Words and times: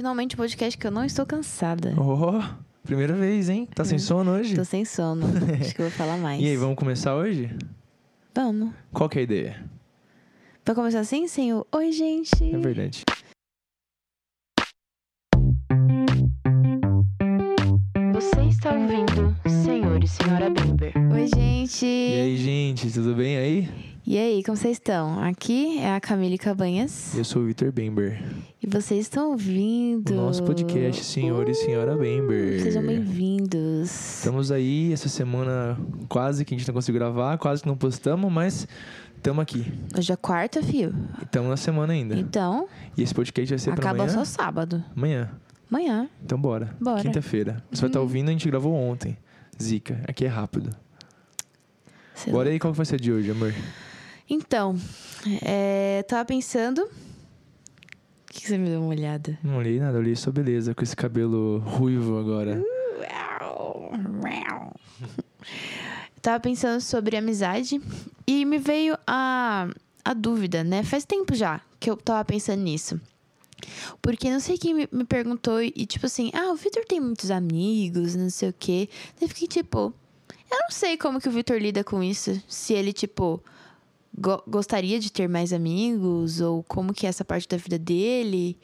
Finalmente 0.00 0.34
um 0.34 0.38
podcast 0.38 0.78
que 0.78 0.86
eu 0.86 0.90
não 0.90 1.04
estou 1.04 1.26
cansada. 1.26 1.92
Oh, 2.00 2.42
primeira 2.82 3.12
vez, 3.12 3.50
hein? 3.50 3.68
Tá 3.74 3.84
sem 3.84 3.98
sono 3.98 4.30
hoje? 4.30 4.56
Tô 4.56 4.64
sem 4.64 4.82
sono. 4.82 5.26
Acho 5.60 5.74
que 5.74 5.82
eu 5.82 5.90
vou 5.90 5.94
falar 5.94 6.16
mais. 6.16 6.42
E 6.42 6.46
aí, 6.46 6.56
vamos 6.56 6.74
começar 6.76 7.14
hoje? 7.14 7.54
Vamos. 8.34 8.72
Qual 8.94 9.10
que 9.10 9.18
é 9.18 9.20
a 9.20 9.24
ideia? 9.24 9.70
Vai 10.64 10.74
começar 10.74 11.00
assim, 11.00 11.28
sem 11.28 11.52
o 11.52 11.66
Oi, 11.70 11.92
gente. 11.92 12.42
É 12.42 12.56
verdade. 12.56 13.04
Você 18.14 18.40
está 18.48 18.72
ouvindo 18.72 19.36
Senhor 19.66 20.02
e 20.02 20.08
Senhora 20.08 20.48
Bember. 20.48 20.94
Oi, 21.12 21.26
gente. 21.26 21.84
E 21.84 22.20
aí, 22.22 22.36
gente, 22.38 22.90
tudo 22.90 23.14
bem 23.14 23.36
aí? 23.36 23.68
E 24.06 24.18
aí, 24.18 24.42
como 24.42 24.56
vocês 24.56 24.76
estão? 24.76 25.22
Aqui 25.22 25.78
é 25.78 25.94
a 25.94 26.00
Camille 26.00 26.38
Cabanhas. 26.38 27.14
Eu 27.16 27.24
sou 27.24 27.42
o 27.42 27.46
Vitor 27.46 27.70
Bember. 27.70 28.20
E 28.60 28.66
vocês 28.66 29.00
estão 29.02 29.30
ouvindo... 29.30 30.12
O 30.12 30.16
nosso 30.16 30.42
podcast, 30.42 31.04
Senhor 31.04 31.48
e 31.48 31.54
Senhora 31.54 31.96
Bember. 31.96 32.60
Sejam 32.62 32.82
bem-vindos. 32.84 33.90
Estamos 34.18 34.50
aí 34.50 34.92
essa 34.92 35.08
semana, 35.08 35.78
quase 36.08 36.44
que 36.44 36.54
a 36.54 36.58
gente 36.58 36.66
não 36.66 36.74
conseguiu 36.74 36.98
gravar, 36.98 37.38
quase 37.38 37.62
que 37.62 37.68
não 37.68 37.76
postamos, 37.76 38.32
mas 38.32 38.66
estamos 39.16 39.42
aqui. 39.42 39.70
Hoje 39.96 40.12
é 40.12 40.16
quarta, 40.16 40.62
fio. 40.62 40.92
Estamos 41.22 41.48
na 41.50 41.56
semana 41.56 41.92
ainda. 41.92 42.16
Então, 42.18 42.66
E 42.96 43.02
esse 43.02 43.14
podcast 43.14 43.50
vai 43.50 43.58
ser 43.58 43.70
acaba 43.72 44.02
amanhã? 44.02 44.08
só 44.08 44.24
sábado. 44.24 44.82
Amanhã. 44.96 45.30
Amanhã. 45.70 46.08
Então 46.24 46.40
bora. 46.40 46.74
Bora. 46.80 47.02
Quinta-feira. 47.02 47.62
Você 47.70 47.82
vai 47.82 47.90
estar 47.90 48.00
ouvindo, 48.00 48.28
a 48.28 48.32
gente 48.32 48.48
gravou 48.48 48.74
ontem. 48.74 49.16
Zica. 49.62 50.00
Aqui 50.08 50.24
é 50.24 50.28
rápido. 50.28 50.70
Sei 52.14 52.32
Bora 52.32 52.48
lá. 52.48 52.52
aí, 52.52 52.58
qual 52.58 52.72
que 52.72 52.76
vai 52.76 52.86
ser 52.86 53.00
de 53.00 53.12
hoje, 53.12 53.30
amor? 53.30 53.54
Então, 54.30 54.76
é, 55.42 56.04
tava 56.08 56.24
pensando... 56.24 56.82
O 56.82 58.32
que, 58.32 58.42
que 58.42 58.46
você 58.46 58.56
me 58.56 58.68
deu 58.68 58.80
uma 58.80 58.90
olhada? 58.90 59.36
Não 59.42 59.56
olhei 59.56 59.80
nada, 59.80 59.98
olhei 59.98 60.14
sua 60.14 60.32
beleza 60.32 60.72
com 60.72 60.84
esse 60.84 60.94
cabelo 60.94 61.58
ruivo 61.58 62.16
agora. 62.16 62.62
Tava 66.22 66.38
pensando 66.38 66.80
sobre 66.80 67.16
amizade 67.16 67.80
e 68.24 68.44
me 68.44 68.58
veio 68.58 68.96
a, 69.04 69.68
a 70.04 70.14
dúvida, 70.14 70.62
né? 70.62 70.84
Faz 70.84 71.04
tempo 71.04 71.34
já 71.34 71.60
que 71.80 71.90
eu 71.90 71.96
tava 71.96 72.24
pensando 72.24 72.62
nisso. 72.62 73.00
Porque 74.00 74.30
não 74.30 74.38
sei 74.38 74.56
quem 74.56 74.74
me, 74.74 75.04
perguntou 75.06 75.60
e, 75.60 75.72
tipo 75.86 76.06
assim, 76.06 76.30
ah, 76.32 76.52
o 76.52 76.56
Vitor 76.56 76.84
tem 76.84 77.00
muitos 77.00 77.32
amigos, 77.32 78.14
não 78.14 78.30
sei 78.30 78.50
o 78.50 78.54
quê. 78.56 78.88
Daí 79.18 79.28
fiquei 79.28 79.48
tipo, 79.48 79.92
eu 80.50 80.58
não 80.58 80.70
sei 80.70 80.96
como 80.96 81.20
que 81.20 81.28
o 81.28 81.32
Vitor 81.32 81.58
lida 81.58 81.82
com 81.82 82.00
isso. 82.00 82.40
Se 82.46 82.74
ele, 82.74 82.92
tipo, 82.92 83.42
go- 84.16 84.42
gostaria 84.46 84.98
de 85.00 85.10
ter 85.12 85.28
mais 85.28 85.52
amigos 85.52 86.40
ou 86.40 86.62
como 86.64 86.92
que 86.94 87.06
é 87.06 87.08
essa 87.08 87.24
parte 87.24 87.48
da 87.48 87.56
vida 87.56 87.78
dele. 87.78 88.56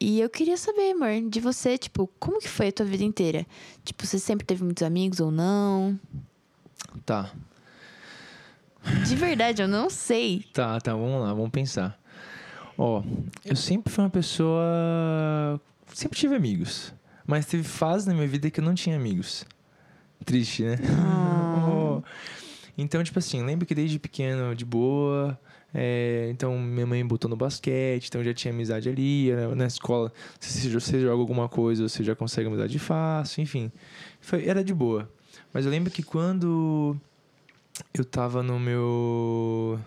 E 0.00 0.20
eu 0.20 0.30
queria 0.30 0.56
saber, 0.56 0.92
amor, 0.92 1.28
de 1.28 1.40
você, 1.40 1.76
tipo, 1.76 2.08
como 2.20 2.38
que 2.40 2.48
foi 2.48 2.68
a 2.68 2.72
tua 2.72 2.86
vida 2.86 3.02
inteira? 3.02 3.44
Tipo, 3.84 4.06
você 4.06 4.18
sempre 4.18 4.46
teve 4.46 4.62
muitos 4.62 4.82
amigos 4.84 5.18
ou 5.18 5.30
não? 5.32 5.98
Tá. 7.04 7.32
De 9.06 9.16
verdade, 9.16 9.60
eu 9.60 9.66
não 9.68 9.90
sei. 9.90 10.44
Tá, 10.52 10.80
tá, 10.80 10.92
vamos 10.94 11.20
lá, 11.20 11.34
vamos 11.34 11.50
pensar. 11.50 11.98
Ó, 12.76 13.02
eu 13.44 13.56
sempre 13.56 13.92
fui 13.92 14.04
uma 14.04 14.10
pessoa. 14.10 15.60
Sempre 15.92 16.16
tive 16.16 16.36
amigos. 16.36 16.94
Mas 17.26 17.44
teve 17.44 17.64
fases 17.64 18.06
na 18.06 18.14
minha 18.14 18.28
vida 18.28 18.50
que 18.50 18.60
eu 18.60 18.64
não 18.64 18.74
tinha 18.74 18.94
amigos. 18.96 19.44
Triste, 20.24 20.62
né? 20.62 20.76
Ó. 21.68 22.00
Então, 22.78 23.02
tipo 23.02 23.18
assim, 23.18 23.42
lembro 23.44 23.66
que 23.66 23.74
desde 23.74 23.98
pequeno, 23.98 24.54
de 24.54 24.64
boa. 24.64 25.36
é, 25.74 26.28
então, 26.30 26.56
minha 26.58 26.86
mãe 26.86 27.04
botou 27.04 27.28
no 27.28 27.36
basquete, 27.36 28.06
então 28.06 28.22
já 28.22 28.32
tinha 28.32 28.54
amizade 28.54 28.88
ali. 28.88 29.32
né, 29.32 29.52
Na 29.54 29.66
escola, 29.66 30.12
se 30.38 30.70
você 30.70 31.00
joga 31.00 31.20
alguma 31.20 31.48
coisa, 31.48 31.88
você 31.88 32.04
já 32.04 32.14
consegue 32.14 32.46
amizade 32.46 32.78
fácil, 32.78 33.42
enfim. 33.42 33.72
Foi, 34.20 34.46
era 34.46 34.62
de 34.62 34.72
boa. 34.72 35.10
Mas 35.52 35.64
eu 35.64 35.70
lembro 35.72 35.90
que 35.90 36.02
quando 36.04 36.96
eu 37.92 38.04
tava 38.04 38.42
no 38.44 38.60
meu 38.60 39.78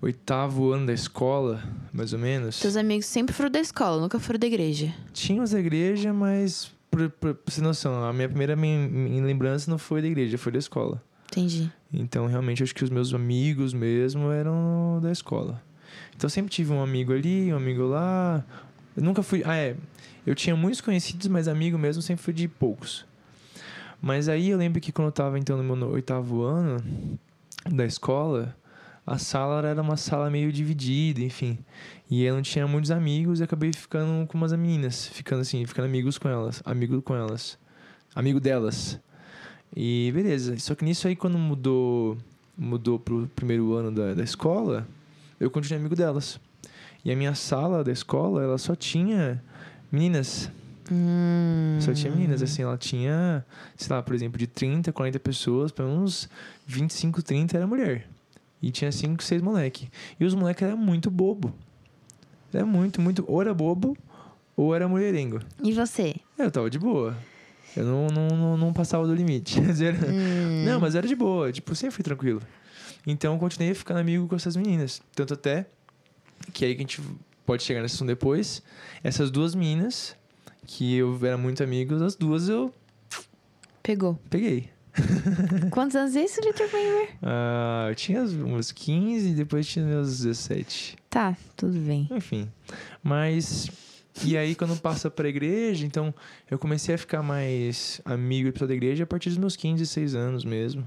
oitavo 0.00 0.72
ano 0.72 0.86
da 0.86 0.92
escola, 0.92 1.62
mais 1.92 2.12
ou 2.12 2.18
menos. 2.18 2.58
Teus 2.60 2.76
amigos 2.76 3.06
sempre 3.06 3.34
foram 3.34 3.50
da 3.50 3.60
escola, 3.60 4.00
nunca 4.00 4.18
foram 4.18 4.38
da 4.38 4.46
igreja. 4.46 4.92
Tinha 5.12 5.42
os 5.42 5.50
da 5.50 5.60
igreja, 5.60 6.12
mas, 6.12 6.70
pra, 6.90 7.08
pra, 7.08 7.34
pra 7.34 7.52
você 7.52 7.60
noção, 7.60 8.02
a 8.04 8.12
minha 8.12 8.28
primeira 8.28 8.56
min- 8.56 8.88
minha 8.88 9.24
lembrança 9.24 9.70
não 9.70 9.78
foi 9.78 10.00
da 10.02 10.08
igreja, 10.08 10.36
foi 10.38 10.52
da 10.52 10.58
escola. 10.58 11.02
Entendi. 11.32 11.72
Então, 11.90 12.26
realmente, 12.26 12.62
acho 12.62 12.74
que 12.74 12.84
os 12.84 12.90
meus 12.90 13.14
amigos 13.14 13.72
mesmo 13.72 14.30
eram 14.30 15.00
da 15.02 15.10
escola. 15.10 15.62
Então, 16.14 16.28
sempre 16.28 16.50
tive 16.50 16.72
um 16.72 16.82
amigo 16.82 17.12
ali, 17.12 17.52
um 17.52 17.56
amigo 17.56 17.84
lá. 17.84 18.44
Eu 18.94 19.02
nunca 19.02 19.22
fui. 19.22 19.42
Ah, 19.46 19.56
é. 19.56 19.74
Eu 20.26 20.34
tinha 20.34 20.54
muitos 20.54 20.82
conhecidos, 20.82 21.26
mas 21.28 21.48
amigo 21.48 21.78
mesmo 21.78 22.02
sempre 22.02 22.22
fui 22.22 22.34
de 22.34 22.46
poucos. 22.46 23.06
Mas 24.00 24.28
aí 24.28 24.50
eu 24.50 24.58
lembro 24.58 24.80
que 24.80 24.92
quando 24.92 25.06
eu 25.06 25.12
tava 25.12 25.38
então 25.38 25.56
no 25.56 25.76
meu 25.76 25.88
oitavo 25.88 26.42
ano 26.42 26.82
da 27.70 27.86
escola, 27.86 28.54
a 29.06 29.16
sala 29.16 29.66
era 29.66 29.80
uma 29.80 29.96
sala 29.96 30.28
meio 30.28 30.52
dividida, 30.52 31.20
enfim. 31.22 31.58
E 32.10 32.22
eu 32.24 32.34
não 32.34 32.42
tinha 32.42 32.66
muitos 32.66 32.90
amigos 32.90 33.40
e 33.40 33.44
acabei 33.44 33.72
ficando 33.72 34.26
com 34.26 34.36
umas 34.36 34.52
meninas, 34.52 35.06
ficando 35.06 35.40
assim, 35.40 35.64
ficando 35.66 35.86
amigos 35.86 36.18
com 36.18 36.28
elas, 36.28 36.62
amigo 36.64 37.00
com 37.00 37.14
elas, 37.14 37.58
amigo 38.14 38.38
delas. 38.38 39.00
E 39.74 40.10
beleza. 40.14 40.58
Só 40.58 40.74
que 40.74 40.84
nisso 40.84 41.08
aí 41.08 41.16
quando 41.16 41.38
mudou, 41.38 42.16
mudou 42.56 42.98
pro 42.98 43.26
primeiro 43.34 43.74
ano 43.74 43.90
da, 43.90 44.14
da 44.14 44.22
escola, 44.22 44.86
eu 45.40 45.50
continuei 45.50 45.80
amigo 45.80 45.96
delas. 45.96 46.38
E 47.04 47.10
a 47.10 47.16
minha 47.16 47.34
sala 47.34 47.82
da 47.82 47.90
escola, 47.90 48.42
ela 48.42 48.58
só 48.58 48.76
tinha 48.76 49.42
meninas. 49.90 50.50
Hum. 50.90 51.78
Só 51.80 51.92
tinha 51.92 52.12
meninas, 52.12 52.42
assim, 52.42 52.62
ela 52.62 52.76
tinha, 52.76 53.44
sei 53.76 53.94
lá, 53.94 54.02
por 54.02 54.14
exemplo, 54.14 54.38
de 54.38 54.46
30, 54.46 54.92
40 54.92 55.18
pessoas, 55.18 55.72
para 55.72 55.84
uns 55.84 56.28
25, 56.66 57.22
30 57.22 57.56
era 57.56 57.66
mulher. 57.66 58.08
E 58.60 58.70
tinha 58.70 58.92
5, 58.92 59.22
6 59.22 59.42
moleque. 59.42 59.88
E 60.20 60.24
os 60.24 60.34
moleques 60.34 60.62
eram 60.62 60.76
muito 60.76 61.10
bobo. 61.10 61.52
Era 62.52 62.66
muito, 62.66 63.00
muito. 63.00 63.24
Ou 63.26 63.40
era 63.40 63.52
bobo, 63.52 63.96
ou 64.56 64.74
era 64.74 64.86
mulherengo. 64.86 65.40
E 65.62 65.72
você? 65.72 66.14
Eu 66.38 66.50
tava 66.50 66.70
de 66.70 66.78
boa. 66.78 67.16
Eu 67.76 67.84
não, 67.84 68.06
não, 68.08 68.28
não, 68.36 68.56
não 68.56 68.72
passava 68.72 69.06
do 69.06 69.14
limite. 69.14 69.58
Hum. 69.60 70.64
Não, 70.64 70.80
mas 70.80 70.94
era 70.94 71.06
de 71.06 71.14
boa. 71.14 71.50
Tipo, 71.52 71.74
sempre 71.74 71.94
fui 71.94 72.04
tranquilo. 72.04 72.40
Então, 73.06 73.34
eu 73.34 73.38
continuei 73.38 73.74
ficando 73.74 73.98
amigo 74.00 74.28
com 74.28 74.36
essas 74.36 74.54
meninas. 74.56 75.00
Tanto 75.14 75.34
até 75.34 75.66
que 76.52 76.64
aí 76.64 76.74
que 76.74 76.80
a 76.80 76.84
gente 76.84 77.00
pode 77.44 77.62
chegar 77.62 77.82
nessa 77.82 77.94
assunto 77.96 78.08
depois. 78.08 78.62
Essas 79.02 79.30
duas 79.30 79.54
meninas, 79.54 80.16
que 80.66 80.96
eu 80.96 81.18
era 81.22 81.36
muito 81.36 81.62
amigo, 81.62 81.94
as 82.02 82.14
duas 82.14 82.48
eu 82.48 82.72
Pegou. 83.82 84.18
peguei. 84.30 84.70
Quantos 85.70 85.96
anos 85.96 86.14
é 86.14 86.24
isso, 86.24 86.40
Vitor 86.42 86.68
Bember? 86.70 87.08
Ah, 87.22 87.86
eu 87.88 87.94
tinha 87.94 88.22
uns 88.22 88.70
15 88.70 89.30
e 89.30 89.34
depois 89.34 89.66
tinha 89.66 89.84
meus 89.84 90.18
17. 90.18 90.96
Tá, 91.08 91.36
tudo 91.56 91.78
bem. 91.78 92.08
Enfim. 92.10 92.50
Mas. 93.02 93.70
E 94.24 94.36
aí, 94.36 94.54
quando 94.54 94.76
passa 94.78 95.10
pra 95.10 95.28
igreja, 95.28 95.86
então 95.86 96.14
eu 96.50 96.58
comecei 96.58 96.94
a 96.94 96.98
ficar 96.98 97.22
mais 97.22 98.00
amigo 98.04 98.48
e 98.48 98.52
pessoal 98.52 98.68
da 98.68 98.74
igreja 98.74 99.04
a 99.04 99.06
partir 99.06 99.30
dos 99.30 99.38
meus 99.38 99.56
15, 99.56 99.78
16 99.82 100.14
anos 100.14 100.44
mesmo. 100.44 100.86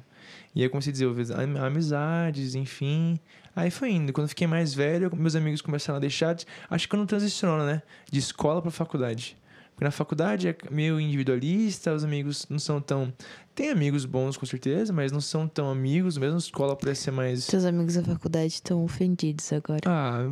E 0.54 0.60
aí 0.62 0.66
eu 0.68 0.70
comecei 0.70 0.92
a 0.92 0.94
desenvolver 0.94 1.32
am- 1.34 1.58
amizades, 1.66 2.56
enfim. 2.56 3.20
Aí 3.56 3.72
foi 3.72 3.92
indo. 3.92 4.14
Quando 4.14 4.26
eu 4.26 4.30
fiquei 4.30 4.48
mais 4.48 4.74
velho, 4.74 5.10
meus 5.16 5.36
amigos 5.36 5.62
começaram 5.62 5.98
a 5.98 6.00
deixar. 6.00 6.34
de- 6.36 6.46
Acho 6.70 6.88
que 6.88 6.96
quando 6.96 7.08
transicionou, 7.08 7.66
né? 7.66 7.82
De 8.12 8.20
escola 8.20 8.62
pra 8.62 8.72
faculdade. 8.72 9.36
Porque 9.74 9.84
na 9.84 9.92
faculdade 9.92 10.48
é 10.48 10.56
meio 10.72 11.00
individualista, 11.02 11.94
os 11.94 12.04
amigos 12.06 12.46
não 12.50 12.60
são 12.60 12.80
tão. 12.80 13.12
Tem 13.54 13.70
amigos 13.70 14.06
bons, 14.06 14.38
com 14.38 14.46
certeza, 14.46 14.94
mas 14.94 15.12
não 15.12 15.20
são 15.20 15.48
tão 15.50 15.70
amigos. 15.70 16.18
Mesmo 16.18 16.34
na 16.34 16.40
escola 16.40 16.76
parece 16.78 17.02
ser 17.04 17.12
mais. 17.12 17.44
Seus 17.44 17.66
amigos 17.66 17.96
da 17.96 18.04
faculdade 18.04 18.48
estão 18.54 18.84
ofendidos 18.86 19.52
agora. 19.52 19.82
Ah, 19.86 20.32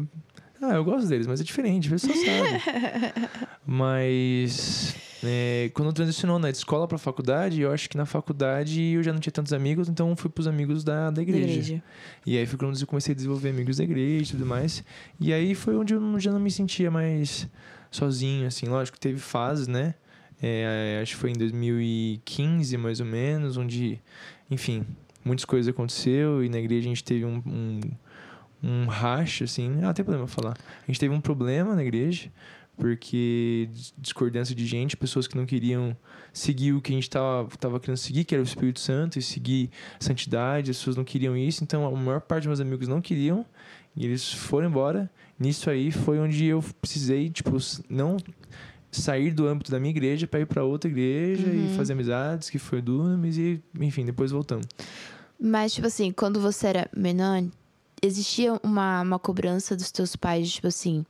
ah, 0.63 0.75
eu 0.75 0.84
gosto 0.84 1.07
deles, 1.07 1.28
mas 1.28 1.41
é 1.41 1.44
diferente, 1.44 1.90
você 1.90 2.07
só 2.07 2.13
sabe. 2.13 3.28
mas 3.66 4.95
é, 5.24 5.71
quando 5.74 5.94
transicionou 5.94 6.38
na 6.38 6.50
escola 6.50 6.88
pra 6.88 6.98
faculdade, 6.98 7.62
eu 7.62 7.71
acho 7.71 7.89
que 7.89 7.98
na 7.98 8.06
faculdade 8.06 8.81
eu 8.81 9.01
já 9.04 9.13
não 9.13 9.19
tinha 9.19 9.31
tantos 9.31 9.54
amigos, 9.54 9.88
então 9.88 10.15
fui 10.15 10.30
pros 10.30 10.48
amigos 10.48 10.83
da, 10.83 11.06
da 11.06 11.12
Da 11.12 11.21
igreja. 11.21 11.44
igreja. 11.51 11.83
E 12.25 12.38
aí 12.38 12.45
foi 12.45 12.57
quando 12.57 12.80
eu 12.80 12.88
comecei 12.88 13.13
a 13.13 13.15
desenvolver 13.15 13.50
amigos 13.50 13.77
da 13.77 13.83
igreja 13.83 14.31
e 14.33 14.38
tudo 14.38 14.45
mais. 14.45 14.83
E 15.19 15.31
aí 15.31 15.56
foi 15.56 15.75
onde 15.75 15.94
eu 15.94 16.19
já 16.19 16.31
não 16.31 16.39
me 16.39 16.51
sentia 16.51 16.92
mais 16.92 17.48
sozinho, 17.89 18.48
assim. 18.48 18.68
Lógico, 18.68 19.00
teve 19.00 19.19
fases, 19.19 19.68
né? 19.68 19.95
É, 20.42 21.00
acho 21.01 21.13
que 21.13 21.21
foi 21.21 21.30
em 21.31 21.38
2015, 21.38 22.77
mais 22.77 23.00
ou 23.00 23.06
menos, 23.06 23.56
onde, 23.56 24.01
enfim, 24.51 24.86
muitas 25.24 25.45
coisas 25.45 25.74
aconteceu 25.74 26.44
e 26.44 26.50
na 26.50 26.59
igreja 26.59 26.81
a 26.86 26.89
gente 26.89 27.04
teve 27.04 27.24
um, 27.24 27.42
um, 27.45 27.80
um 28.63 28.86
racha, 28.88 29.44
assim. 29.44 29.80
Ah, 29.83 29.94
tem 29.94 30.04
problema 30.06 30.27
falar. 30.27 30.54
A 30.54 30.86
gente 30.88 31.00
teve 31.00 31.13
um 31.13 31.19
problema 31.21 31.75
na 31.75 31.83
igreja, 31.83 32.31
Porque 32.75 33.69
dis- 33.71 33.94
discordância 34.00 34.56
de 34.56 34.65
gente, 34.65 34.98
pessoas 34.98 35.27
que 35.27 35.38
não 35.38 35.45
queriam 35.45 35.95
seguir 36.33 36.74
o 36.74 36.81
que 36.81 36.92
a 36.92 36.95
gente 36.95 37.07
tava, 37.07 37.48
tava 37.60 37.80
querendo 37.80 37.98
seguir, 37.98 38.24
que 38.24 38.33
era 38.33 38.42
o 38.42 38.45
Espírito 38.45 38.80
Santo, 38.80 39.19
e 39.19 39.21
seguir 39.21 39.69
santidade, 40.00 40.71
as 40.71 40.77
pessoas 40.77 40.95
não 40.95 41.04
queriam 41.04 41.38
isso. 41.38 41.63
Então, 41.63 41.86
a 41.86 41.92
maior 41.92 42.19
parte 42.21 42.42
dos 42.44 42.48
meus 42.48 42.60
amigos 42.60 42.88
não 42.88 43.00
queriam, 43.00 43.45
e 43.95 44.04
eles 44.06 44.33
foram 44.33 44.69
embora. 44.69 45.07
Nisso 45.39 45.69
aí 45.69 45.92
foi 45.92 46.18
onde 46.18 46.45
eu 46.45 46.63
precisei, 46.81 47.30
tipo, 47.30 47.56
não 47.88 48.18
sair 48.92 49.31
do 49.31 49.48
âmbito 49.48 49.71
da 49.71 49.80
minha 49.80 49.92
igreja 49.92 50.25
para 50.25 50.39
ir 50.39 50.48
para 50.48 50.63
outra 50.63 50.89
igreja 50.89 51.45
Uhum. 51.48 51.74
e 51.74 51.75
fazer 51.77 51.94
amizades, 51.94 52.50
que 52.50 52.57
foi 52.57 52.81
Dunamis, 52.81 53.38
e 53.38 53.62
enfim, 53.80 54.04
depois 54.04 54.31
voltamos. 54.31 54.66
Mas, 55.39 55.74
tipo 55.75 55.86
assim, 55.86 56.12
quando 56.12 56.39
você 56.42 56.68
era 56.68 56.89
menor, 56.95 57.44
existia 58.03 58.59
uma, 58.61 59.01
uma 59.01 59.19
cobrança 59.19 59.75
dos 59.75 59.91
teus 59.91 60.15
pais, 60.15 60.51
tipo 60.51 60.67
assim. 60.67 61.05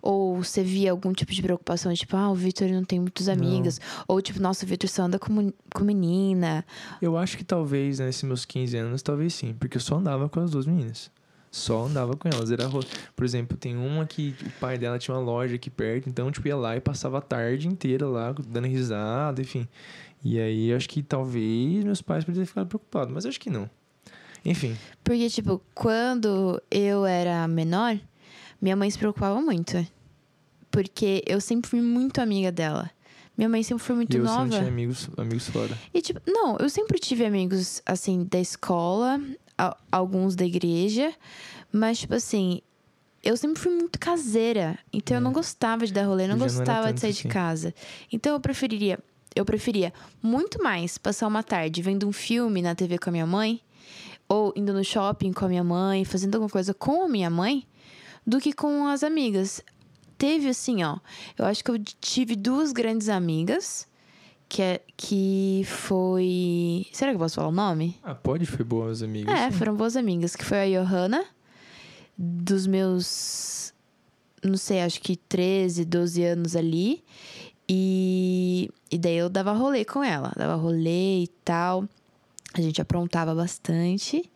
Ou 0.00 0.36
você 0.36 0.62
via 0.62 0.92
algum 0.92 1.12
tipo 1.12 1.32
de 1.32 1.42
preocupação, 1.42 1.92
tipo, 1.92 2.16
ah, 2.16 2.30
o 2.30 2.34
Vitor 2.34 2.68
não 2.68 2.84
tem 2.84 3.00
muitos 3.00 3.28
amigos. 3.28 3.80
Ou, 4.06 4.22
tipo, 4.22 4.40
nossa, 4.40 4.64
o 4.64 4.68
Vitor 4.68 4.88
só 4.88 5.02
anda 5.02 5.18
com, 5.18 5.52
com 5.74 5.84
menina. 5.84 6.64
Eu 7.02 7.16
acho 7.16 7.36
que 7.36 7.44
talvez, 7.44 7.98
né, 7.98 8.06
nesses 8.06 8.22
meus 8.22 8.44
15 8.44 8.76
anos, 8.76 9.02
talvez 9.02 9.34
sim, 9.34 9.54
porque 9.58 9.76
eu 9.76 9.80
só 9.80 9.96
andava 9.96 10.28
com 10.28 10.38
as 10.38 10.50
duas 10.52 10.66
meninas. 10.66 11.10
Só 11.50 11.86
andava 11.86 12.16
com 12.16 12.28
elas. 12.28 12.52
Era. 12.52 12.68
Por 13.16 13.24
exemplo, 13.24 13.56
tem 13.56 13.76
uma 13.76 14.06
que 14.06 14.36
o 14.46 14.50
pai 14.60 14.78
dela 14.78 14.98
tinha 14.98 15.16
uma 15.16 15.22
loja 15.22 15.56
aqui 15.56 15.70
perto, 15.70 16.08
então, 16.08 16.30
tipo, 16.30 16.46
ia 16.46 16.56
lá 16.56 16.76
e 16.76 16.80
passava 16.80 17.18
a 17.18 17.22
tarde 17.22 17.66
inteira 17.66 18.06
lá, 18.06 18.32
dando 18.46 18.68
risada, 18.68 19.40
enfim. 19.40 19.66
E 20.22 20.38
aí, 20.38 20.68
eu 20.68 20.76
acho 20.76 20.88
que 20.88 21.02
talvez 21.02 21.84
meus 21.84 22.02
pais 22.02 22.24
ter 22.24 22.46
ficado 22.46 22.68
preocupados, 22.68 23.12
mas 23.12 23.26
acho 23.26 23.40
que 23.40 23.50
não. 23.50 23.68
Enfim, 24.44 24.76
Porque, 25.04 25.28
tipo, 25.30 25.60
quando 25.74 26.62
eu 26.70 27.04
era 27.06 27.46
menor, 27.48 27.98
minha 28.60 28.76
mãe 28.76 28.90
se 28.90 28.98
preocupava 28.98 29.40
muito. 29.40 29.86
Porque 30.70 31.22
eu 31.26 31.40
sempre 31.40 31.68
fui 31.70 31.80
muito 31.80 32.20
amiga 32.20 32.52
dela. 32.52 32.90
Minha 33.36 33.48
mãe 33.48 33.62
sempre 33.62 33.84
foi 33.84 33.96
muito 33.96 34.14
e 34.14 34.18
eu 34.18 34.24
nova. 34.24 34.40
sempre 34.42 34.56
tinha 34.58 34.68
amigos, 34.68 35.08
amigos 35.16 35.48
fora. 35.48 35.78
E, 35.94 36.02
tipo, 36.02 36.20
não, 36.26 36.56
eu 36.58 36.68
sempre 36.68 36.98
tive 36.98 37.24
amigos, 37.24 37.80
assim, 37.86 38.26
da 38.30 38.38
escola, 38.40 39.20
alguns 39.90 40.34
da 40.34 40.44
igreja, 40.44 41.12
mas, 41.72 42.00
tipo 42.00 42.14
assim, 42.14 42.60
eu 43.22 43.36
sempre 43.36 43.60
fui 43.60 43.72
muito 43.72 43.98
caseira. 43.98 44.78
Então 44.92 45.16
eu 45.16 45.20
É. 45.20 45.22
não 45.22 45.32
gostava 45.32 45.86
de 45.86 45.92
dar 45.92 46.04
rolê, 46.04 46.26
não 46.26 46.34
Eu 46.34 46.40
já 46.40 46.46
não 46.46 46.54
gostava 46.56 46.92
de 46.92 47.00
sair 47.00 47.10
assim. 47.10 47.22
de 47.22 47.28
casa. 47.28 47.74
Então 48.12 48.32
eu 48.34 48.40
preferiria, 48.40 48.98
eu 49.36 49.44
preferia 49.44 49.92
muito 50.22 50.62
mais 50.62 50.98
passar 50.98 51.26
uma 51.28 51.42
tarde 51.42 51.80
vendo 51.80 52.06
um 52.08 52.12
filme 52.12 52.60
na 52.60 52.74
TV 52.74 52.98
com 52.98 53.08
a 53.10 53.12
minha 53.12 53.26
mãe, 53.26 53.60
ou 54.28 54.52
indo 54.54 54.72
no 54.72 54.84
shopping 54.84 55.32
com 55.32 55.46
a 55.46 55.48
minha 55.48 55.64
mãe, 55.64 56.04
fazendo 56.04 56.34
alguma 56.34 56.50
coisa 56.50 56.74
com 56.74 57.04
a 57.04 57.08
minha 57.08 57.30
mãe, 57.30 57.66
do 58.26 58.38
que 58.38 58.52
com 58.52 58.86
as 58.86 59.02
amigas. 59.02 59.62
Teve 60.18 60.48
assim, 60.48 60.82
ó. 60.82 60.98
Eu 61.38 61.46
acho 61.46 61.64
que 61.64 61.70
eu 61.70 61.78
tive 61.78 62.36
duas 62.36 62.72
grandes 62.72 63.08
amigas. 63.08 63.86
Que, 64.48 64.62
é, 64.62 64.80
que 64.96 65.62
foi. 65.66 66.86
Será 66.90 67.10
que 67.10 67.16
eu 67.16 67.20
posso 67.20 67.34
falar 67.36 67.48
o 67.48 67.52
nome? 67.52 67.98
Ah, 68.02 68.14
pode? 68.14 68.46
Foi 68.46 68.64
boa, 68.64 68.86
meus 68.86 69.02
amigos. 69.02 69.32
É, 69.32 69.50
foram 69.50 69.76
boas 69.76 69.94
amigas. 69.94 70.34
Que 70.34 70.44
foi 70.44 70.74
a 70.74 70.82
Johanna, 70.82 71.24
dos 72.16 72.66
meus. 72.66 73.74
Não 74.42 74.56
sei, 74.56 74.80
acho 74.80 75.00
que 75.02 75.16
13, 75.16 75.84
12 75.84 76.24
anos 76.24 76.56
ali. 76.56 77.04
E, 77.68 78.70
e 78.90 78.96
daí 78.96 79.16
eu 79.16 79.28
dava 79.28 79.52
rolê 79.52 79.84
com 79.84 80.02
ela. 80.02 80.32
Dava 80.34 80.54
rolê 80.54 81.24
e 81.24 81.28
tal. 81.44 81.86
A 82.54 82.60
gente 82.60 82.80
aprontava 82.80 83.34
bastante. 83.34 84.30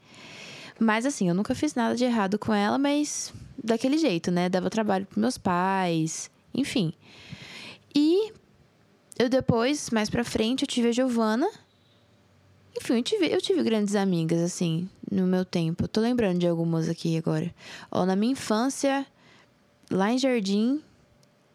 Mas 0.78 1.06
assim, 1.06 1.28
eu 1.28 1.34
nunca 1.34 1.54
fiz 1.54 1.74
nada 1.74 1.94
de 1.94 2.04
errado 2.04 2.38
com 2.38 2.52
ela, 2.52 2.78
mas 2.78 3.32
daquele 3.62 3.98
jeito, 3.98 4.30
né? 4.30 4.48
Dava 4.48 4.68
trabalho 4.68 5.06
pros 5.06 5.18
meus 5.18 5.38
pais, 5.38 6.30
enfim. 6.54 6.92
E 7.94 8.32
eu 9.18 9.28
depois, 9.28 9.90
mais 9.90 10.10
pra 10.10 10.24
frente, 10.24 10.62
eu 10.62 10.68
tive 10.68 10.88
a 10.88 10.92
Giovana. 10.92 11.48
Enfim, 12.76 12.94
eu 12.94 13.02
tive, 13.02 13.26
eu 13.26 13.40
tive 13.40 13.62
grandes 13.62 13.94
amigas, 13.94 14.40
assim, 14.40 14.88
no 15.10 15.26
meu 15.26 15.44
tempo. 15.44 15.84
Eu 15.84 15.88
tô 15.88 16.00
lembrando 16.00 16.38
de 16.38 16.48
algumas 16.48 16.88
aqui 16.88 17.16
agora. 17.16 17.54
Ó, 17.90 18.06
na 18.06 18.16
minha 18.16 18.32
infância, 18.32 19.06
lá 19.90 20.10
em 20.10 20.18
Jardim, 20.18 20.82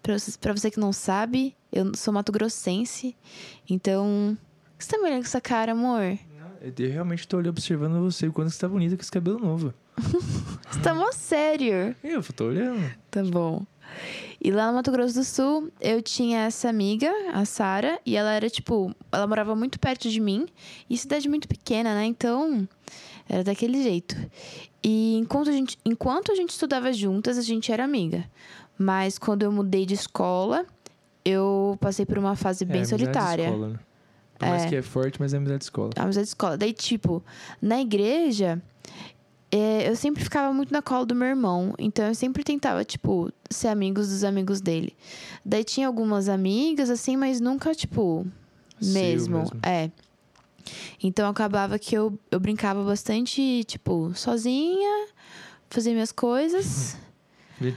pra 0.01 0.17
você, 0.17 0.37
pra 0.37 0.53
você 0.53 0.69
que 0.69 0.79
não 0.79 0.93
sabe, 0.93 1.55
eu 1.71 1.93
sou 1.95 2.13
mato-grossense. 2.13 3.15
Então. 3.69 4.37
O 4.73 4.77
que 4.77 4.85
você 4.85 4.91
tá 4.91 4.97
me 4.99 5.05
olhando 5.05 5.21
com 5.21 5.27
essa 5.27 5.41
cara, 5.41 5.71
amor? 5.71 6.19
Eu 6.61 6.91
realmente 6.91 7.27
tô 7.27 7.37
ali 7.37 7.49
observando 7.49 8.01
você, 8.01 8.27
o 8.27 8.33
quanto 8.33 8.49
você 8.49 8.59
tá 8.59 8.67
bonita 8.67 8.95
com 8.95 9.01
esse 9.01 9.11
cabelo 9.11 9.39
novo. 9.39 9.73
Você 10.69 10.79
tá 10.81 10.93
mó 10.93 11.11
sério. 11.11 11.95
Eu 12.03 12.21
tô 12.21 12.45
olhando. 12.45 12.91
Tá 13.09 13.23
bom. 13.23 13.65
E 14.39 14.51
lá 14.51 14.67
no 14.67 14.73
Mato 14.73 14.91
Grosso 14.91 15.15
do 15.15 15.23
Sul, 15.23 15.71
eu 15.81 16.01
tinha 16.01 16.41
essa 16.41 16.69
amiga, 16.69 17.11
a 17.33 17.43
Sara, 17.45 17.99
e 18.05 18.15
ela 18.15 18.31
era 18.31 18.49
tipo, 18.49 18.93
ela 19.11 19.25
morava 19.25 19.55
muito 19.55 19.79
perto 19.79 20.09
de 20.09 20.19
mim, 20.19 20.45
e 20.87 20.97
cidade 20.97 21.27
muito 21.27 21.47
pequena, 21.47 21.95
né? 21.95 22.05
Então, 22.05 22.67
era 23.27 23.43
daquele 23.43 23.81
jeito. 23.81 24.15
E 24.83 25.15
enquanto 25.17 25.49
a 25.49 25.53
gente, 25.53 25.77
enquanto 25.83 26.31
a 26.31 26.35
gente 26.35 26.51
estudava 26.51 26.93
juntas, 26.93 27.37
a 27.37 27.41
gente 27.41 27.71
era 27.71 27.83
amiga. 27.83 28.25
Mas 28.77 29.17
quando 29.17 29.43
eu 29.43 29.51
mudei 29.51 29.85
de 29.85 29.95
escola, 29.95 30.65
eu 31.25 31.75
passei 31.79 32.05
por 32.05 32.17
uma 32.19 32.35
fase 32.35 32.63
bem 32.63 32.77
é, 32.77 32.79
amizade 32.79 32.99
de 32.99 33.05
solitária. 33.05 33.43
Escola, 33.45 33.69
né? 33.69 33.79
Por 34.37 34.47
mais 34.47 34.63
É. 34.63 34.69
que 34.69 34.75
é 34.75 34.81
forte, 34.81 35.19
mas 35.19 35.33
é 35.33 35.37
amizade 35.37 35.59
de 35.59 35.65
escola. 35.65 35.89
A 35.95 36.03
amizade 36.03 36.25
de 36.25 36.29
escola. 36.29 36.57
Daí, 36.57 36.73
tipo, 36.73 37.23
na 37.61 37.81
igreja, 37.81 38.61
é, 39.51 39.89
eu 39.89 39.95
sempre 39.95 40.23
ficava 40.23 40.53
muito 40.53 40.71
na 40.71 40.81
cola 40.81 41.05
do 41.05 41.15
meu 41.15 41.27
irmão. 41.27 41.73
Então, 41.79 42.05
eu 42.05 42.15
sempre 42.15 42.43
tentava, 42.43 42.83
tipo, 42.85 43.31
ser 43.49 43.69
amigos 43.69 44.09
dos 44.09 44.23
amigos 44.23 44.61
dele. 44.61 44.95
Daí, 45.43 45.63
tinha 45.63 45.87
algumas 45.87 46.29
amigas, 46.29 46.89
assim, 46.89 47.15
mas 47.17 47.39
nunca, 47.41 47.73
tipo, 47.73 48.25
mesmo. 48.81 49.39
mesmo. 49.39 49.59
É. 49.63 49.89
Então, 51.01 51.29
acabava 51.29 51.79
que 51.79 51.95
eu, 51.95 52.19
eu 52.29 52.39
brincava 52.39 52.83
bastante, 52.83 53.63
tipo, 53.63 54.11
sozinha, 54.13 55.07
fazia 55.69 55.93
minhas 55.93 56.11
coisas. 56.11 56.97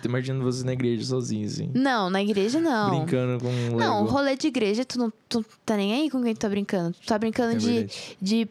Imagina 0.04 0.42
você 0.44 0.64
na 0.64 0.72
igreja 0.72 1.04
sozinho, 1.04 1.46
assim. 1.46 1.70
não, 1.74 2.10
na 2.10 2.22
igreja 2.22 2.60
não. 2.60 2.90
Brincando 2.90 3.42
com 3.42 3.48
um 3.48 3.76
Não, 3.76 4.04
rolê 4.04 4.36
de 4.36 4.46
igreja, 4.48 4.84
tu 4.84 4.98
não 4.98 5.12
tu 5.28 5.44
tá 5.64 5.76
nem 5.76 5.94
aí 5.94 6.10
com 6.10 6.22
quem 6.22 6.34
tu 6.34 6.38
tá 6.40 6.48
brincando. 6.48 6.94
Tu 7.00 7.06
tá 7.06 7.18
brincando 7.18 7.52
É 7.52 7.56
de, 7.56 7.66
verdade. 7.66 8.16
de 8.20 8.48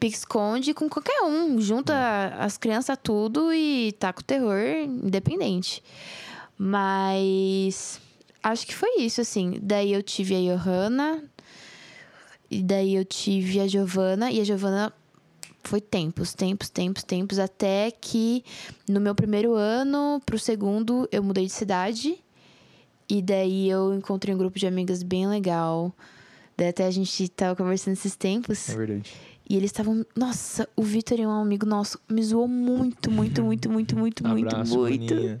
pique-esconde 0.00 0.72
com 0.74 0.88
qualquer 0.88 1.22
um. 1.22 1.60
Junta 1.60 1.94
as 2.38 2.56
crianças 2.56 2.96
tudo 3.02 3.52
e 3.52 3.92
tá 3.98 4.12
com 4.12 4.22
terror 4.22 4.58
independente. 4.86 5.82
Mas 6.56 8.00
acho 8.42 8.66
que 8.66 8.74
foi 8.74 9.00
isso, 9.00 9.20
assim. 9.20 9.58
Daí 9.62 9.92
eu 9.92 10.02
tive 10.02 10.34
a 10.34 10.56
Johanna. 10.56 11.22
E 12.50 12.62
daí 12.62 12.94
eu 12.94 13.04
tive 13.04 13.60
a 13.60 13.66
Giovana. 13.66 14.30
E 14.30 14.40
a 14.40 14.44
Giovana 14.44 14.92
foi 15.62 15.80
tempos, 15.80 16.34
tempos, 16.34 16.68
tempos, 16.68 17.02
tempos. 17.02 17.38
Até 17.38 17.90
que 17.90 18.44
no 18.88 19.00
meu 19.00 19.14
primeiro 19.14 19.54
ano 19.54 20.20
pro 20.24 20.38
segundo 20.38 21.08
eu 21.10 21.22
mudei 21.22 21.46
de 21.46 21.52
cidade. 21.52 22.18
E 23.08 23.20
daí 23.20 23.68
eu 23.68 23.94
encontrei 23.94 24.34
um 24.34 24.38
grupo 24.38 24.58
de 24.58 24.66
amigas 24.66 25.02
bem 25.02 25.26
legal. 25.26 25.94
Daí 26.56 26.68
até 26.68 26.86
a 26.86 26.90
gente 26.90 27.28
tava 27.28 27.56
conversando 27.56 27.94
esses 27.94 28.16
tempos. 28.16 28.70
É 28.70 28.76
verdade. 28.76 29.12
E 29.48 29.56
eles 29.56 29.70
estavam. 29.70 30.04
Nossa, 30.16 30.68
o 30.76 30.82
Vitor 30.82 31.20
é 31.20 31.26
um 31.26 31.30
amigo 31.30 31.66
nosso. 31.66 32.00
Me 32.08 32.22
zoou 32.22 32.48
muito, 32.48 33.10
muito, 33.10 33.42
muito, 33.42 33.70
muito, 33.70 33.96
muito, 33.98 34.26
muito, 34.26 34.48
Abraço, 34.48 34.78
muito. 34.78 35.14
maninha. 35.14 35.40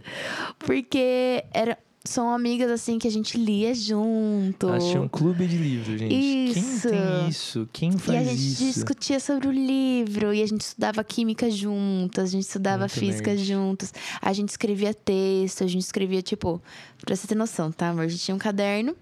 Porque 0.58 1.44
era, 1.52 1.78
são 2.04 2.30
amigas 2.30 2.70
assim 2.70 2.98
que 2.98 3.06
a 3.06 3.10
gente 3.10 3.36
lia 3.38 3.74
junto. 3.74 4.66
Tinham 4.78 5.04
um 5.04 5.08
clube 5.08 5.46
de 5.46 5.56
livro, 5.56 5.96
gente. 5.96 6.14
Isso. 6.14 6.88
Quem 6.88 6.90
tem 6.90 7.28
isso? 7.28 7.68
Quem 7.72 7.90
E 7.90 7.94
a 7.94 7.98
faz 7.98 8.28
gente 8.28 8.40
isso? 8.40 8.64
discutia 8.64 9.20
sobre 9.20 9.48
o 9.48 9.52
livro, 9.52 10.34
e 10.34 10.42
a 10.42 10.46
gente 10.46 10.60
estudava 10.62 11.02
química 11.04 11.50
juntas, 11.50 12.24
a 12.24 12.32
gente 12.32 12.42
estudava 12.44 12.80
Muito 12.84 12.92
física 12.92 13.30
nerd. 13.30 13.44
juntas, 13.44 13.94
a 14.20 14.32
gente 14.32 14.48
escrevia 14.50 14.92
texto, 14.92 15.62
a 15.64 15.66
gente 15.66 15.82
escrevia, 15.82 16.22
tipo, 16.22 16.60
pra 17.04 17.14
você 17.14 17.26
ter 17.26 17.34
noção, 17.34 17.70
tá, 17.70 17.90
amor? 17.90 18.02
A 18.04 18.08
gente 18.08 18.22
tinha 18.22 18.34
um 18.34 18.38
caderno 18.38 18.96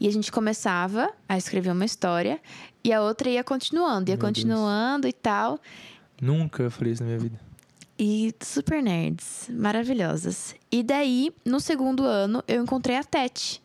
e 0.00 0.06
a 0.08 0.10
gente 0.10 0.30
começava 0.32 1.10
a 1.28 1.36
escrever 1.38 1.70
uma 1.70 1.84
história 1.84 2.40
e 2.82 2.92
a 2.92 3.00
outra 3.02 3.30
ia 3.30 3.42
continuando, 3.44 4.10
ia 4.10 4.16
Meu 4.16 4.22
Deus. 4.22 4.28
continuando 4.28 5.06
e 5.08 5.12
tal. 5.12 5.58
Nunca 6.20 6.68
falei 6.70 6.92
isso 6.92 7.02
na 7.02 7.08
minha 7.08 7.18
vida. 7.18 7.40
E 7.98 8.34
super 8.42 8.82
nerds, 8.82 9.48
maravilhosas. 9.50 10.54
E 10.70 10.82
daí, 10.82 11.30
no 11.44 11.60
segundo 11.60 12.04
ano, 12.04 12.42
eu 12.48 12.62
encontrei 12.62 12.96
a 12.96 13.04
Tete, 13.04 13.62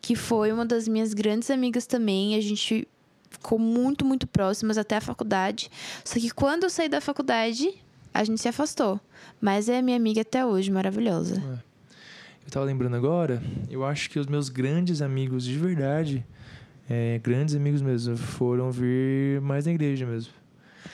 que 0.00 0.14
foi 0.14 0.52
uma 0.52 0.64
das 0.64 0.86
minhas 0.86 1.12
grandes 1.12 1.50
amigas 1.50 1.84
também. 1.86 2.36
A 2.36 2.40
gente 2.40 2.86
ficou 3.28 3.58
muito, 3.58 4.04
muito 4.04 4.26
próximas 4.26 4.78
até 4.78 4.96
a 4.96 5.00
faculdade. 5.00 5.68
Só 6.04 6.20
que 6.20 6.30
quando 6.30 6.62
eu 6.64 6.70
saí 6.70 6.88
da 6.88 7.00
faculdade, 7.00 7.70
a 8.14 8.22
gente 8.22 8.40
se 8.40 8.48
afastou. 8.48 9.00
Mas 9.40 9.68
é 9.68 9.82
minha 9.82 9.96
amiga 9.96 10.20
até 10.20 10.46
hoje, 10.46 10.70
maravilhosa. 10.70 11.42
Eu 12.44 12.50
tava 12.50 12.66
lembrando 12.66 12.94
agora, 12.96 13.42
eu 13.68 13.84
acho 13.84 14.08
que 14.10 14.18
os 14.18 14.26
meus 14.26 14.48
grandes 14.48 15.02
amigos 15.02 15.44
de 15.44 15.56
verdade, 15.58 16.24
é, 16.88 17.18
grandes 17.22 17.54
amigos 17.54 17.82
mesmo, 17.82 18.16
foram 18.16 18.70
vir 18.70 19.40
mais 19.40 19.66
na 19.66 19.72
igreja 19.72 20.06
mesmo. 20.06 20.32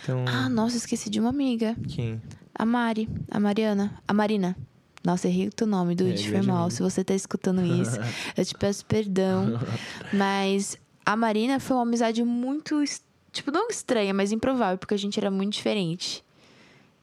Então, 0.03 0.25
Ah, 0.27 0.49
nossa, 0.49 0.77
esqueci 0.77 1.09
de 1.11 1.21
uma 1.21 1.31
amiga. 1.31 1.77
quem? 1.89 2.21
A 2.59 2.65
Mari, 2.65 3.09
a 3.31 3.39
Mariana, 3.39 4.03
a 4.07 4.15
Marina. 4.15 4.57
Nossa, 5.05 5.29
errei 5.29 5.47
o 5.47 5.53
teu 5.53 5.67
nome, 5.67 5.95
Dude, 5.95 6.27
É, 6.27 6.31
foi 6.31 6.43
mal. 6.43 6.69
Se 6.71 6.83
você 6.83 7.05
tá 7.05 7.15
escutando 7.15 7.65
isso, 7.65 7.97
eu 8.37 8.45
te 8.45 8.55
peço 8.55 8.85
perdão. 8.87 9.59
Mas 10.13 10.77
a 11.05 11.15
Marina 11.15 11.61
foi 11.61 11.77
uma 11.77 11.85
amizade 11.85 12.25
muito, 12.25 12.83
tipo, 13.31 13.53
não 13.53 13.69
estranha, 13.69 14.13
mas 14.13 14.33
improvável, 14.33 14.77
porque 14.77 14.95
a 14.95 14.99
gente 14.99 15.19
era 15.21 15.31
muito 15.31 15.53
diferente. 15.53 16.25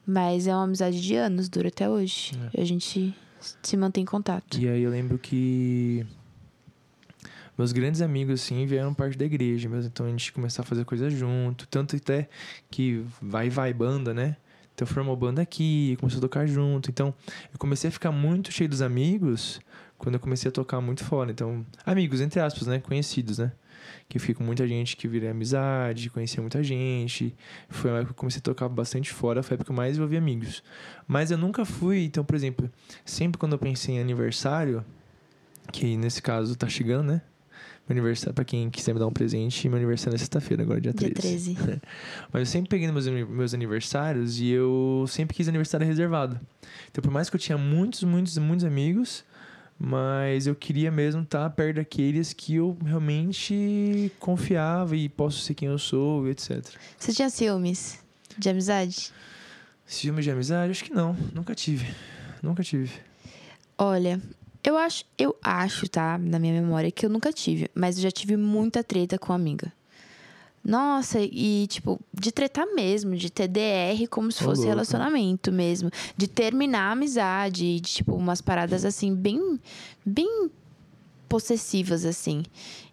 Mas 0.06 0.46
é 0.46 0.54
uma 0.54 0.64
amizade 0.64 1.00
de 1.00 1.14
anos, 1.14 1.48
dura 1.48 1.68
até 1.68 1.88
hoje. 1.88 2.32
É. 2.52 2.60
E 2.60 2.62
a 2.62 2.66
gente 2.66 3.14
se 3.62 3.76
mantém 3.76 4.02
em 4.02 4.06
contato. 4.06 4.58
E 4.58 4.68
aí 4.68 4.82
eu 4.82 4.90
lembro 4.90 5.18
que 5.18 6.06
meus 7.56 7.72
grandes 7.72 8.02
amigos, 8.02 8.42
assim, 8.42 8.66
vieram 8.66 8.92
parte 8.92 9.16
da 9.16 9.24
igreja 9.24 9.68
mesmo. 9.68 9.86
Então 9.86 10.06
a 10.06 10.10
gente 10.10 10.32
começou 10.32 10.62
a 10.62 10.66
fazer 10.66 10.84
coisa 10.84 11.08
junto. 11.08 11.66
Tanto 11.68 11.96
até 11.96 12.28
que 12.70 13.04
vai, 13.22 13.48
vai 13.48 13.72
banda, 13.72 14.12
né? 14.12 14.36
Então 14.74 14.86
formou 14.86 15.16
banda 15.16 15.40
aqui, 15.40 15.96
começou 16.00 16.18
a 16.18 16.20
tocar 16.20 16.46
junto. 16.46 16.90
Então 16.90 17.14
eu 17.52 17.58
comecei 17.58 17.88
a 17.88 17.92
ficar 17.92 18.10
muito 18.10 18.50
cheio 18.50 18.68
dos 18.68 18.82
amigos 18.82 19.60
quando 19.96 20.16
eu 20.16 20.20
comecei 20.20 20.48
a 20.48 20.52
tocar 20.52 20.80
muito 20.80 21.04
fora. 21.04 21.30
Então, 21.30 21.64
amigos, 21.86 22.20
entre 22.20 22.40
aspas, 22.40 22.66
né? 22.66 22.80
Conhecidos, 22.80 23.38
né? 23.38 23.52
Que 24.08 24.18
eu 24.18 24.20
fiquei 24.20 24.34
com 24.34 24.44
muita 24.44 24.66
gente 24.66 24.96
que 24.96 25.06
virei 25.08 25.30
amizade, 25.30 26.10
conhecia 26.10 26.40
muita 26.40 26.62
gente. 26.62 27.34
Foi 27.68 27.90
uma 27.90 27.98
época 27.98 28.12
que 28.12 28.18
eu 28.18 28.20
comecei 28.20 28.40
a 28.40 28.42
tocar 28.42 28.68
bastante 28.68 29.12
fora, 29.12 29.42
foi 29.42 29.54
a 29.54 29.56
época 29.56 29.66
que 29.66 29.72
eu 29.72 29.76
mais 29.76 29.96
envolvi 29.96 30.16
amigos. 30.16 30.62
Mas 31.06 31.30
eu 31.30 31.38
nunca 31.38 31.64
fui, 31.64 32.04
então, 32.04 32.24
por 32.24 32.34
exemplo, 32.34 32.70
sempre 33.04 33.38
quando 33.38 33.52
eu 33.52 33.58
pensei 33.58 33.94
em 33.94 34.00
aniversário, 34.00 34.84
que 35.72 35.96
nesse 35.96 36.20
caso 36.20 36.56
tá 36.56 36.68
chegando, 36.68 37.06
né? 37.06 37.22
Meu 37.88 37.94
aniversário, 37.94 38.34
pra 38.34 38.44
quem 38.44 38.70
quiser 38.70 38.94
me 38.94 38.98
dar 38.98 39.06
um 39.06 39.12
presente, 39.12 39.68
meu 39.68 39.76
aniversário 39.76 40.14
é 40.14 40.18
sexta-feira, 40.18 40.62
agora 40.62 40.80
dia 40.80 40.94
13. 40.94 41.14
Dia 41.54 41.54
13. 41.62 41.82
Mas 42.32 42.40
eu 42.40 42.46
sempre 42.46 42.68
peguei 42.70 42.90
meus, 42.90 43.06
meus 43.06 43.52
aniversários 43.52 44.40
e 44.40 44.48
eu 44.48 45.04
sempre 45.08 45.36
quis 45.36 45.48
aniversário 45.48 45.86
reservado. 45.86 46.40
Então, 46.90 47.02
por 47.02 47.10
mais 47.10 47.28
que 47.28 47.36
eu 47.36 47.40
tinha 47.40 47.58
muitos, 47.58 48.02
muitos, 48.02 48.38
muitos 48.38 48.64
amigos, 48.64 49.24
mas 49.78 50.46
eu 50.46 50.54
queria 50.54 50.90
mesmo 50.90 51.22
estar 51.22 51.50
perto 51.50 51.76
daqueles 51.76 52.32
que 52.32 52.54
eu 52.54 52.76
realmente 52.84 54.10
confiava 54.18 54.96
e 54.96 55.08
posso 55.08 55.40
ser 55.40 55.54
quem 55.54 55.68
eu 55.68 55.78
sou, 55.78 56.28
etc. 56.28 56.64
Você 56.98 57.12
tinha 57.12 57.28
ciúmes 57.28 57.98
de 58.38 58.48
amizade? 58.48 59.12
Ciúme 59.84 60.22
de 60.22 60.30
amizade? 60.30 60.70
Acho 60.70 60.84
que 60.84 60.94
não. 60.94 61.14
Nunca 61.34 61.54
tive. 61.54 61.92
Nunca 62.42 62.62
tive. 62.62 62.92
Olha, 63.76 64.20
eu 64.64 64.76
acho, 64.76 65.04
eu 65.18 65.36
acho, 65.42 65.88
tá, 65.88 66.18
na 66.18 66.38
minha 66.38 66.52
memória, 66.60 66.90
que 66.90 67.04
eu 67.06 67.10
nunca 67.10 67.32
tive, 67.32 67.70
mas 67.74 67.96
eu 67.96 68.02
já 68.02 68.10
tive 68.10 68.36
muita 68.36 68.82
treta 68.82 69.18
com 69.18 69.32
amiga. 69.32 69.72
Nossa, 70.64 71.18
e 71.20 71.66
tipo, 71.66 72.00
de 72.12 72.32
tretar 72.32 72.66
mesmo, 72.74 73.14
de 73.16 73.30
ter 73.30 73.46
DR 73.48 74.08
como 74.08 74.32
se 74.32 74.42
fosse 74.42 74.62
relacionamento 74.66 75.52
mesmo, 75.52 75.90
de 76.16 76.26
terminar 76.26 76.88
a 76.88 76.92
amizade, 76.92 77.76
de 77.76 77.80
tipo, 77.96 78.14
umas 78.14 78.40
paradas 78.40 78.82
assim, 78.82 79.14
bem, 79.14 79.60
bem 80.06 80.50
possessivas 81.28 82.04
assim. 82.06 82.42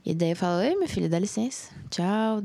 E 0.05 0.13
daí 0.13 0.31
eu 0.31 0.35
falo, 0.35 0.61
ei, 0.61 0.75
minha 0.75 0.89
filha, 0.89 1.07
dá 1.07 1.17
licença, 1.19 1.69
tchau, 1.89 2.41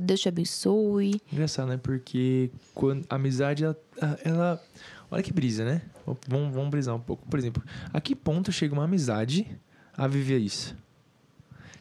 Deus 0.00 0.20
te 0.20 0.28
abençoe. 0.28 1.20
Engraçado, 1.30 1.68
né? 1.68 1.76
Porque 1.76 2.50
quando 2.74 3.04
a 3.10 3.16
amizade, 3.16 3.64
ela, 3.64 3.76
ela- 4.24 4.62
Olha 5.10 5.22
que 5.22 5.32
brisa, 5.32 5.64
né? 5.64 5.82
Vamos, 6.28 6.54
vamos 6.54 6.70
brisar 6.70 6.94
um 6.94 7.00
pouco. 7.00 7.26
Por 7.28 7.38
exemplo, 7.38 7.62
a 7.92 8.00
que 8.00 8.14
ponto 8.14 8.52
chega 8.52 8.72
uma 8.74 8.84
amizade 8.84 9.46
a 9.96 10.06
viver 10.06 10.38
isso? 10.38 10.76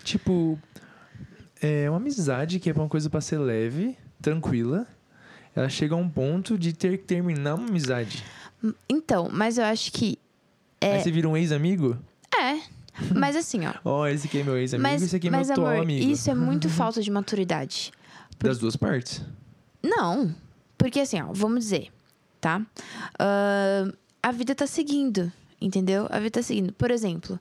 Tipo, 0.03 0.57
é 1.61 1.89
uma 1.89 1.97
amizade 1.97 2.59
que 2.59 2.69
é 2.69 2.73
uma 2.73 2.87
coisa 2.87 3.09
pra 3.09 3.21
ser 3.21 3.37
leve, 3.37 3.95
tranquila. 4.21 4.87
Ela 5.55 5.69
chega 5.69 5.93
a 5.93 5.97
um 5.97 6.09
ponto 6.09 6.57
de 6.57 6.73
ter 6.73 6.97
que 6.97 7.03
terminar 7.03 7.55
uma 7.55 7.67
amizade. 7.67 8.23
Então, 8.87 9.29
mas 9.31 9.57
eu 9.57 9.65
acho 9.65 9.91
que 9.91 10.17
Aí 10.81 11.01
você 11.01 11.11
vira 11.11 11.27
um 11.27 11.35
ex-amigo? 11.37 11.97
é. 12.39 12.59
Mas 13.15 13.35
assim, 13.35 13.65
ó. 13.65 13.73
Ó, 13.85 14.07
esse 14.07 14.27
aqui 14.27 14.39
é 14.39 14.43
meu 14.43 14.57
ex-amigo, 14.57 14.89
Mas, 14.89 15.01
esse 15.01 15.15
aqui 15.15 15.29
é 15.29 15.31
mas 15.31 15.47
meu 15.47 15.53
atual 15.53 15.67
amor, 15.71 15.83
amigo. 15.83 16.11
isso 16.11 16.29
é 16.29 16.33
muito 16.35 16.67
falta 16.69 17.01
de 17.01 17.09
maturidade. 17.09 17.93
Das 18.39 18.57
duas 18.59 18.75
partes. 18.75 19.23
Não. 19.81 20.35
Porque 20.77 20.99
assim, 20.99 21.21
ó, 21.21 21.31
vamos 21.31 21.59
dizer, 21.63 21.89
tá? 22.39 22.61
Ahn, 23.19 23.91
a 24.21 24.31
vida 24.31 24.53
tá 24.55 24.67
seguindo, 24.67 25.31
entendeu? 25.59 26.07
A 26.09 26.19
vida 26.19 26.31
tá 26.31 26.43
seguindo. 26.43 26.73
Por 26.73 26.91
exemplo, 26.91 27.39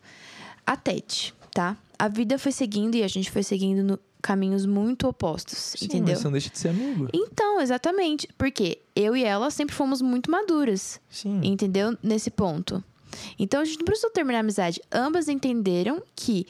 a 0.67 0.77
Tete, 0.77 1.35
tá? 1.53 1.77
A 1.99 2.09
vida 2.09 2.39
foi 2.39 2.53
seguindo 2.53 2.95
e 2.95 3.03
a 3.03 3.09
gente 3.09 3.31
foi 3.31 3.43
seguindo 3.43 3.83
no 3.83 3.99
caminhos 4.21 4.67
muito 4.67 5.07
opostos, 5.07 5.59
Sim, 5.59 5.87
entendeu? 5.87 6.09
mas 6.09 6.19
você 6.19 6.25
não 6.25 6.33
deixa 6.33 6.51
de 6.51 6.59
ser 6.59 6.69
amigo. 6.69 7.09
Então, 7.13 7.61
exatamente. 7.61 8.29
Porque 8.37 8.79
eu 8.95 9.17
e 9.17 9.25
ela 9.25 9.51
sempre 9.51 9.75
fomos 9.75 10.03
muito 10.03 10.31
maduras. 10.31 11.01
Sim. 11.09 11.41
Entendeu? 11.43 11.97
Nesse 12.03 12.31
ponto. 12.31 12.83
Então 13.39 13.61
a 13.61 13.65
gente 13.65 13.79
não 13.79 13.85
precisou 13.85 14.11
terminar 14.11 14.39
a 14.39 14.41
amizade. 14.41 14.81
Ambas 14.93 15.29
entenderam 15.29 16.03
que 16.15 16.47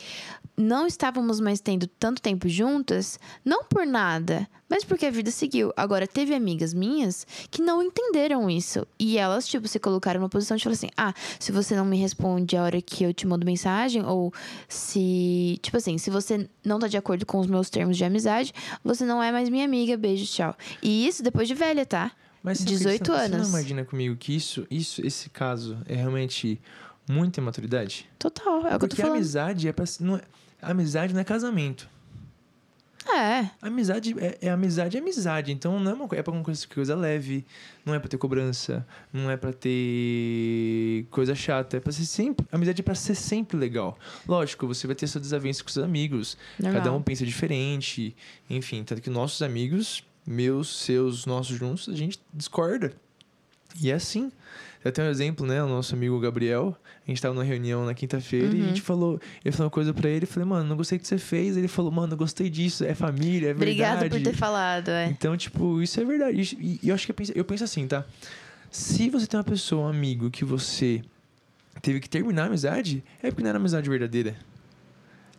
não 0.58 0.86
estávamos 0.86 1.38
mais 1.38 1.60
tendo 1.60 1.86
tanto 1.86 2.20
tempo 2.20 2.48
juntas, 2.48 3.18
não 3.44 3.62
por 3.62 3.86
nada, 3.86 4.48
mas 4.68 4.84
porque 4.84 5.06
a 5.06 5.10
vida 5.10 5.30
seguiu. 5.30 5.72
Agora, 5.76 6.06
teve 6.06 6.34
amigas 6.34 6.74
minhas 6.74 7.26
que 7.50 7.62
não 7.62 7.82
entenderam 7.82 8.50
isso. 8.50 8.86
E 8.98 9.16
elas, 9.16 9.46
tipo, 9.46 9.68
se 9.68 9.78
colocaram 9.78 10.20
numa 10.20 10.28
posição 10.28 10.56
de 10.56 10.64
falar 10.64 10.74
assim: 10.74 10.90
ah, 10.96 11.14
se 11.38 11.52
você 11.52 11.76
não 11.76 11.84
me 11.84 11.96
responde 11.96 12.56
a 12.56 12.62
hora 12.62 12.82
que 12.82 13.04
eu 13.04 13.14
te 13.14 13.26
mando 13.26 13.46
mensagem, 13.46 14.04
ou 14.04 14.32
se. 14.68 15.58
Tipo 15.62 15.76
assim, 15.76 15.96
se 15.96 16.10
você 16.10 16.48
não 16.64 16.78
tá 16.78 16.88
de 16.88 16.96
acordo 16.96 17.24
com 17.24 17.38
os 17.38 17.46
meus 17.46 17.70
termos 17.70 17.96
de 17.96 18.04
amizade, 18.04 18.52
você 18.84 19.04
não 19.06 19.22
é 19.22 19.30
mais 19.30 19.48
minha 19.48 19.64
amiga, 19.64 19.96
beijo, 19.96 20.26
tchau. 20.26 20.54
E 20.82 21.06
isso 21.06 21.22
depois 21.22 21.46
de 21.46 21.54
velha, 21.54 21.86
tá? 21.86 22.12
Mas 22.42 22.58
sabe 22.58 22.70
o 22.70 22.72
que 22.72 22.78
18 22.78 23.04
você, 23.06 23.12
Você 23.12 23.24
anos. 23.34 23.40
não 23.40 23.48
imagina 23.58 23.84
comigo 23.84 24.16
que 24.16 24.34
isso, 24.34 24.66
isso, 24.70 25.04
esse 25.04 25.28
caso 25.30 25.78
é 25.86 25.94
realmente 25.94 26.60
muita 27.08 27.40
imaturidade? 27.40 28.08
Total, 28.18 28.54
é 28.54 28.58
o 28.58 28.62
que 28.62 28.66
eu 28.66 28.78
tô 28.80 28.88
Porque 28.88 29.02
falando. 29.02 29.16
amizade 29.16 29.68
é 29.68 29.72
pra. 29.72 29.84
Não 30.00 30.16
é, 30.16 30.22
amizade 30.62 31.12
não 31.12 31.20
é 31.20 31.24
casamento. 31.24 31.88
É. 33.10 33.48
Amizade 33.62 34.14
é, 34.18 34.36
é 34.42 34.50
amizade 34.50 34.96
é 34.98 35.00
amizade. 35.00 35.50
Então 35.50 35.80
não 35.80 35.90
é 35.90 35.94
uma, 35.94 36.08
é 36.12 36.22
pra 36.22 36.30
uma 36.32 36.42
coisa, 36.44 36.66
coisa 36.68 36.94
leve, 36.94 37.44
não 37.84 37.94
é 37.94 37.98
pra 37.98 38.06
ter 38.08 38.18
cobrança, 38.18 38.86
não 39.10 39.30
é 39.30 39.36
pra 39.36 39.50
ter 39.50 41.06
coisa 41.10 41.34
chata. 41.34 41.78
É 41.78 41.80
pra 41.80 41.90
ser 41.90 42.04
sempre. 42.04 42.46
Amizade 42.52 42.80
é 42.80 42.84
pra 42.84 42.94
ser 42.94 43.14
sempre 43.14 43.56
legal. 43.56 43.98
Lógico, 44.26 44.66
você 44.66 44.86
vai 44.86 44.94
ter 44.94 45.06
sua 45.06 45.20
desavença 45.20 45.62
com 45.64 45.70
seus 45.70 45.84
amigos. 45.84 46.36
Normal. 46.58 46.82
Cada 46.82 46.92
um 46.94 47.00
pensa 47.02 47.24
diferente. 47.24 48.14
Enfim, 48.50 48.84
tanto 48.84 49.00
que 49.00 49.08
nossos 49.08 49.40
amigos, 49.40 50.04
meus, 50.28 50.68
seus, 50.84 51.24
nossos 51.26 51.56
juntos, 51.56 51.88
a 51.88 51.96
gente 51.96 52.18
discorda. 52.32 52.92
E 53.80 53.90
é 53.90 53.94
assim. 53.94 54.30
Eu 54.84 54.92
tenho 54.92 55.08
um 55.08 55.10
exemplo, 55.10 55.46
né? 55.46 55.62
O 55.62 55.66
nosso 55.68 55.94
amigo 55.94 56.18
Gabriel. 56.20 56.76
A 57.06 57.10
gente 57.10 57.20
tava 57.20 57.34
numa 57.34 57.44
reunião 57.44 57.84
na 57.84 57.94
quinta-feira 57.94 58.46
e 58.54 58.60
a 58.60 58.62
Uhum. 58.62 58.68
gente 58.68 58.80
falou. 58.80 59.20
Eu 59.44 59.52
falei 59.52 59.64
uma 59.64 59.70
coisa 59.70 59.92
pra 59.92 60.08
ele. 60.08 60.24
Falei, 60.26 60.48
mano, 60.48 60.68
não 60.68 60.76
gostei 60.76 60.98
do 60.98 61.02
que 61.02 61.08
você 61.08 61.18
fez. 61.18 61.56
Ele 61.56 61.68
falou, 61.68 61.90
mano, 61.90 62.12
eu 62.12 62.16
gostei 62.16 62.48
disso. 62.48 62.84
É 62.84 62.94
família, 62.94 63.48
é 63.50 63.54
verdade. 63.54 63.62
Obrigada 63.70 64.08
por 64.10 64.20
ter 64.22 64.34
falado, 64.34 64.90
é. 64.90 65.06
Então, 65.08 65.36
tipo, 65.36 65.82
isso 65.82 66.00
é 66.00 66.04
verdade. 66.04 66.56
E, 66.60 66.80
e 66.82 66.88
eu 66.88 66.94
acho 66.94 67.06
que 67.06 67.10
eu 67.12 67.14
penso, 67.14 67.32
eu 67.34 67.44
penso 67.44 67.64
assim, 67.64 67.86
tá? 67.88 68.04
Se 68.70 69.08
você 69.10 69.26
tem 69.26 69.38
uma 69.38 69.44
pessoa, 69.44 69.86
um 69.86 69.90
amigo, 69.90 70.30
que 70.30 70.44
você 70.44 71.02
teve 71.82 72.00
que 72.00 72.08
terminar 72.08 72.44
a 72.44 72.46
amizade, 72.46 73.02
é 73.22 73.30
porque 73.30 73.42
não 73.42 73.48
era 73.50 73.58
amizade 73.58 73.88
verdadeira. 73.88 74.36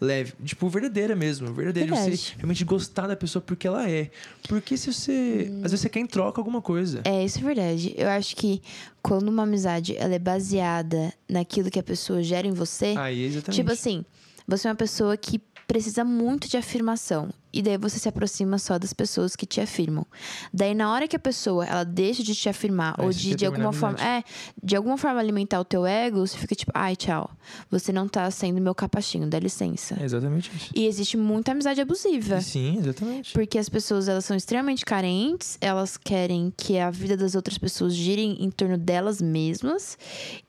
Leve. 0.01 0.33
Tipo, 0.43 0.69
verdadeira 0.69 1.15
mesmo. 1.15 1.53
Verdadeira. 1.53 1.93
de 1.93 2.17
Você 2.17 2.33
realmente 2.37 2.63
gostar 2.63 3.07
da 3.07 3.15
pessoa 3.15 3.41
porque 3.41 3.67
ela 3.67 3.89
é. 3.89 4.09
Porque 4.47 4.77
se 4.77 4.91
você. 4.91 5.51
Às 5.57 5.71
vezes 5.71 5.81
você 5.81 5.89
quer 5.89 5.99
em 5.99 6.07
troca 6.07 6.39
alguma 6.39 6.61
coisa. 6.61 7.01
É, 7.03 7.23
isso 7.23 7.39
é 7.39 7.41
verdade. 7.41 7.93
Eu 7.97 8.07
acho 8.09 8.35
que 8.35 8.61
quando 9.01 9.27
uma 9.27 9.43
amizade 9.43 9.95
ela 9.97 10.15
é 10.15 10.19
baseada 10.19 11.13
naquilo 11.27 11.69
que 11.69 11.79
a 11.79 11.83
pessoa 11.83 12.23
gera 12.23 12.47
em 12.47 12.53
você, 12.53 12.95
Aí, 12.97 13.23
exatamente. 13.23 13.55
tipo 13.55 13.71
assim, 13.71 14.05
você 14.47 14.67
é 14.67 14.71
uma 14.71 14.75
pessoa 14.77 15.17
que 15.17 15.41
precisa 15.67 16.03
muito 16.03 16.47
de 16.49 16.57
afirmação. 16.57 17.29
E 17.51 17.61
daí 17.61 17.77
você 17.77 17.97
se 17.97 18.07
aproxima 18.07 18.59
só 18.59 18.77
das 18.77 18.93
pessoas 18.93 19.35
que 19.35 19.45
te 19.45 19.59
afirmam. 19.59 20.05
Daí 20.53 20.75
na 20.75 20.91
hora 20.91 21.07
que 21.07 21.15
a 21.15 21.19
pessoa 21.19 21.65
ela 21.65 21.83
deixa 21.83 22.23
de 22.23 22.35
te 22.35 22.47
afirmar 22.47 22.95
ou 22.99 23.09
de 23.09 23.35
de 23.35 23.45
alguma 23.45 23.73
forma, 23.73 23.97
é, 23.99 24.23
de 24.61 24.75
alguma 24.75 24.97
forma 24.97 25.19
alimentar 25.19 25.59
o 25.59 25.65
teu 25.65 25.85
ego, 25.85 26.25
você 26.25 26.37
fica 26.37 26.53
tipo, 26.55 26.71
ai, 26.75 26.95
tchau. 26.95 27.29
Você 27.71 27.91
não 27.91 28.07
tá 28.07 28.29
sendo 28.29 28.61
meu 28.61 28.75
capachinho, 28.75 29.27
dá 29.27 29.39
licença. 29.39 29.97
É 29.99 30.03
exatamente 30.03 30.51
isso. 30.55 30.71
E 30.75 30.85
existe 30.85 31.17
muita 31.17 31.51
amizade 31.51 31.81
abusiva. 31.81 32.41
Sim, 32.41 32.77
exatamente. 32.77 33.33
Porque 33.33 33.57
as 33.57 33.69
pessoas 33.69 34.07
elas 34.07 34.25
são 34.25 34.35
extremamente 34.37 34.85
carentes, 34.85 35.57
elas 35.61 35.97
querem 35.97 36.53
que 36.55 36.77
a 36.77 36.89
vida 36.89 37.17
das 37.17 37.35
outras 37.35 37.57
pessoas 37.57 37.93
girem 37.95 38.43
em 38.43 38.51
torno 38.51 38.77
delas 38.77 39.21
mesmas. 39.21 39.97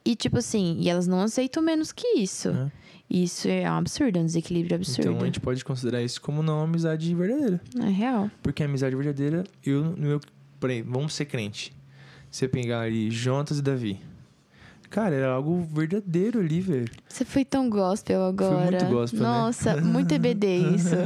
E 0.04 0.14
tipo 0.14 0.38
assim, 0.38 0.76
e 0.80 0.88
elas 0.88 1.06
não 1.06 1.20
aceitam 1.20 1.62
menos 1.62 1.92
que 1.92 2.18
isso. 2.18 2.48
É. 2.50 2.70
Isso 3.10 3.48
é 3.48 3.68
um 3.68 3.74
absurdo, 3.74 4.18
é 4.18 4.22
um 4.22 4.26
desequilíbrio 4.26 4.76
absurdo. 4.76 5.10
Então 5.10 5.22
a 5.22 5.24
gente 5.24 5.40
pode 5.40 5.64
considerar 5.64 6.00
isso 6.00 6.20
como 6.20 6.44
não 6.44 6.58
uma 6.58 6.64
amizade 6.64 7.12
verdadeira. 7.12 7.60
É 7.82 7.88
real. 7.88 8.30
Porque 8.40 8.62
a 8.62 8.66
amizade 8.66 8.94
verdadeira, 8.94 9.42
eu, 9.64 9.82
no 9.82 10.06
meu. 10.06 10.20
Por 10.60 10.70
aí, 10.70 10.80
vamos 10.80 11.14
ser 11.14 11.24
crente. 11.24 11.72
Você 12.30 12.46
pegar 12.46 12.82
ali 12.82 13.10
Jonas 13.10 13.58
e 13.58 13.62
Davi. 13.62 13.98
Cara, 14.88 15.14
era 15.14 15.32
algo 15.32 15.62
verdadeiro 15.72 16.38
ali, 16.38 16.60
velho. 16.60 16.90
Você 17.08 17.24
foi 17.24 17.44
tão 17.44 17.68
gospel 17.68 18.22
agora. 18.24 18.70
muito 18.70 18.86
gospel, 18.86 19.20
né? 19.20 19.26
Nossa, 19.26 19.80
muito 19.80 20.12
EBD 20.12 20.46
isso. 20.74 20.96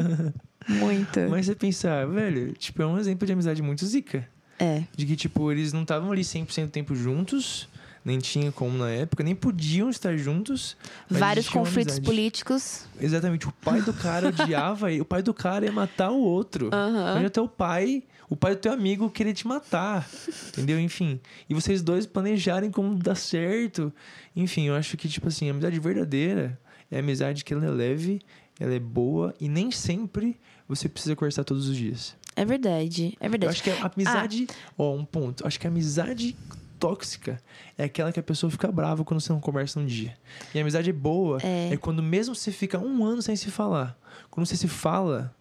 muito. 0.68 1.20
Mas 1.30 1.46
você 1.46 1.54
pensar, 1.54 2.06
velho, 2.06 2.52
tipo, 2.52 2.82
é 2.82 2.86
um 2.86 2.98
exemplo 2.98 3.26
de 3.26 3.32
amizade 3.32 3.62
muito 3.62 3.84
zica. 3.86 4.28
É. 4.58 4.84
De 4.96 5.06
que, 5.06 5.16
tipo, 5.16 5.50
eles 5.50 5.72
não 5.72 5.82
estavam 5.82 6.12
ali 6.12 6.22
100% 6.22 6.66
do 6.66 6.70
tempo 6.70 6.94
juntos, 6.94 7.68
nem 8.04 8.18
tinha 8.18 8.52
como 8.52 8.76
na 8.76 8.90
época, 8.90 9.24
nem 9.24 9.34
podiam 9.34 9.88
estar 9.88 10.16
juntos. 10.16 10.76
mas 11.08 11.18
Vários 11.20 11.48
conflitos 11.48 11.98
políticos. 11.98 12.84
Exatamente. 13.00 13.48
O 13.48 13.52
pai 13.52 13.80
do 13.80 13.92
cara 13.94 14.28
odiava 14.28 14.92
ele. 14.92 15.00
O 15.00 15.04
pai 15.06 15.22
do 15.22 15.32
cara 15.32 15.64
ia 15.64 15.72
matar 15.72 16.10
o 16.10 16.18
outro. 16.20 16.68
Aham. 16.72 17.10
Imagina 17.10 17.30
teu 17.30 17.48
pai, 17.48 18.02
o 18.28 18.36
pai 18.36 18.54
do 18.54 18.60
teu 18.60 18.72
amigo 18.72 19.08
querer 19.10 19.32
te 19.32 19.46
matar. 19.46 20.06
entendeu? 20.48 20.78
Enfim. 20.78 21.18
E 21.48 21.54
vocês 21.54 21.80
dois 21.82 22.04
planejarem 22.04 22.70
como 22.70 22.94
dar 22.94 23.14
certo. 23.14 23.90
Enfim, 24.36 24.64
eu 24.68 24.74
acho 24.74 24.96
que, 24.98 25.08
tipo 25.08 25.28
assim, 25.28 25.48
a 25.48 25.52
amizade 25.52 25.78
verdadeira 25.80 26.58
é 26.90 26.96
a 26.96 27.00
amizade 27.00 27.42
que 27.44 27.54
ela 27.54 27.64
é 27.64 27.70
leve, 27.70 28.20
ela 28.60 28.74
é 28.74 28.78
boa 28.80 29.34
e 29.40 29.48
nem 29.48 29.70
sempre 29.70 30.38
você 30.68 30.88
precisa 30.88 31.16
conversar 31.16 31.44
todos 31.44 31.68
os 31.68 31.76
dias. 31.76 32.14
É 32.36 32.44
verdade, 32.44 33.16
é 33.20 33.26
Eu 33.26 33.30
verdade. 33.30 33.50
acho 33.52 33.62
que 33.62 33.70
a 33.70 33.86
amizade. 33.94 34.46
Ó, 34.76 34.92
um 34.94 35.04
ponto. 35.04 35.42
Eu 35.44 35.46
acho 35.46 35.58
que 35.58 35.66
a 35.66 35.70
amizade 35.70 36.36
tóxica 36.78 37.40
é 37.78 37.84
aquela 37.84 38.12
que 38.12 38.20
a 38.20 38.22
pessoa 38.22 38.50
fica 38.50 38.70
brava 38.70 39.04
quando 39.04 39.20
você 39.20 39.32
não 39.32 39.40
conversa 39.40 39.80
um 39.80 39.86
dia. 39.86 40.16
E 40.54 40.58
a 40.58 40.62
amizade 40.62 40.92
boa 40.92 41.38
É. 41.42 41.72
é, 41.72 41.76
quando 41.76 42.02
mesmo 42.02 42.34
você 42.34 42.50
fica 42.52 42.78
um 42.78 43.04
ano 43.04 43.22
sem 43.22 43.36
se 43.36 43.50
falar. 43.50 43.96
Quando 44.30 44.46
você 44.46 44.56
se 44.56 44.68
fala, 44.68 45.34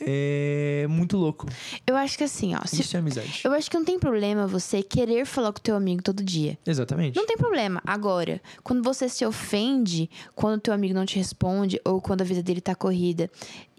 é 0.00 0.86
muito 0.88 1.16
louco. 1.16 1.46
Eu 1.86 1.96
acho 1.96 2.16
que 2.16 2.22
assim, 2.24 2.54
ó. 2.54 2.64
se- 2.64 2.80
Isso 2.82 2.96
é 2.96 3.00
amizade. 3.00 3.40
Eu 3.44 3.52
acho 3.52 3.68
que 3.70 3.76
não 3.76 3.84
tem 3.84 3.98
problema 3.98 4.46
você 4.46 4.80
querer 4.82 5.24
falar 5.26 5.52
com 5.52 5.60
teu 5.60 5.74
amigo 5.74 6.02
todo 6.02 6.22
dia. 6.22 6.56
Exatamente. 6.64 7.16
Não 7.16 7.26
tem 7.26 7.36
problema. 7.36 7.82
Agora, 7.84 8.40
quando 8.62 8.82
você 8.82 9.08
se 9.08 9.24
ofende, 9.26 10.08
quando 10.36 10.60
teu 10.60 10.72
amigo 10.72 10.94
não 10.94 11.04
te 11.04 11.16
responde 11.16 11.80
ou 11.84 12.00
quando 12.00 12.22
a 12.22 12.24
vida 12.24 12.42
dele 12.42 12.60
tá 12.60 12.74
corrida, 12.76 13.28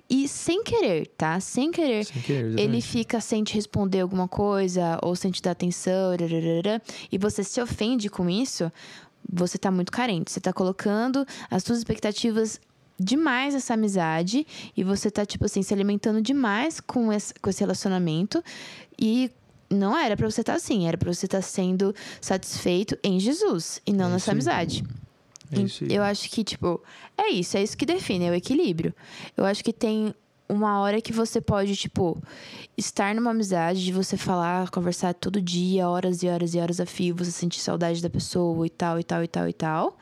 e 0.09 0.27
sem 0.27 0.63
querer, 0.63 1.07
tá? 1.15 1.39
Sem 1.39 1.71
querer, 1.71 2.05
Sem 2.05 2.21
querer, 2.21 2.59
ele 2.59 2.81
fica 2.81 3.21
sem 3.21 3.43
te 3.43 3.53
responder 3.53 3.99
alguma 3.99 4.27
coisa 4.27 4.97
ou 5.03 5.15
sem 5.15 5.29
te 5.31 5.41
dar 5.41 5.51
atenção, 5.51 6.11
rararara, 6.11 6.81
e 7.11 7.17
você 7.17 7.43
se 7.43 7.61
ofende 7.61 8.09
com 8.09 8.29
isso, 8.29 8.71
você 9.31 9.57
tá 9.57 9.69
muito 9.69 9.91
carente. 9.91 10.31
Você 10.31 10.39
tá 10.39 10.51
colocando 10.51 11.25
as 11.51 11.63
suas 11.63 11.77
expectativas 11.77 12.59
demais 12.99 13.53
nessa 13.53 13.75
amizade 13.75 14.45
e 14.75 14.83
você 14.83 15.11
tá, 15.11 15.25
tipo 15.25 15.45
assim, 15.45 15.61
se 15.61 15.73
alimentando 15.73 16.21
demais 16.21 16.79
com 16.79 17.13
esse, 17.13 17.33
com 17.35 17.49
esse 17.49 17.59
relacionamento 17.61 18.43
e 18.99 19.31
não 19.69 19.95
era 19.95 20.17
pra 20.17 20.29
você 20.29 20.41
estar 20.41 20.55
assim, 20.55 20.87
era 20.87 20.97
pra 20.97 21.13
você 21.13 21.27
estar 21.27 21.41
sendo 21.43 21.93
satisfeito 22.19 22.97
em 23.03 23.19
Jesus 23.19 23.79
e 23.85 23.93
não 23.93 24.07
É 24.07 24.09
nessa 24.13 24.31
aí. 24.31 24.33
amizade. 24.33 24.83
É 25.51 25.59
isso 25.61 25.83
aí. 25.83 25.93
Eu 25.95 26.03
acho 26.03 26.29
que, 26.29 26.43
tipo, 26.43 26.81
é 27.17 27.29
isso, 27.29 27.57
é 27.57 27.63
isso 27.63 27.77
que 27.77 27.85
define, 27.85 28.25
é 28.25 28.31
o 28.31 28.35
equilíbrio. 28.35 28.93
Eu 29.35 29.45
acho 29.45 29.63
que 29.63 29.73
tem 29.73 30.13
uma 30.47 30.79
hora 30.79 30.99
que 30.99 31.13
você 31.13 31.39
pode, 31.39 31.75
tipo, 31.75 32.21
estar 32.75 33.13
numa 33.13 33.31
amizade, 33.31 33.83
de 33.85 33.91
você 33.91 34.17
falar, 34.17 34.69
conversar 34.71 35.13
todo 35.13 35.39
dia, 35.41 35.87
horas 35.87 36.23
e 36.23 36.27
horas 36.27 36.53
e 36.55 36.59
horas 36.59 36.79
a 36.79 36.85
fio, 36.85 37.15
você 37.15 37.29
sentir 37.31 37.59
saudade 37.59 38.01
da 38.01 38.09
pessoa 38.09 38.65
e 38.65 38.69
tal, 38.69 38.99
e 38.99 39.03
tal, 39.03 39.23
e 39.23 39.27
tal, 39.27 39.47
e 39.47 39.53
tal. 39.53 39.97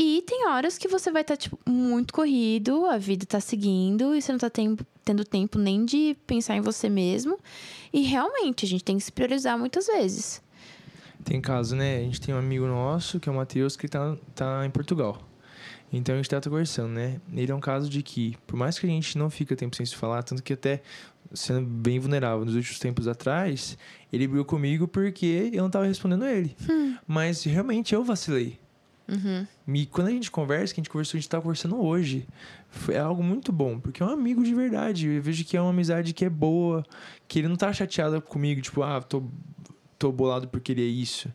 E 0.00 0.22
tem 0.26 0.46
horas 0.46 0.78
que 0.78 0.86
você 0.88 1.10
vai 1.10 1.22
estar, 1.22 1.36
tipo, 1.36 1.58
muito 1.68 2.14
corrido, 2.14 2.86
a 2.86 2.96
vida 2.96 3.26
tá 3.26 3.40
seguindo 3.40 4.14
e 4.14 4.22
você 4.22 4.30
não 4.30 4.38
tá 4.38 4.48
tempo- 4.48 4.86
tendo 5.04 5.24
tempo 5.24 5.58
nem 5.58 5.84
de 5.84 6.16
pensar 6.26 6.56
em 6.56 6.60
você 6.60 6.88
mesmo. 6.88 7.38
E 7.92 8.02
realmente, 8.02 8.64
a 8.64 8.68
gente 8.68 8.84
tem 8.84 8.96
que 8.96 9.02
se 9.04 9.10
priorizar 9.10 9.58
muitas 9.58 9.86
vezes. 9.88 10.40
Tem 11.28 11.42
caso, 11.42 11.76
né? 11.76 11.98
A 11.98 12.00
gente 12.00 12.22
tem 12.22 12.34
um 12.34 12.38
amigo 12.38 12.66
nosso, 12.66 13.20
que 13.20 13.28
é 13.28 13.32
o 13.32 13.34
Matheus, 13.34 13.76
que 13.76 13.86
tá, 13.86 14.16
tá 14.34 14.64
em 14.64 14.70
Portugal. 14.70 15.20
Então 15.92 16.14
a 16.14 16.16
gente 16.16 16.30
tá 16.30 16.40
conversando, 16.40 16.88
né? 16.88 17.20
Ele 17.30 17.52
é 17.52 17.54
um 17.54 17.60
caso 17.60 17.90
de 17.90 18.02
que, 18.02 18.34
por 18.46 18.56
mais 18.56 18.78
que 18.78 18.86
a 18.86 18.88
gente 18.88 19.18
não 19.18 19.28
fica 19.28 19.54
tempo 19.54 19.76
sem 19.76 19.84
se 19.84 19.94
falar, 19.94 20.22
tanto 20.22 20.42
que 20.42 20.54
até 20.54 20.80
sendo 21.34 21.66
bem 21.66 21.98
vulnerável 21.98 22.46
nos 22.46 22.54
últimos 22.54 22.78
tempos 22.78 23.06
atrás, 23.06 23.76
ele 24.10 24.26
brigou 24.26 24.46
comigo 24.46 24.88
porque 24.88 25.50
eu 25.52 25.62
não 25.62 25.68
tava 25.68 25.84
respondendo 25.84 26.24
ele. 26.24 26.56
Mas 27.06 27.44
realmente 27.44 27.94
eu 27.94 28.02
vacilei. 28.02 28.58
Uhum. 29.06 29.46
E 29.74 29.84
quando 29.84 30.08
a 30.08 30.10
gente 30.10 30.30
conversa, 30.30 30.72
que 30.72 30.80
a 30.80 30.82
gente 30.82 30.90
conversou, 30.90 31.18
a 31.18 31.20
gente 31.20 31.28
tá 31.28 31.38
conversando 31.42 31.78
hoje. 31.78 32.26
Foi 32.70 32.96
algo 32.96 33.22
muito 33.22 33.52
bom, 33.52 33.78
porque 33.78 34.02
é 34.02 34.06
um 34.06 34.10
amigo 34.10 34.42
de 34.42 34.54
verdade. 34.54 35.08
Eu 35.08 35.22
vejo 35.22 35.44
que 35.44 35.58
é 35.58 35.60
uma 35.60 35.70
amizade 35.70 36.14
que 36.14 36.24
é 36.24 36.30
boa, 36.30 36.82
que 37.26 37.38
ele 37.38 37.48
não 37.48 37.56
tá 37.56 37.70
chateado 37.70 38.22
comigo, 38.22 38.62
tipo, 38.62 38.82
ah, 38.82 39.02
tô, 39.02 39.24
tô 39.98 40.12
bolado 40.12 40.48
por 40.48 40.60
querer 40.60 40.86
isso. 40.86 41.28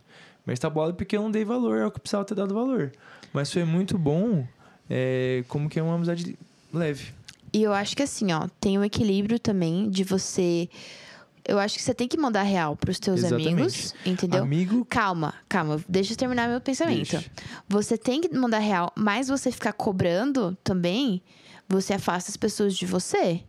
Mas 0.46 0.58
tá 0.58 0.68
bolado 0.68 0.94
porque 0.94 1.16
eu 1.16 1.22
não 1.22 1.30
dei 1.30 1.44
valor 1.44 1.82
ao 1.82 1.90
que 1.90 2.00
precisava 2.00 2.24
ter 2.24 2.34
dado 2.34 2.54
valor. 2.54 2.92
Mas 3.32 3.52
foi 3.52 3.64
muito 3.64 3.96
bom, 3.98 4.46
é, 4.88 5.44
como 5.48 5.68
que 5.68 5.78
é 5.78 5.82
uma 5.82 5.94
amizade 5.94 6.36
leve. 6.72 7.12
E 7.52 7.62
eu 7.62 7.72
acho 7.72 7.96
que 7.96 8.02
assim, 8.02 8.32
ó, 8.32 8.48
tem 8.60 8.78
um 8.78 8.84
equilíbrio 8.84 9.38
também 9.38 9.88
de 9.88 10.04
você. 10.04 10.68
Eu 11.46 11.58
acho 11.58 11.76
que 11.76 11.82
você 11.82 11.94
tem 11.94 12.08
que 12.08 12.16
mandar 12.16 12.42
real 12.42 12.74
pros 12.74 12.98
teus 12.98 13.20
Exatamente. 13.20 13.48
amigos, 13.48 13.94
entendeu? 14.04 14.42
Amigo. 14.42 14.84
Calma, 14.86 15.34
calma, 15.48 15.82
deixa 15.88 16.14
eu 16.14 16.16
terminar 16.16 16.48
meu 16.48 16.60
pensamento. 16.60 17.10
Deixa. 17.10 17.30
Você 17.68 17.98
tem 17.98 18.20
que 18.20 18.34
mandar 18.34 18.58
real, 18.58 18.90
mas 18.96 19.28
você 19.28 19.52
ficar 19.52 19.72
cobrando 19.72 20.56
também, 20.64 21.22
você 21.68 21.94
afasta 21.94 22.30
as 22.30 22.36
pessoas 22.36 22.74
de 22.74 22.86
você. 22.86 23.42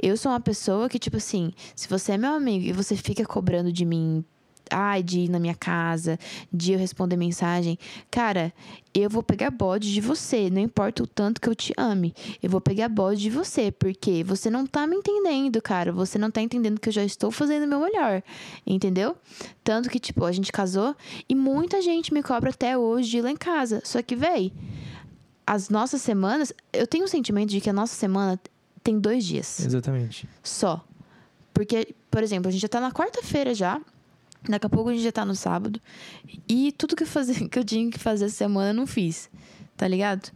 Eu 0.00 0.16
sou 0.16 0.30
uma 0.30 0.40
pessoa 0.40 0.88
que, 0.88 0.98
tipo 0.98 1.16
assim, 1.16 1.52
se 1.74 1.88
você 1.88 2.12
é 2.12 2.18
meu 2.18 2.32
amigo 2.32 2.64
e 2.66 2.72
você 2.72 2.94
fica 2.96 3.24
cobrando 3.24 3.72
de 3.72 3.84
mim, 3.84 4.24
ai, 4.72 5.02
de 5.02 5.20
ir 5.20 5.28
na 5.28 5.38
minha 5.38 5.54
casa, 5.54 6.18
de 6.52 6.72
eu 6.72 6.78
responder 6.78 7.16
mensagem, 7.16 7.78
cara, 8.10 8.52
eu 8.94 9.08
vou 9.08 9.22
pegar 9.22 9.50
bode 9.50 9.92
de 9.92 10.00
você, 10.00 10.50
não 10.50 10.60
importa 10.60 11.02
o 11.02 11.06
tanto 11.06 11.40
que 11.40 11.48
eu 11.48 11.54
te 11.54 11.72
ame. 11.76 12.14
Eu 12.42 12.50
vou 12.50 12.60
pegar 12.60 12.88
bode 12.88 13.20
de 13.20 13.30
você, 13.30 13.70
porque 13.70 14.22
você 14.24 14.50
não 14.50 14.66
tá 14.66 14.86
me 14.86 14.96
entendendo, 14.96 15.62
cara. 15.62 15.92
Você 15.92 16.18
não 16.18 16.30
tá 16.30 16.42
entendendo 16.42 16.80
que 16.80 16.88
eu 16.88 16.92
já 16.92 17.04
estou 17.04 17.30
fazendo 17.30 17.64
o 17.64 17.68
meu 17.68 17.80
melhor, 17.80 18.22
entendeu? 18.66 19.16
Tanto 19.64 19.88
que, 19.88 19.98
tipo, 19.98 20.24
a 20.24 20.32
gente 20.32 20.52
casou 20.52 20.94
e 21.28 21.34
muita 21.34 21.80
gente 21.80 22.12
me 22.12 22.22
cobra 22.22 22.50
até 22.50 22.76
hoje 22.76 23.10
de 23.10 23.18
ir 23.18 23.22
lá 23.22 23.30
em 23.30 23.36
casa. 23.36 23.80
Só 23.84 24.02
que, 24.02 24.14
véi, 24.16 24.52
as 25.46 25.68
nossas 25.68 26.02
semanas, 26.02 26.52
eu 26.72 26.86
tenho 26.86 27.04
o 27.04 27.08
sentimento 27.08 27.50
de 27.50 27.60
que 27.60 27.70
a 27.70 27.72
nossa 27.72 27.94
semana 27.94 28.38
tem 28.82 28.98
dois 28.98 29.24
dias 29.24 29.60
Exatamente. 29.60 30.28
só. 30.42 30.84
Porque, 31.54 31.94
por 32.10 32.22
exemplo, 32.22 32.48
a 32.48 32.50
gente 32.50 32.62
já 32.62 32.68
tá 32.68 32.80
na 32.80 32.90
quarta-feira 32.90 33.54
já. 33.54 33.80
Daqui 34.48 34.66
a 34.66 34.68
pouco 34.68 34.90
a 34.90 34.92
gente 34.92 35.02
já 35.04 35.12
tá 35.12 35.24
no 35.24 35.34
sábado. 35.34 35.80
E 36.48 36.72
tudo 36.72 36.96
que 36.96 37.02
eu, 37.02 37.06
fazer, 37.06 37.46
que 37.48 37.58
eu 37.58 37.64
tinha 37.64 37.90
que 37.90 37.98
fazer 37.98 38.24
essa 38.26 38.34
semana 38.36 38.70
eu 38.70 38.74
não 38.74 38.86
fiz. 38.86 39.30
Tá 39.76 39.86
ligado? 39.88 40.30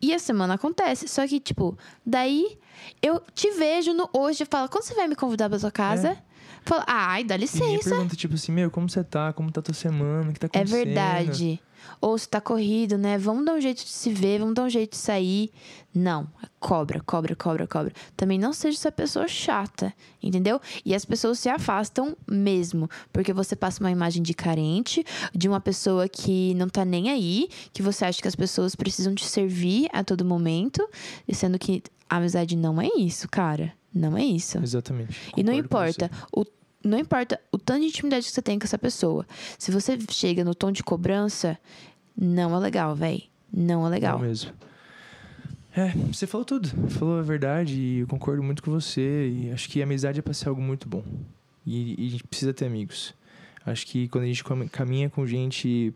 E 0.00 0.14
a 0.14 0.18
semana 0.18 0.54
acontece. 0.54 1.08
Só 1.08 1.26
que, 1.26 1.40
tipo, 1.40 1.76
daí 2.06 2.58
eu 3.02 3.20
te 3.34 3.50
vejo 3.52 3.92
no 3.94 4.08
hoje 4.12 4.42
e 4.44 4.46
falo, 4.46 4.68
quando 4.68 4.84
você 4.84 4.94
vai 4.94 5.08
me 5.08 5.16
convidar 5.16 5.48
pra 5.48 5.58
sua 5.58 5.70
casa? 5.72 6.16
Falo, 6.62 6.84
ai, 6.86 7.24
dá 7.24 7.34
E 7.34 7.38
licença. 7.38 7.90
pergunta, 7.90 8.14
tipo 8.14 8.34
assim, 8.34 8.52
meu, 8.52 8.70
como 8.70 8.88
você 8.90 9.02
tá? 9.02 9.32
Como 9.32 9.50
tá 9.50 9.60
a 9.60 9.62
tua 9.62 9.74
semana? 9.74 10.30
O 10.30 10.32
que 10.32 10.38
tá 10.40 10.46
É 10.52 10.58
acontecendo? 10.58 10.84
verdade. 10.84 11.60
Ou 12.00 12.16
se 12.16 12.28
tá 12.28 12.40
corrido, 12.40 12.96
né? 12.96 13.18
Vamos 13.18 13.44
dar 13.44 13.54
um 13.54 13.60
jeito 13.60 13.84
de 13.84 13.90
se 13.90 14.10
ver, 14.10 14.40
vamos 14.40 14.54
dar 14.54 14.64
um 14.64 14.70
jeito 14.70 14.92
de 14.92 14.96
sair. 14.96 15.50
Não, 15.94 16.28
cobra, 16.60 17.00
cobra, 17.00 17.34
cobra, 17.34 17.66
cobra. 17.66 17.92
Também 18.16 18.38
não 18.38 18.52
seja 18.52 18.76
essa 18.76 18.92
pessoa 18.92 19.26
chata, 19.26 19.92
entendeu? 20.22 20.60
E 20.84 20.94
as 20.94 21.04
pessoas 21.04 21.38
se 21.38 21.48
afastam 21.48 22.16
mesmo, 22.26 22.88
porque 23.12 23.32
você 23.32 23.56
passa 23.56 23.82
uma 23.82 23.90
imagem 23.90 24.22
de 24.22 24.34
carente, 24.34 25.04
de 25.34 25.48
uma 25.48 25.60
pessoa 25.60 26.08
que 26.08 26.54
não 26.54 26.68
tá 26.68 26.84
nem 26.84 27.10
aí, 27.10 27.48
que 27.72 27.82
você 27.82 28.04
acha 28.04 28.20
que 28.20 28.28
as 28.28 28.36
pessoas 28.36 28.74
precisam 28.74 29.14
te 29.14 29.24
servir 29.24 29.88
a 29.92 30.04
todo 30.04 30.24
momento, 30.24 30.88
sendo 31.32 31.58
que 31.58 31.82
a 32.08 32.16
amizade 32.16 32.56
não 32.56 32.80
é 32.80 32.88
isso, 32.96 33.28
cara. 33.28 33.72
Não 33.92 34.16
é 34.16 34.24
isso. 34.24 34.58
Exatamente. 34.58 35.18
E 35.36 35.42
não 35.42 35.52
importa 35.52 36.10
o 36.32 36.44
não 36.88 36.98
importa 36.98 37.40
o 37.52 37.58
tanto 37.58 37.80
de 37.80 37.86
intimidade 37.86 38.26
que 38.26 38.32
você 38.32 38.42
tem 38.42 38.58
com 38.58 38.64
essa 38.64 38.78
pessoa. 38.78 39.26
Se 39.58 39.70
você 39.70 39.98
chega 40.10 40.44
no 40.44 40.54
tom 40.54 40.72
de 40.72 40.82
cobrança, 40.82 41.58
não 42.16 42.54
é 42.56 42.58
legal, 42.58 42.94
véi. 42.94 43.28
Não 43.52 43.86
é 43.86 43.90
legal. 43.90 44.18
Não 44.18 44.26
mesmo. 44.26 44.52
É, 45.76 45.90
você 46.12 46.26
falou 46.26 46.44
tudo. 46.44 46.68
Falou 46.90 47.18
a 47.18 47.22
verdade 47.22 47.74
e 47.74 47.98
eu 48.00 48.06
concordo 48.06 48.42
muito 48.42 48.62
com 48.62 48.70
você. 48.70 49.28
E 49.28 49.52
acho 49.52 49.68
que 49.68 49.80
a 49.80 49.84
amizade 49.84 50.18
é 50.18 50.22
pra 50.22 50.34
ser 50.34 50.48
algo 50.48 50.60
muito 50.60 50.88
bom. 50.88 51.04
E, 51.64 52.02
e 52.02 52.06
a 52.08 52.10
gente 52.10 52.24
precisa 52.24 52.52
ter 52.52 52.66
amigos. 52.66 53.14
Acho 53.64 53.86
que 53.86 54.08
quando 54.08 54.24
a 54.24 54.26
gente 54.26 54.42
caminha 54.72 55.10
com 55.10 55.26
gente, 55.26 55.94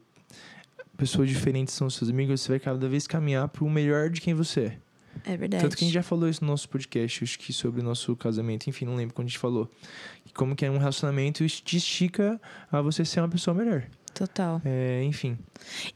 pessoas 0.96 1.28
diferentes 1.28 1.74
são 1.74 1.88
seus 1.88 2.10
amigos, 2.10 2.40
você 2.40 2.50
vai 2.50 2.60
cada 2.60 2.88
vez 2.88 3.06
caminhar 3.06 3.48
pro 3.48 3.68
melhor 3.68 4.10
de 4.10 4.20
quem 4.20 4.34
você 4.34 4.60
é. 4.60 4.78
É 5.24 5.36
verdade. 5.36 5.62
Tanto 5.62 5.76
que 5.76 5.84
a 5.84 5.86
gente 5.86 5.94
já 5.94 6.02
falou 6.02 6.28
isso 6.28 6.44
no 6.44 6.50
nosso 6.50 6.68
podcast, 6.68 7.24
acho 7.24 7.38
que 7.38 7.52
sobre 7.52 7.80
o 7.80 7.84
nosso 7.84 8.14
casamento, 8.16 8.68
enfim, 8.68 8.84
não 8.84 8.96
lembro 8.96 9.14
quando 9.14 9.26
a 9.26 9.30
gente 9.30 9.38
falou. 9.38 9.70
Como 10.34 10.56
que 10.56 10.64
é 10.64 10.70
um 10.70 10.78
relacionamento 10.78 11.46
te 11.46 11.76
estica 11.76 12.40
a 12.70 12.80
você 12.80 13.04
ser 13.04 13.20
uma 13.20 13.28
pessoa 13.28 13.54
melhor. 13.54 13.86
Total. 14.14 14.60
É, 14.64 15.02
enfim, 15.04 15.38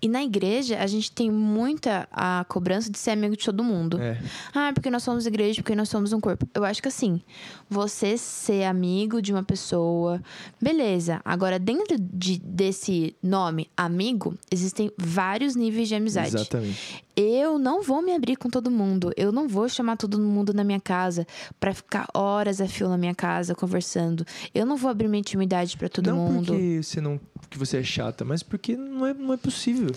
E 0.01 0.09
na 0.09 0.23
igreja, 0.23 0.79
a 0.79 0.87
gente 0.87 1.13
tem 1.13 1.31
muita 1.31 2.09
a 2.11 2.45
cobrança 2.49 2.91
de 2.91 2.99
ser 2.99 3.11
amigo 3.11 3.37
de 3.37 3.45
todo 3.45 3.63
mundo. 3.63 4.01
é. 4.01 4.19
Ah, 4.55 4.71
porque 4.73 4.89
nós 4.91 5.03
somos 5.03 5.27
igreja, 5.27 5.61
porque 5.63 5.75
nós 5.75 5.89
somos 5.89 6.13
um 6.13 6.21
corpo. 6.21 6.49
Eu 6.55 6.65
acho 6.65 6.81
que 6.81 6.89
assim, 6.89 7.21
você 7.69 8.17
ser 8.17 8.65
amigo 8.65 9.21
de 9.21 9.33
uma 9.33 9.43
pessoa, 9.43 10.23
beleza. 10.61 11.21
Agora, 11.25 11.59
dentro 11.59 11.97
de, 11.99 12.39
desse 12.39 13.15
nome, 13.23 13.69
amigo, 13.77 14.35
existem 14.51 14.91
vários 14.97 15.55
níveis 15.55 15.89
de 15.89 15.95
amizade. 15.95 16.29
Exatamente. 16.35 17.05
Eu 17.15 17.59
não 17.59 17.83
vou 17.83 18.03
me 18.03 18.13
abrir 18.13 18.37
com 18.37 18.49
todo 18.51 18.71
mundo. 18.71 19.11
Eu 19.17 19.33
não 19.33 19.49
vou 19.49 19.69
chamar 19.69 19.97
todo 19.97 20.19
mundo 20.21 20.53
na 20.53 20.63
minha 20.63 20.81
casa 20.81 21.27
pra 21.59 21.73
ficar 21.75 22.07
horas 22.15 22.61
a 22.61 22.69
fio 22.69 22.89
na 22.89 22.99
minha 22.99 23.15
casa 23.15 23.55
conversando. 23.55 24.25
Eu 24.55 24.67
não 24.67 24.77
vou 24.77 24.91
abrir 24.91 25.09
minha 25.09 25.21
intimidade 25.21 25.77
pra 25.79 25.89
todo 25.89 26.09
não 26.11 26.17
mundo. 26.19 26.47
porque 26.53 26.81
você 26.83 27.01
não 27.01 27.19
porque 27.47 27.59
você 27.59 27.79
é 27.79 27.83
chata, 27.83 28.25
mas 28.25 28.43
porque 28.43 28.77
não 28.77 29.07
é, 29.07 29.15
não 29.15 29.33
é 29.33 29.37
possível. 29.37 29.89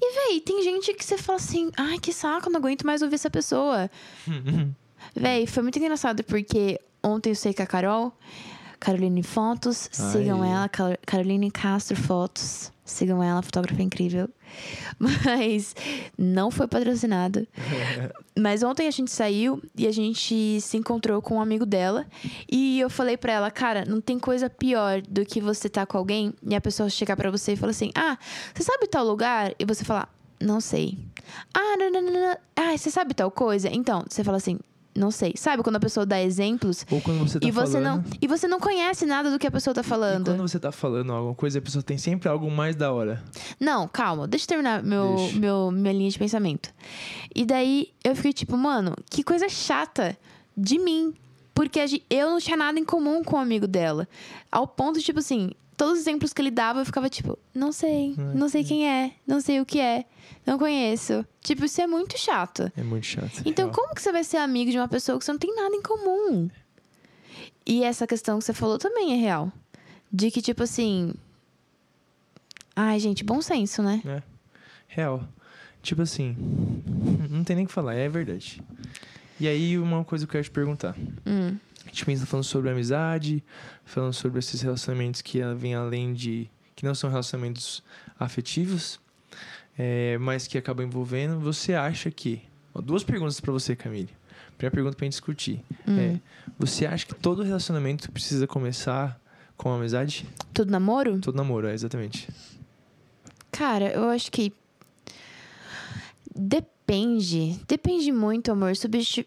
E, 0.00 0.28
véi, 0.28 0.40
tem 0.40 0.62
gente 0.62 0.92
que 0.92 1.04
você 1.04 1.16
fala 1.16 1.38
assim, 1.38 1.70
ai, 1.76 1.98
que 1.98 2.12
saco, 2.12 2.50
não 2.50 2.58
aguento 2.58 2.86
mais 2.86 3.02
ouvir 3.02 3.14
essa 3.14 3.30
pessoa. 3.30 3.90
Véi, 5.14 5.46
foi 5.46 5.62
muito 5.62 5.78
engraçado 5.78 6.24
porque 6.24 6.80
ontem 7.02 7.30
eu 7.30 7.36
sei 7.36 7.54
que 7.54 7.62
a 7.62 7.66
Carol, 7.66 8.12
Caroline 8.78 9.22
Fotos, 9.22 9.88
sigam 9.92 10.42
Ai. 10.42 10.50
ela, 10.50 10.68
Car- 10.68 10.98
Caroline 11.06 11.50
Castro 11.50 11.96
Fotos, 11.96 12.70
sigam 12.84 13.22
ela, 13.22 13.42
fotógrafa 13.42 13.82
incrível. 13.82 14.28
Mas 14.98 15.74
não 16.16 16.50
foi 16.50 16.66
patrocinado. 16.68 17.46
Mas 18.38 18.62
ontem 18.62 18.86
a 18.86 18.90
gente 18.90 19.10
saiu 19.10 19.60
e 19.76 19.86
a 19.86 19.92
gente 19.92 20.60
se 20.60 20.76
encontrou 20.76 21.20
com 21.20 21.36
um 21.36 21.40
amigo 21.40 21.66
dela. 21.66 22.06
E 22.50 22.78
eu 22.80 22.88
falei 22.88 23.16
pra 23.16 23.32
ela, 23.32 23.50
cara, 23.50 23.84
não 23.84 24.00
tem 24.00 24.18
coisa 24.18 24.48
pior 24.48 25.00
do 25.02 25.24
que 25.24 25.40
você 25.40 25.68
tá 25.68 25.84
com 25.84 25.98
alguém 25.98 26.32
e 26.42 26.54
a 26.54 26.60
pessoa 26.60 26.88
chegar 26.88 27.16
pra 27.16 27.30
você 27.30 27.52
e 27.52 27.56
falar 27.56 27.70
assim: 27.70 27.90
Ah, 27.94 28.16
você 28.54 28.62
sabe 28.62 28.86
tal 28.86 29.04
lugar? 29.04 29.52
E 29.58 29.64
você 29.64 29.84
falar, 29.84 30.08
não 30.40 30.60
sei. 30.60 30.98
Ah, 31.52 31.76
não, 31.78 31.90
não, 31.90 32.02
não, 32.02 32.12
não. 32.12 32.36
Ah, 32.54 32.76
você 32.76 32.90
sabe 32.90 33.14
tal 33.14 33.30
coisa? 33.30 33.68
Então, 33.72 34.04
você 34.08 34.22
fala 34.22 34.36
assim, 34.36 34.58
não 34.96 35.10
sei. 35.10 35.34
Sabe 35.36 35.62
quando 35.62 35.76
a 35.76 35.80
pessoa 35.80 36.04
dá 36.06 36.20
exemplos 36.20 36.84
Ou 36.90 37.00
quando 37.00 37.18
você 37.28 37.38
tá 37.38 37.46
e 37.46 37.50
você 37.50 37.72
falando. 37.80 38.04
não 38.04 38.04
e 38.20 38.26
você 38.26 38.48
não 38.48 38.58
conhece 38.60 39.06
nada 39.06 39.30
do 39.30 39.38
que 39.38 39.46
a 39.46 39.50
pessoa 39.50 39.74
tá 39.74 39.80
E 39.82 39.84
falando. 39.84 40.24
quando 40.26 40.40
você 40.48 40.58
tá 40.58 40.72
falando 40.72 41.12
alguma 41.12 41.34
coisa, 41.34 41.58
a 41.58 41.62
pessoa 41.62 41.82
tem 41.82 41.98
sempre 41.98 42.28
algo 42.28 42.50
mais 42.50 42.74
da 42.74 42.92
hora. 42.92 43.22
Não, 43.60 43.86
calma, 43.88 44.26
deixa 44.26 44.44
eu 44.44 44.48
terminar 44.48 44.82
meu, 44.82 45.14
Deixa. 45.16 45.38
meu, 45.38 45.70
minha 45.70 45.92
linha 45.92 46.10
de 46.10 46.18
pensamento. 46.18 46.70
E 47.34 47.44
daí 47.44 47.88
eu 48.02 48.16
fiquei 48.16 48.32
tipo, 48.32 48.56
mano, 48.56 48.94
que 49.10 49.22
coisa 49.22 49.48
chata 49.48 50.16
de 50.56 50.78
mim. 50.78 51.14
Porque 51.54 51.80
eu 52.10 52.28
não 52.30 52.38
tinha 52.38 52.56
nada 52.56 52.78
em 52.78 52.84
comum 52.84 53.24
com 53.24 53.36
o 53.36 53.38
amigo 53.38 53.66
dela. 53.66 54.06
Ao 54.52 54.66
ponto, 54.66 55.00
tipo 55.00 55.20
assim, 55.20 55.52
todos 55.76 55.94
os 55.94 56.00
exemplos 56.00 56.32
que 56.32 56.40
ele 56.40 56.50
dava, 56.50 56.80
eu 56.80 56.86
ficava 56.86 57.08
tipo, 57.08 57.38
não 57.54 57.70
sei, 57.70 58.14
não 58.34 58.48
sei 58.48 58.64
quem 58.64 58.88
é, 58.88 59.12
não 59.26 59.40
sei 59.40 59.60
o 59.60 59.66
que 59.66 59.78
é, 59.78 60.04
não 60.46 60.58
conheço. 60.58 61.24
Tipo, 61.40 61.64
isso 61.64 61.80
é 61.80 61.86
muito 61.86 62.18
chato. 62.18 62.70
É 62.76 62.82
muito 62.82 63.04
chato. 63.04 63.42
Então, 63.44 63.66
real. 63.66 63.74
como 63.74 63.94
que 63.94 64.02
você 64.02 64.12
vai 64.12 64.24
ser 64.24 64.38
amigo 64.38 64.70
de 64.70 64.78
uma 64.78 64.88
pessoa 64.88 65.18
que 65.18 65.24
você 65.24 65.32
não 65.32 65.38
tem 65.38 65.54
nada 65.54 65.74
em 65.74 65.82
comum? 65.82 66.48
E 67.66 67.82
essa 67.82 68.06
questão 68.06 68.38
que 68.38 68.44
você 68.44 68.54
falou 68.54 68.78
também 68.78 69.12
é 69.12 69.16
real. 69.16 69.52
De 70.10 70.30
que, 70.30 70.40
tipo 70.40 70.62
assim. 70.62 71.12
Ai, 72.74 72.98
gente, 73.00 73.24
bom 73.24 73.42
senso, 73.42 73.82
né? 73.82 74.00
É. 74.06 74.22
Real. 74.86 75.26
Tipo 75.82 76.02
assim, 76.02 76.36
não 77.28 77.44
tem 77.44 77.56
nem 77.56 77.64
o 77.64 77.68
que 77.68 77.74
falar, 77.74 77.94
é 77.94 78.08
verdade. 78.08 78.62
E 79.38 79.46
aí, 79.46 79.78
uma 79.78 80.04
coisa 80.04 80.24
que 80.24 80.30
eu 80.30 80.32
quero 80.32 80.44
te 80.44 80.50
perguntar. 80.50 80.96
Hum. 81.26 81.56
Gente 81.96 82.04
pensa 82.04 82.26
falando 82.26 82.44
sobre 82.44 82.68
amizade, 82.68 83.42
falando 83.82 84.12
sobre 84.12 84.38
esses 84.38 84.60
relacionamentos 84.60 85.22
que 85.22 85.40
ela 85.40 85.54
vem 85.54 85.74
além 85.74 86.12
de. 86.12 86.46
que 86.74 86.84
não 86.84 86.94
são 86.94 87.08
relacionamentos 87.08 87.82
afetivos, 88.20 89.00
é, 89.78 90.18
mas 90.18 90.46
que 90.46 90.58
acabam 90.58 90.84
envolvendo. 90.84 91.40
Você 91.40 91.72
acha 91.72 92.10
que. 92.10 92.42
ó, 92.74 92.82
duas 92.82 93.02
perguntas 93.02 93.40
pra 93.40 93.50
você, 93.50 93.74
Camille. 93.74 94.10
Primeira 94.58 94.74
pergunta 94.74 94.94
pra 94.94 95.06
gente 95.06 95.12
discutir. 95.12 95.64
Hum. 95.88 95.98
É, 95.98 96.20
você 96.58 96.84
acha 96.84 97.06
que 97.06 97.14
todo 97.14 97.42
relacionamento 97.42 98.12
precisa 98.12 98.46
começar 98.46 99.18
com 99.56 99.72
amizade? 99.72 100.26
Tudo 100.52 100.70
namoro? 100.70 101.18
Todo 101.18 101.34
namoro, 101.34 101.66
é, 101.66 101.72
exatamente. 101.72 102.28
Cara, 103.50 103.90
eu 103.90 104.10
acho 104.10 104.30
que. 104.30 104.52
Depende. 106.34 107.58
Depende 107.66 108.12
muito, 108.12 108.52
amor. 108.52 108.72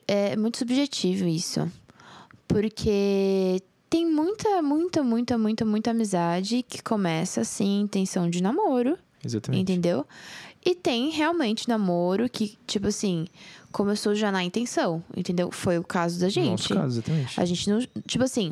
É 0.08 0.36
muito 0.36 0.60
subjetivo 0.60 1.28
isso. 1.28 1.68
Porque 2.50 3.62
tem 3.90 4.06
muita, 4.06 4.62
muita, 4.62 5.04
muita, 5.04 5.38
muita, 5.38 5.64
muita 5.66 5.92
amizade 5.92 6.64
que 6.68 6.82
começa 6.82 7.42
assim, 7.42 7.82
intenção 7.82 8.28
de 8.30 8.42
namoro. 8.42 8.98
Exatamente. 9.24 9.62
Entendeu? 9.62 10.06
E 10.66 10.74
tem 10.76 11.10
realmente 11.12 11.70
namoro 11.70 12.28
que, 12.28 12.58
tipo 12.68 12.88
assim, 12.88 13.28
começou 13.72 14.16
já 14.16 14.32
na 14.32 14.44
intenção, 14.44 15.02
entendeu? 15.16 15.52
Foi 15.52 15.78
o 15.78 15.84
caso 15.84 16.20
da 16.20 16.28
gente. 16.28 16.50
nosso 16.50 16.74
caso, 16.74 16.98
exatamente. 16.98 17.40
A 17.40 17.46
gente 17.46 17.70
não. 17.70 17.80
Tipo 18.06 18.24
assim, 18.24 18.52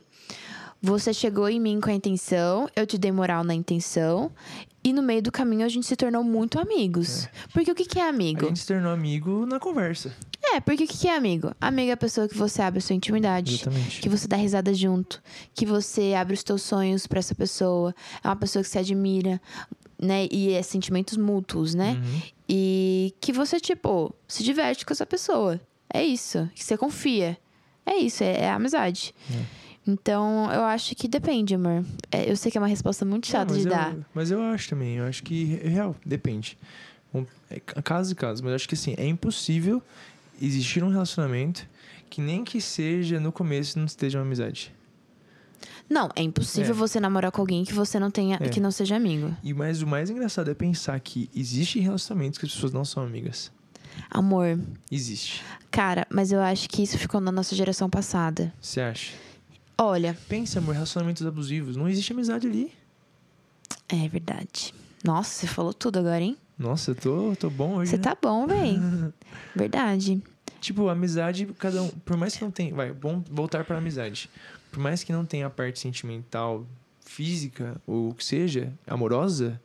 você 0.81 1.11
chegou 1.13 1.49
em 1.49 1.59
mim 1.59 1.81
com 1.81 1.89
a 1.89 1.93
intenção, 1.93 2.69
eu 2.75 2.85
te 2.85 2.97
dei 2.97 3.11
moral 3.11 3.43
na 3.43 3.53
intenção, 3.53 4.31
e 4.83 4.93
no 4.93 5.01
meio 5.01 5.21
do 5.21 5.31
caminho 5.31 5.65
a 5.65 5.69
gente 5.69 5.85
se 5.87 5.95
tornou 5.95 6.23
muito 6.23 6.59
amigos. 6.59 7.27
Porque 7.51 7.71
o 7.71 7.75
que, 7.75 7.83
que 7.83 7.99
é 7.99 8.03
A 8.05 8.09
amigo? 8.09 8.45
gente 8.45 8.59
se 8.59 8.67
tornou 8.67 8.91
amigo 8.93 9.45
na 9.45 9.59
conversa. 9.59 10.13
É, 10.57 10.59
porque 10.59 10.85
o 10.85 10.87
que, 10.87 11.07
é 11.07 11.15
amigo? 11.15 11.51
Amigo 11.61 11.89
é 11.89 11.93
a 11.93 11.97
pessoa 11.97 12.27
que 12.27 12.35
você 12.35 12.61
abre 12.63 12.79
a 12.79 12.81
sua 12.81 12.95
intimidade. 12.95 13.55
Exatamente. 13.55 14.01
Que 14.01 14.09
você 14.09 14.27
dá 14.27 14.35
risada 14.37 14.73
junto, 14.73 15.21
que 15.53 15.65
você 15.65 16.13
abre 16.15 16.33
os 16.33 16.41
teus 16.43 16.63
sonhos 16.63 17.05
pra 17.05 17.19
essa 17.19 17.35
pessoa, 17.35 17.93
é 18.23 18.27
uma 18.27 18.35
pessoa 18.35 18.63
que 18.63 18.69
se 18.69 18.79
admira, 18.79 19.39
né? 20.01 20.27
E 20.31 20.53
é 20.53 20.61
sentimentos 20.63 21.15
mútuos, 21.17 21.75
né? 21.75 21.91
Uhum. 22.01 22.21
E 22.49 23.13
que 23.21 23.31
você, 23.31 23.59
tipo, 23.59 24.13
se 24.27 24.43
diverte 24.43 24.83
com 24.85 24.93
essa 24.93 25.05
pessoa. 25.05 25.61
É 25.93 26.03
isso. 26.03 26.49
Que 26.55 26.63
você 26.63 26.75
confia. 26.75 27.37
É 27.85 27.95
isso, 27.97 28.23
é, 28.23 28.41
é 28.41 28.49
amizade. 28.49 29.13
Então, 29.85 30.51
eu 30.51 30.63
acho 30.63 30.95
que 30.95 31.07
depende, 31.07 31.55
amor. 31.55 31.85
É, 32.11 32.29
eu 32.29 32.35
sei 32.35 32.51
que 32.51 32.57
é 32.57 32.61
uma 32.61 32.67
resposta 32.67 33.05
muito 33.05 33.25
Não, 33.27 33.31
chata 33.31 33.53
mas 33.53 33.61
de 33.61 33.67
eu- 33.67 33.71
dar. 33.71 33.95
Mas 34.13 34.31
eu 34.31 34.41
acho 34.41 34.69
também, 34.69 34.95
eu 34.95 35.05
acho 35.05 35.23
que 35.23 35.59
é 35.63 35.67
real, 35.69 35.95
depende. 36.05 36.57
Um, 37.13 37.25
é 37.49 37.59
ca- 37.59 37.81
caso 37.81 38.11
e 38.11 38.15
caso, 38.15 38.43
mas 38.43 38.49
eu 38.49 38.55
acho 38.55 38.67
que 38.67 38.75
assim, 38.75 38.93
é 38.97 39.07
impossível 39.07 39.81
existir 40.41 40.83
um 40.83 40.89
relacionamento 40.89 41.67
que 42.09 42.21
nem 42.21 42.43
que 42.43 42.59
seja 42.61 43.19
no 43.19 43.31
começo 43.31 43.77
não 43.77 43.85
esteja 43.85 44.17
uma 44.19 44.25
amizade. 44.25 44.73
Não, 45.89 46.09
é 46.15 46.21
impossível 46.21 46.71
É. 46.71 46.73
você 46.77 46.99
namorar 46.99 47.31
com 47.31 47.41
alguém 47.41 47.63
que 47.63 47.73
você 47.73 47.97
não 47.99 48.11
tenha, 48.11 48.37
É. 48.41 48.49
que 48.49 48.59
não 48.59 48.71
seja 48.71 48.95
amigo. 48.95 49.35
E 49.43 49.53
mais, 49.53 49.81
o 49.81 49.87
mais 49.87 50.09
engraçado 50.09 50.51
é 50.51 50.53
pensar 50.53 50.99
que 50.99 51.29
existem 51.35 51.81
relacionamentos 51.81 52.37
que 52.39 52.45
as 52.45 52.53
pessoas 52.53 52.73
não 52.73 52.83
são 52.85 53.03
amigas. 53.03 53.51
Amor, 54.11 54.59
Existe. 54.91 55.43
cara, 55.71 56.05
mas 56.09 56.31
eu 56.31 56.39
acho 56.41 56.69
que 56.69 56.83
isso 56.83 56.97
ficou 56.97 57.19
na 57.19 57.31
nossa 57.31 57.55
geração 57.55 57.89
passada. 57.89 58.53
Você 58.61 58.79
acha? 58.81 59.13
Olha, 59.77 60.17
Pensa, 60.27 60.59
amor, 60.59 60.73
relacionamentos 60.73 61.25
abusivos. 61.25 61.75
Não 61.75 61.87
existe 61.87 62.11
amizade 62.13 62.47
ali. 62.47 62.73
é 63.89 64.07
verdade. 64.07 64.73
Nossa, 65.03 65.29
você 65.31 65.47
falou 65.47 65.73
tudo 65.73 65.99
agora, 65.99 66.21
hein? 66.21 66.37
Nossa, 66.57 66.91
eu 66.91 66.95
tô, 66.95 67.35
tô 67.35 67.49
bom 67.49 67.75
hoje. 67.75 67.91
Você 67.91 67.97
né? 67.97 68.03
tá 68.03 68.17
bom, 68.19 68.47
véi. 68.47 68.79
Verdade. 69.55 70.21
Tipo, 70.59 70.89
amizade, 70.89 71.45
cada 71.59 71.83
um. 71.83 71.89
Por 71.89 72.17
mais 72.17 72.35
que 72.35 72.43
não 72.43 72.51
tenha. 72.51 72.73
Vai, 72.73 72.91
vamos 72.91 73.27
voltar 73.29 73.63
pra 73.63 73.77
amizade. 73.77 74.29
Por 74.71 74.79
mais 74.79 75.03
que 75.03 75.13
não 75.13 75.23
tenha 75.25 75.47
a 75.47 75.49
parte 75.49 75.79
sentimental, 75.79 76.65
física, 77.05 77.79
ou 77.85 78.09
o 78.09 78.13
que 78.13 78.23
seja, 78.23 78.73
amorosa. 78.87 79.61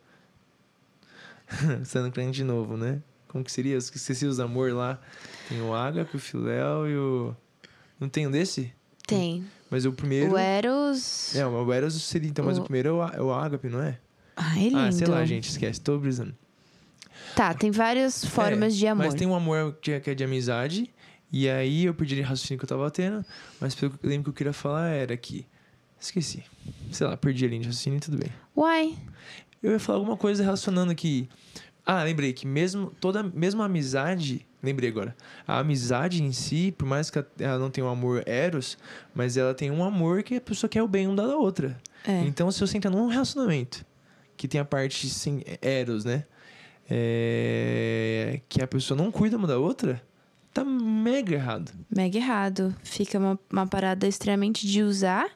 Sendo 1.85 2.11
crente 2.11 2.37
de 2.37 2.44
novo, 2.44 2.76
né? 2.76 3.00
Como 3.28 3.42
que 3.42 3.50
seria? 3.50 3.78
Que 3.78 3.96
esqueci 3.96 4.26
os 4.26 4.38
amor 4.38 4.72
lá. 4.72 5.00
Tem 5.48 5.61
o 5.62 5.74
ágape, 5.74 6.16
o 6.16 6.20
filéu 6.20 6.88
e 6.88 6.96
o. 6.96 7.35
Não 7.98 8.09
tem 8.09 8.26
um 8.26 8.31
desse? 8.31 8.72
Tem. 9.07 9.44
Mas 9.70 9.87
o 9.87 9.92
primeiro. 9.92 10.33
O 10.33 10.38
Eros. 10.38 11.35
É, 11.35 11.46
o 11.46 11.72
Eros 11.72 11.94
seria 12.02 12.28
então, 12.28 12.44
mas 12.44 12.59
O- 12.59 12.61
o 12.61 12.64
primeiro 12.64 12.90
é 12.90 12.92
o, 12.92 13.09
é 13.09 13.22
o 13.22 13.33
ágape, 13.33 13.68
não 13.68 13.81
é? 13.81 13.98
Ai, 14.37 14.64
lindo. 14.64 14.78
Ah, 14.78 14.92
sei 14.92 15.07
lá, 15.07 15.24
gente, 15.24 15.48
esquece, 15.48 15.81
tô 15.81 15.98
brisando. 15.98 16.35
Tá, 17.35 17.55
tem 17.55 17.71
várias 17.71 18.25
formas 18.25 18.75
É, 18.75 18.77
de 18.77 18.87
amor. 18.87 19.07
Mas 19.07 19.14
tem 19.14 19.27
um 19.27 19.35
amor 19.35 19.77
que 19.81 19.92
é, 19.92 20.01
que 20.01 20.11
é 20.11 20.14
de 20.14 20.25
amizade. 20.25 20.90
E 21.33 21.49
aí 21.49 21.87
eu 21.87 21.95
perdi 21.95 22.21
o 22.21 22.25
raciocínio 22.25 22.59
que 22.59 22.64
eu 22.64 22.68
tava 22.68 22.90
tendo. 22.90 23.25
Mas 23.61 23.75
pelo 23.75 23.92
que 23.92 24.05
eu 24.05 24.11
lembro 24.11 24.25
que 24.25 24.31
eu 24.31 24.35
queria 24.35 24.53
falar 24.53 24.88
era 24.88 25.16
que. 25.16 25.47
Esqueci. 25.99 26.45
Sei 26.90 27.07
lá, 27.07 27.16
perdi 27.16 27.45
a 27.45 27.49
linha 27.49 27.61
de 27.61 27.66
raciocínio 27.68 27.97
e 27.97 28.01
tudo 28.01 28.18
bem. 28.18 28.31
Uai. 28.57 28.97
Eu 29.62 29.73
ia 29.73 29.79
falar 29.79 29.99
alguma 29.99 30.16
coisa 30.16 30.42
relacionando 30.42 30.95
que. 30.95 31.29
Ah, 31.87 32.03
lembrei 32.03 32.33
que 32.33 32.47
mesmo 32.47 32.92
toda 33.01 33.23
mesmo 33.23 33.62
a 33.62 33.64
amizade, 33.64 34.47
lembrei 34.62 34.88
agora. 34.90 35.16
A 35.47 35.59
amizade 35.59 36.23
em 36.23 36.31
si, 36.33 36.73
por 36.77 36.87
mais 36.87 37.11
que 37.11 37.25
ela 37.38 37.59
não 37.59 37.71
tenha 37.71 37.87
um 37.87 37.90
amor 37.90 38.23
eros, 38.27 38.79
mas 39.14 39.37
ela 39.37 39.53
tem 39.55 39.71
um 39.71 39.83
amor 39.83 40.23
que 40.23 40.37
a 40.37 40.40
pessoa 40.40 40.68
quer 40.68 40.83
o 40.83 40.88
bem 40.88 41.09
um 41.09 41.14
da 41.14 41.37
outra. 41.37 41.81
É. 42.07 42.21
Então, 42.25 42.51
se 42.51 42.61
você 42.61 42.77
entra 42.77 42.90
num 42.90 43.07
relacionamento 43.09 43.85
que 44.37 44.47
tem 44.47 44.61
a 44.61 44.64
parte 44.64 45.09
sim, 45.09 45.42
eros, 45.61 46.05
né? 46.05 46.25
É, 46.94 48.40
que 48.48 48.62
a 48.62 48.66
pessoa 48.66 48.96
não 48.96 49.11
cuida 49.11 49.37
uma 49.37 49.46
da 49.46 49.59
outra, 49.59 50.02
tá 50.52 50.62
mega 50.64 51.35
errado. 51.35 51.72
Mega 51.90 52.18
errado. 52.18 52.74
Fica 52.83 53.18
uma, 53.18 53.38
uma 53.50 53.66
parada 53.66 54.07
extremamente 54.07 54.66
de 54.66 54.83
usar 54.83 55.31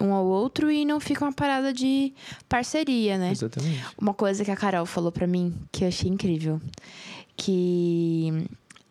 um 0.00 0.12
ao 0.12 0.24
outro 0.24 0.70
e 0.70 0.84
não 0.84 1.00
fica 1.00 1.24
uma 1.24 1.32
parada 1.32 1.72
de 1.72 2.14
parceria, 2.48 3.18
né? 3.18 3.32
Exatamente. 3.32 3.84
Uma 4.00 4.14
coisa 4.14 4.44
que 4.44 4.50
a 4.50 4.56
Carol 4.56 4.86
falou 4.86 5.12
pra 5.12 5.26
mim 5.26 5.54
que 5.70 5.84
eu 5.84 5.88
achei 5.88 6.10
incrível. 6.10 6.60
Que 7.36 8.46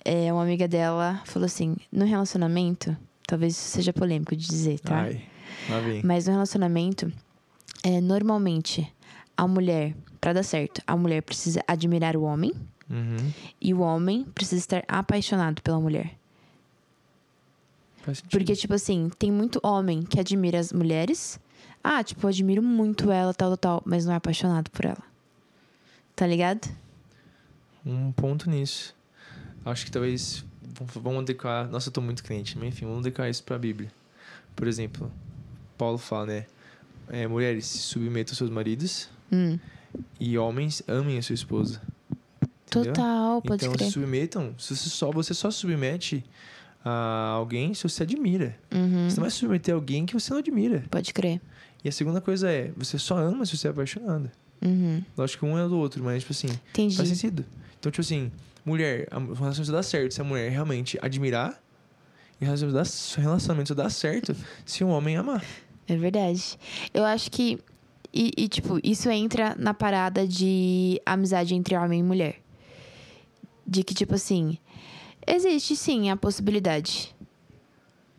é, 0.05 0.31
uma 0.31 0.43
amiga 0.43 0.67
dela 0.67 1.21
falou 1.25 1.45
assim: 1.45 1.75
no 1.91 2.05
relacionamento, 2.05 2.95
talvez 3.25 3.57
isso 3.57 3.71
seja 3.71 3.91
polêmico 3.91 4.35
de 4.35 4.45
dizer, 4.45 4.79
tá? 4.79 5.01
Ai. 5.01 5.21
Mas 6.03 6.27
no 6.27 6.33
relacionamento, 6.33 7.11
é, 7.83 7.99
normalmente, 7.99 8.87
a 9.35 9.47
mulher, 9.47 9.95
pra 10.19 10.33
dar 10.33 10.43
certo, 10.43 10.81
a 10.85 10.95
mulher 10.97 11.21
precisa 11.21 11.63
admirar 11.67 12.15
o 12.15 12.23
homem 12.23 12.51
Uhum. 12.89 13.31
e 13.59 13.73
o 13.73 13.79
homem 13.81 14.23
precisa 14.33 14.59
estar 14.59 14.83
apaixonado 14.87 15.61
pela 15.61 15.79
mulher. 15.79 16.15
Porque, 18.31 18.55
tipo 18.55 18.73
assim, 18.73 19.11
tem 19.19 19.29
muito 19.31 19.59
homem 19.61 20.01
que 20.03 20.19
admira 20.19 20.59
as 20.59 20.71
mulheres, 20.71 21.39
Ah, 21.83 22.03
tipo, 22.03 22.25
eu 22.25 22.29
admiro 22.29 22.61
muito 22.61 23.09
ela, 23.11 23.33
tal, 23.33 23.49
tal, 23.51 23.57
tal, 23.57 23.83
mas 23.85 24.05
não 24.05 24.11
é 24.13 24.17
apaixonado 24.17 24.69
por 24.71 24.83
ela. 24.85 25.01
Tá 26.15 26.27
ligado? 26.27 26.67
Um 27.85 28.11
ponto 28.11 28.49
nisso. 28.49 28.93
Acho 29.63 29.85
que 29.85 29.91
talvez. 29.91 30.43
Vamos 30.95 31.21
adequar. 31.21 31.69
Nossa, 31.69 31.87
eu 31.87 31.93
tô 31.93 32.01
muito 32.01 32.23
crente, 32.25 32.57
mas 32.57 32.69
enfim, 32.69 32.85
vamos 32.85 33.01
adequar 33.01 33.29
isso 33.29 33.41
pra 33.43 33.57
Bíblia. 33.57 33.89
Por 34.53 34.67
exemplo, 34.67 35.09
Paulo 35.77 35.97
fala, 35.97 36.25
né? 36.25 36.45
É, 37.09 37.25
mulheres, 37.25 37.65
se 37.67 37.77
submetam 37.77 38.31
aos 38.33 38.37
seus 38.37 38.49
maridos 38.49 39.09
Hum. 39.31 39.57
E 40.19 40.37
homens 40.37 40.81
amem 40.87 41.17
a 41.17 41.21
sua 41.21 41.35
esposa. 41.35 41.81
Entendeu? 42.67 42.93
Total, 42.93 43.41
pode 43.41 43.63
então, 43.65 43.75
crer. 43.75 43.87
se 43.87 43.93
submetam. 43.93 44.53
Se 44.57 44.75
você, 44.75 44.89
só, 44.89 45.11
você 45.11 45.33
só 45.33 45.49
submete 45.49 46.23
a 46.83 47.31
alguém 47.35 47.73
se 47.73 47.83
você 47.83 48.03
admira. 48.03 48.57
Uhum. 48.73 49.09
Você 49.09 49.15
não 49.17 49.21
vai 49.23 49.31
submeter 49.31 49.73
alguém 49.73 50.05
que 50.05 50.13
você 50.13 50.31
não 50.31 50.39
admira. 50.39 50.83
Pode 50.89 51.13
crer. 51.13 51.41
E 51.83 51.89
a 51.89 51.91
segunda 51.91 52.19
coisa 52.21 52.49
é, 52.51 52.71
você 52.75 52.97
só 52.99 53.17
ama 53.17 53.45
se 53.45 53.55
você 53.57 53.67
é 53.67 53.71
apaixonado. 53.71 54.29
Uhum. 54.61 55.03
Lógico 55.17 55.45
que 55.45 55.51
um 55.51 55.57
é 55.57 55.67
do 55.67 55.77
outro, 55.77 56.03
mas, 56.03 56.23
tipo 56.23 56.33
assim, 56.33 56.47
Entendi. 56.71 56.95
faz 56.97 57.07
sentido. 57.09 57.45
Então, 57.79 57.91
tipo 57.91 58.01
assim, 58.01 58.31
mulher, 58.65 59.07
a- 59.11 59.17
o 59.17 59.33
relacionamento 59.33 59.71
dá 59.71 59.83
certo 59.83 60.13
se 60.13 60.21
a 60.21 60.23
mulher 60.23 60.51
realmente 60.51 60.97
admirar. 61.01 61.61
E 62.39 62.43
o 62.43 62.45
relacionamento 62.45 62.83
dá, 62.83 63.17
o 63.17 63.21
relacionamento 63.21 63.75
dá 63.75 63.89
certo 63.89 64.35
se 64.65 64.83
um 64.83 64.89
homem 64.89 65.15
amar. 65.15 65.43
É 65.87 65.95
verdade. 65.95 66.57
Eu 66.93 67.05
acho 67.05 67.31
que. 67.31 67.59
E, 68.19 68.31
e, 68.35 68.47
tipo, 68.47 68.79
isso 68.83 69.11
entra 69.11 69.55
na 69.59 69.75
parada 69.75 70.27
de 70.27 70.99
amizade 71.05 71.53
entre 71.53 71.77
homem 71.77 71.99
e 71.99 72.03
mulher. 72.03 72.41
De 73.65 73.83
que, 73.83 73.93
tipo 73.93 74.15
assim. 74.15 74.57
Existe 75.27 75.75
sim 75.75 76.09
a 76.09 76.17
possibilidade. 76.17 77.15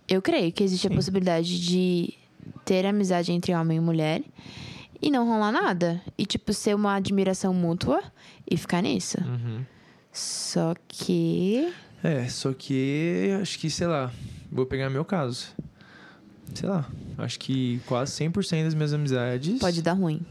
Eu 0.06 0.22
creio 0.22 0.52
que 0.52 0.62
existe 0.62 0.87
a 0.87 0.90
Sim. 0.90 0.94
possibilidade 0.94 1.61
de 1.61 2.14
ter 2.64 2.87
amizade 2.87 3.32
entre 3.32 3.52
homem 3.52 3.78
e 3.78 3.80
mulher 3.80 4.22
e 5.02 5.11
não 5.11 5.26
rolar 5.26 5.50
nada. 5.50 6.00
E, 6.16 6.24
tipo, 6.24 6.52
ser 6.52 6.76
uma 6.76 6.94
admiração 6.94 7.52
mútua 7.52 8.00
e 8.48 8.56
ficar 8.56 8.82
nisso. 8.82 9.18
Uhum. 9.20 9.64
Só 10.12 10.76
que. 10.87 11.72
É, 12.04 12.28
só 12.28 12.52
que 12.52 13.37
acho 13.42 13.58
que, 13.58 13.68
sei 13.68 13.88
lá, 13.88 14.12
vou 14.48 14.64
pegar 14.64 14.90
meu 14.90 15.04
caso. 15.04 15.48
Sei 16.54 16.68
lá, 16.68 16.88
acho 17.18 17.38
que 17.38 17.80
quase 17.87 18.12
100% 18.12 18.64
das 18.64 18.74
minhas 18.74 18.92
amizades. 18.92 19.58
Pode 19.61 19.82
dar 19.82 19.92
ruim. 19.92 20.24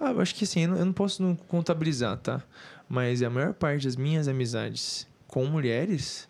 Ah, 0.00 0.10
eu 0.10 0.20
acho 0.20 0.34
que 0.34 0.44
assim, 0.44 0.62
eu 0.62 0.84
não, 0.84 0.92
posso 0.92 1.22
não 1.22 1.34
contabilizar, 1.34 2.16
tá? 2.18 2.42
Mas 2.88 3.22
a 3.22 3.28
maior 3.28 3.52
parte 3.52 3.84
das 3.84 3.96
minhas 3.96 4.28
amizades 4.28 5.06
com 5.26 5.44
mulheres 5.46 6.28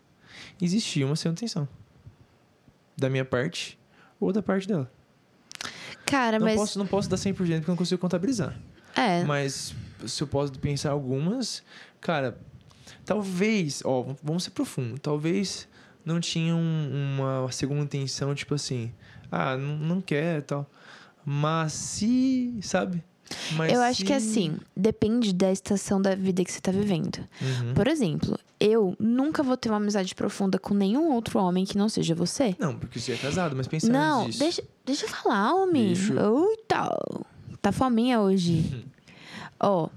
existia 0.61 1.07
uma 1.07 1.17
sem 1.17 1.31
intenção. 1.31 1.69
Da 2.97 3.09
minha 3.11 3.25
parte 3.25 3.79
ou 4.19 4.33
da 4.33 4.43
parte 4.43 4.67
dela. 4.67 4.91
Cara, 6.07 6.39
Não, 6.39 6.47
mas. 6.47 6.57
posso, 6.57 6.79
não 6.79 6.87
posso 6.87 7.09
dar 7.09 7.17
100% 7.17 7.35
porque 7.35 7.53
eu 7.53 7.63
não 7.67 7.77
consigo 7.77 8.01
contabilizar. 8.01 8.59
É. 8.97 9.23
Mas 9.25 9.75
se 10.07 10.23
eu 10.23 10.27
posso 10.27 10.53
pensar 10.59 10.91
algumas, 10.91 11.63
cara, 12.01 12.39
talvez, 13.05 13.83
ó, 13.85 14.15
vamos 14.23 14.45
ser 14.45 14.51
profundo, 14.51 14.99
talvez 14.99 15.69
não 16.09 16.19
tinham 16.21 16.59
uma 16.59 17.53
segunda 17.53 17.83
intenção, 17.83 18.35
tipo 18.35 18.55
assim, 18.55 18.91
ah, 19.31 19.57
não, 19.57 19.77
não 19.77 20.01
quer 20.01 20.39
e 20.39 20.43
tal. 20.43 20.69
Mas 21.25 21.75
se, 21.75 22.59
sabe? 22.63 23.05
Mas 23.57 23.71
Eu 23.71 23.83
acho 23.83 24.03
que 24.07 24.13
assim, 24.15 24.57
depende 24.75 25.35
da 25.35 25.53
estação 25.53 26.01
da 26.01 26.15
vida 26.15 26.43
que 26.43 26.51
você 26.51 26.63
tá 26.63 26.73
vivendo. 26.73 27.19
Uhum. 27.43 27.75
Por 27.75 27.87
exemplo, 27.87 28.39
eu 28.59 28.97
nunca 28.99 29.43
vou 29.43 29.55
ter 29.55 29.69
uma 29.69 29.77
amizade 29.77 30.15
profunda 30.15 30.59
com 30.59 30.73
nenhum 30.73 31.13
outro 31.13 31.39
homem 31.39 31.67
que 31.67 31.77
não 31.77 31.91
seja 31.91 32.15
você. 32.15 32.57
Não, 32.59 32.75
porque 32.79 32.99
você 32.99 33.13
é 33.13 33.17
casado, 33.19 33.55
mas 33.55 33.67
pensando 33.69 33.93
Não, 33.93 34.27
nisso. 34.27 34.39
deixa, 34.39 34.65
deixa 34.87 35.05
eu 35.05 35.11
falar, 35.11 35.53
homem. 35.53 35.89
Deixa. 35.89 36.15
Eita, 36.15 36.89
tá 37.61 37.71
fominha 37.71 38.19
hoje. 38.21 38.87
Ó. 39.61 39.91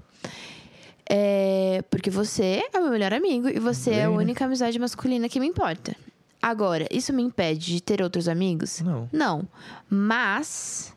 é, 1.14 1.84
porque 1.90 2.08
você 2.08 2.62
é 2.72 2.78
o 2.78 2.82
meu 2.84 2.90
melhor 2.90 3.12
amigo 3.12 3.46
e 3.46 3.58
você 3.58 3.90
é 3.90 4.04
a 4.04 4.06
Bem, 4.06 4.16
né? 4.16 4.22
única 4.22 4.46
amizade 4.46 4.78
masculina 4.78 5.28
que 5.28 5.38
me 5.38 5.46
importa. 5.46 5.94
Agora, 6.40 6.86
isso 6.90 7.12
me 7.12 7.22
impede 7.22 7.74
de 7.74 7.82
ter 7.82 8.00
outros 8.00 8.28
amigos? 8.28 8.80
Não. 8.80 9.10
Não. 9.12 9.48
Mas 9.90 10.96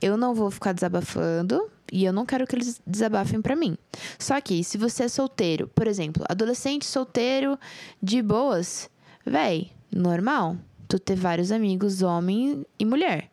eu 0.00 0.16
não 0.16 0.34
vou 0.34 0.50
ficar 0.50 0.72
desabafando 0.72 1.70
e 1.92 2.04
eu 2.04 2.12
não 2.12 2.26
quero 2.26 2.44
que 2.44 2.56
eles 2.56 2.82
desabafem 2.84 3.40
pra 3.40 3.54
mim. 3.54 3.78
Só 4.18 4.40
que 4.40 4.64
se 4.64 4.76
você 4.76 5.04
é 5.04 5.08
solteiro, 5.08 5.68
por 5.68 5.86
exemplo, 5.86 6.24
adolescente 6.28 6.84
solteiro 6.84 7.56
de 8.02 8.20
boas, 8.20 8.90
véi, 9.24 9.70
normal. 9.94 10.56
Tu 10.88 10.98
ter 10.98 11.14
vários 11.14 11.52
amigos, 11.52 12.02
homem 12.02 12.66
e 12.80 12.84
mulher. 12.84 13.30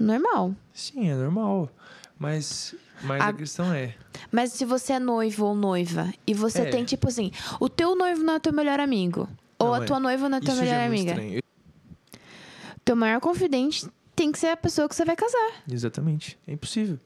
Normal. 0.00 0.52
Sim, 0.74 1.08
é 1.08 1.14
normal. 1.14 1.70
Mas, 2.18 2.74
mas 3.02 3.20
a... 3.20 3.28
A- 3.28 3.32
questão 3.32 3.72
é. 3.72 3.94
Mas 4.30 4.52
se 4.52 4.64
você 4.64 4.94
é 4.94 4.98
noivo 4.98 5.46
ou 5.46 5.54
noiva 5.54 6.12
e 6.26 6.34
você 6.34 6.62
É. 6.62 6.70
tem, 6.70 6.84
tipo 6.84 7.08
assim, 7.08 7.30
o 7.58 7.68
teu 7.68 7.96
noivo 7.96 8.22
não 8.22 8.34
é 8.34 8.38
teu 8.38 8.52
melhor 8.52 8.78
amigo. 8.80 9.28
ou 9.58 9.68
Não, 9.68 9.74
a 9.74 9.82
é. 9.82 9.86
tua 9.86 9.98
noiva 10.00 10.28
não 10.28 10.38
é 10.38 10.40
tua 10.40 10.52
Isso 10.54 10.62
melhor 10.62 10.74
é 10.76 10.86
amiga. 10.86 11.10
estranho. 11.12 11.42
Teu 12.84 12.96
maior 12.96 13.20
confidente 13.20 13.86
tem 14.16 14.30
que 14.32 14.38
ser 14.38 14.48
a 14.48 14.56
pessoa 14.56 14.88
que 14.88 14.94
você 14.94 15.04
vai 15.04 15.16
casar. 15.16 15.62
Exatamente. 15.70 16.38
É 16.46 16.52
impossível. 16.52 16.98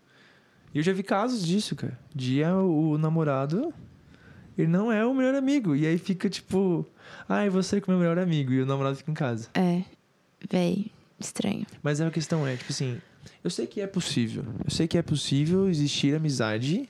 E 0.73 0.79
eu 0.79 0.83
já 0.83 0.93
vi 0.93 1.03
casos 1.03 1.45
disso, 1.47 1.77
cara. 1.77 1.99
De 2.15 2.43
ah, 2.43 2.57
o 2.57 2.99
namorado, 2.99 3.73
ele 4.59 4.69
não 4.69 4.91
é 4.91 5.05
o 5.05 5.15
melhor 5.15 5.35
amigo. 5.35 5.75
E 5.77 5.87
aí 5.87 5.99
fica 5.99 6.29
tipo, 6.29 6.87
ai, 7.29 7.49
você 7.49 7.81
com 7.81 7.91
o 7.93 7.95
meu 7.95 8.01
melhor 8.01 8.19
amigo. 8.19 8.53
E 8.53 8.61
o 8.63 8.67
namorado 8.67 8.97
fica 8.97 9.11
em 9.11 9.15
casa. 9.15 9.49
É. 9.55 9.83
Véi, 10.51 10.91
estranho. 11.19 11.67
Mas 11.83 12.01
a 12.01 12.11
questão 12.11 12.47
é, 12.47 12.57
tipo 12.57 12.73
assim, 12.73 13.01
eu 13.45 13.51
sei 13.51 13.67
que 13.67 13.81
é 13.81 13.87
possível. 13.87 14.45
Eu 14.65 14.71
sei 14.71 14.89
que 14.89 14.97
é 14.99 15.03
possível 15.03 15.69
existir 15.69 16.15
amizade 16.17 16.89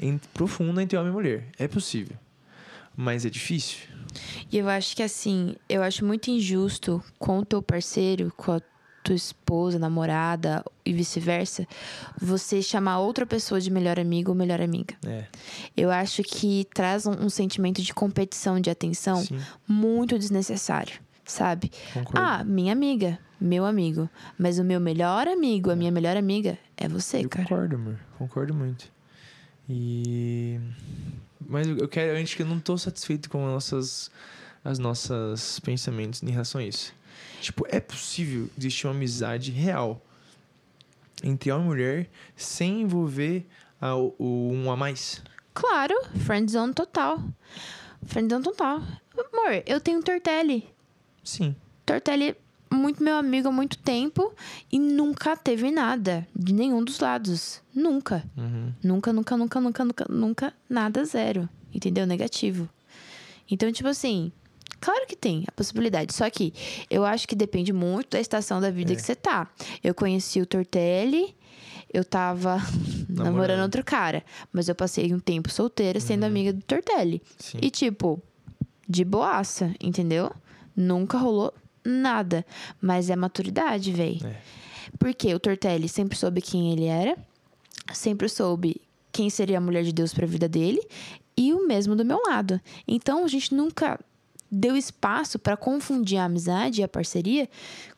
em, 0.00 0.18
profunda 0.32 0.82
entre 0.82 0.96
homem 0.96 1.10
e 1.10 1.14
mulher. 1.14 1.46
É 1.58 1.68
possível. 1.68 2.16
Mas 2.96 3.24
é 3.24 3.30
difícil. 3.30 3.78
E 4.50 4.58
eu 4.58 4.68
acho 4.68 4.96
que 4.96 5.02
assim, 5.02 5.54
eu 5.68 5.82
acho 5.82 6.04
muito 6.04 6.30
injusto 6.30 7.02
com 7.18 7.38
o 7.38 7.44
teu 7.44 7.62
parceiro, 7.62 8.32
com 8.36 8.52
a 8.52 8.60
tua 9.02 9.14
esposa, 9.14 9.78
namorada 9.78 10.64
e 10.84 10.92
vice-versa, 10.92 11.66
você 12.20 12.60
chamar 12.60 12.98
outra 12.98 13.24
pessoa 13.24 13.60
de 13.60 13.70
melhor 13.70 13.98
amigo 13.98 14.30
ou 14.30 14.36
melhor 14.36 14.60
amiga. 14.60 14.94
É, 15.06 15.24
Eu 15.76 15.90
acho 15.90 16.22
que 16.22 16.66
traz 16.74 17.06
um, 17.06 17.12
um 17.12 17.30
sentimento 17.30 17.80
de 17.80 17.94
competição, 17.94 18.60
de 18.60 18.68
atenção 18.68 19.24
sim, 19.24 19.40
muito 19.66 20.18
desnecessário, 20.18 21.00
sabe? 21.24 21.70
concordo. 21.94 22.18
Ah, 22.20 22.44
minha 22.44 22.72
amiga, 22.72 23.18
meu 23.40 23.64
amigo. 23.64 24.08
Mas 24.38 24.58
o 24.58 24.64
meu 24.64 24.80
melhor 24.80 25.26
amigo, 25.26 25.70
a 25.70 25.76
minha 25.76 25.90
melhor 25.90 26.16
amiga 26.16 26.58
é 26.76 26.88
você, 26.88 27.24
eu 27.24 27.28
cara. 27.28 27.44
concordo, 27.44 27.76
amor. 27.76 27.98
Concordo 28.18 28.54
muito. 28.54 28.90
E... 29.68 30.60
Mas 31.48 31.66
eu 31.66 31.88
quero... 31.88 32.16
Eu 32.16 32.22
acho 32.22 32.36
que 32.36 32.42
eu 32.42 32.46
não 32.46 32.60
tô 32.60 32.76
satisfeito 32.76 33.30
com 33.30 33.44
as 33.46 33.52
nossas... 33.52 34.10
As 34.62 34.78
nossas 34.78 35.58
pensamentos 35.60 36.22
em 36.22 36.30
relação 36.30 36.60
a 36.60 36.64
isso. 36.64 36.92
Tipo, 37.40 37.64
é 37.70 37.80
possível 37.80 38.50
existir 38.58 38.86
uma 38.86 38.92
amizade 38.94 39.50
real 39.50 40.02
entre 41.24 41.50
homem 41.50 41.64
e 41.64 41.68
mulher 41.68 42.10
sem 42.36 42.82
envolver 42.82 43.46
a, 43.80 43.94
o, 43.96 44.50
um 44.52 44.70
a 44.70 44.76
mais? 44.76 45.22
Claro, 45.54 45.94
friendzone 46.18 46.74
total. 46.74 47.22
Friendzone 48.04 48.44
total. 48.44 48.82
Amor, 49.12 49.62
eu 49.66 49.80
tenho 49.80 50.02
Tortelli. 50.02 50.68
Sim. 51.24 51.56
Tortelli 51.86 52.30
é 52.30 52.36
muito 52.72 53.02
meu 53.02 53.16
amigo 53.16 53.48
há 53.48 53.52
muito 53.52 53.76
tempo 53.78 54.32
e 54.70 54.78
nunca 54.78 55.36
teve 55.36 55.70
nada 55.70 56.26
de 56.34 56.52
nenhum 56.54 56.82
dos 56.84 57.00
lados. 57.00 57.60
Nunca. 57.74 58.24
Uhum. 58.36 58.72
Nunca, 58.82 59.12
nunca, 59.12 59.36
nunca, 59.36 59.60
nunca, 59.60 59.84
nunca, 59.84 60.06
nunca, 60.08 60.54
nada 60.68 61.04
zero. 61.04 61.48
Entendeu? 61.74 62.06
Negativo. 62.06 62.68
Então, 63.50 63.70
tipo 63.72 63.88
assim, 63.88 64.32
claro 64.80 65.06
que 65.06 65.16
tem 65.16 65.44
a 65.46 65.52
possibilidade. 65.52 66.12
Só 66.14 66.28
que 66.30 66.52
eu 66.88 67.04
acho 67.04 67.26
que 67.28 67.34
depende 67.34 67.72
muito 67.72 68.10
da 68.10 68.20
estação 68.20 68.60
da 68.60 68.70
vida 68.70 68.92
É. 68.92 68.96
que 68.96 69.02
você 69.02 69.14
tá. 69.14 69.48
Eu 69.82 69.94
conheci 69.94 70.40
o 70.40 70.46
Tortelli, 70.46 71.34
eu 71.92 72.04
tava 72.04 72.56
namorando, 73.08 73.24
Namorando. 73.24 73.62
outro 73.62 73.84
cara. 73.84 74.24
Mas 74.52 74.68
eu 74.68 74.74
passei 74.74 75.12
um 75.12 75.18
tempo 75.18 75.50
solteira 75.50 75.98
sendo 76.00 76.22
Uhum. 76.22 76.28
amiga 76.28 76.52
do 76.52 76.62
Tortelli. 76.62 77.20
Sim. 77.38 77.58
E, 77.62 77.70
tipo, 77.70 78.20
de 78.88 79.04
boaça, 79.04 79.74
entendeu? 79.80 80.30
Nunca 80.76 81.18
rolou 81.18 81.52
nada. 81.84 82.44
Mas 82.80 83.10
é 83.10 83.16
maturidade, 83.16 83.92
véi. 83.92 84.20
É. 84.24 84.36
Porque 84.98 85.34
o 85.34 85.40
Tortelli 85.40 85.88
sempre 85.88 86.16
soube 86.16 86.40
quem 86.40 86.72
ele 86.72 86.86
era, 86.86 87.16
sempre 87.92 88.28
soube 88.28 88.80
quem 89.12 89.30
seria 89.30 89.58
a 89.58 89.60
mulher 89.60 89.82
de 89.82 89.92
Deus 89.92 90.12
pra 90.14 90.26
vida 90.26 90.48
dele, 90.48 90.80
e 91.36 91.52
o 91.52 91.66
mesmo 91.66 91.96
do 91.96 92.04
meu 92.04 92.20
lado. 92.28 92.60
Então 92.86 93.24
a 93.24 93.28
gente 93.28 93.54
nunca 93.54 93.98
deu 94.50 94.76
espaço 94.76 95.38
pra 95.38 95.56
confundir 95.56 96.18
a 96.18 96.24
amizade 96.24 96.80
e 96.80 96.84
a 96.84 96.88
parceria 96.88 97.48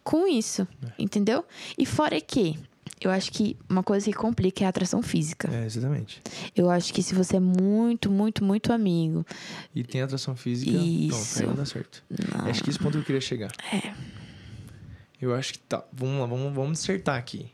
com 0.04 0.26
isso, 0.26 0.66
entendeu? 0.98 1.44
E 1.78 1.86
fora 1.86 2.20
que 2.20 2.58
eu 3.06 3.10
acho 3.10 3.30
que 3.32 3.56
uma 3.68 3.82
coisa 3.82 4.06
que 4.06 4.12
complica 4.12 4.64
é 4.64 4.66
a 4.66 4.70
atração 4.70 5.02
física. 5.02 5.48
É, 5.52 5.64
exatamente. 5.66 6.20
Eu 6.56 6.70
acho 6.70 6.92
que 6.92 7.02
se 7.02 7.14
você 7.14 7.36
é 7.36 7.40
muito, 7.40 8.10
muito, 8.10 8.44
muito 8.44 8.72
amigo, 8.72 9.24
E 9.74 9.82
tem 9.84 10.02
atração 10.02 10.34
física, 10.36 10.70
Isso. 10.72 11.08
pronto, 11.36 11.40
aí 11.40 11.46
não 11.46 11.54
dá 11.56 11.64
certo. 11.66 12.02
não, 12.10 12.46
Acho 12.48 12.62
que 12.62 12.70
esse 12.70 12.78
ponto 12.78 12.92
que 12.92 12.98
eu 12.98 13.04
queria 13.04 13.20
chegar. 13.20 13.50
É. 13.72 13.92
Eu 15.20 15.34
acho 15.34 15.52
que 15.52 15.58
tá. 15.60 15.84
Vamos 15.92 16.20
lá, 16.20 16.26
vamos, 16.26 16.52
vamos 16.54 16.72
dissertar 16.78 17.16
aqui. 17.16 17.50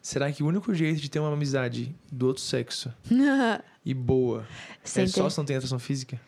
Será 0.00 0.32
que 0.32 0.42
o 0.42 0.46
único 0.46 0.74
jeito 0.74 1.00
de 1.00 1.08
ter 1.08 1.20
uma 1.20 1.32
amizade 1.32 1.94
do 2.10 2.26
outro 2.26 2.42
sexo 2.42 2.92
e 3.84 3.94
boa 3.94 4.44
Sem 4.82 5.04
é 5.04 5.06
só 5.06 5.24
ter- 5.24 5.30
se 5.30 5.38
não 5.38 5.44
tem 5.44 5.56
atração 5.56 5.78
física? 5.78 6.20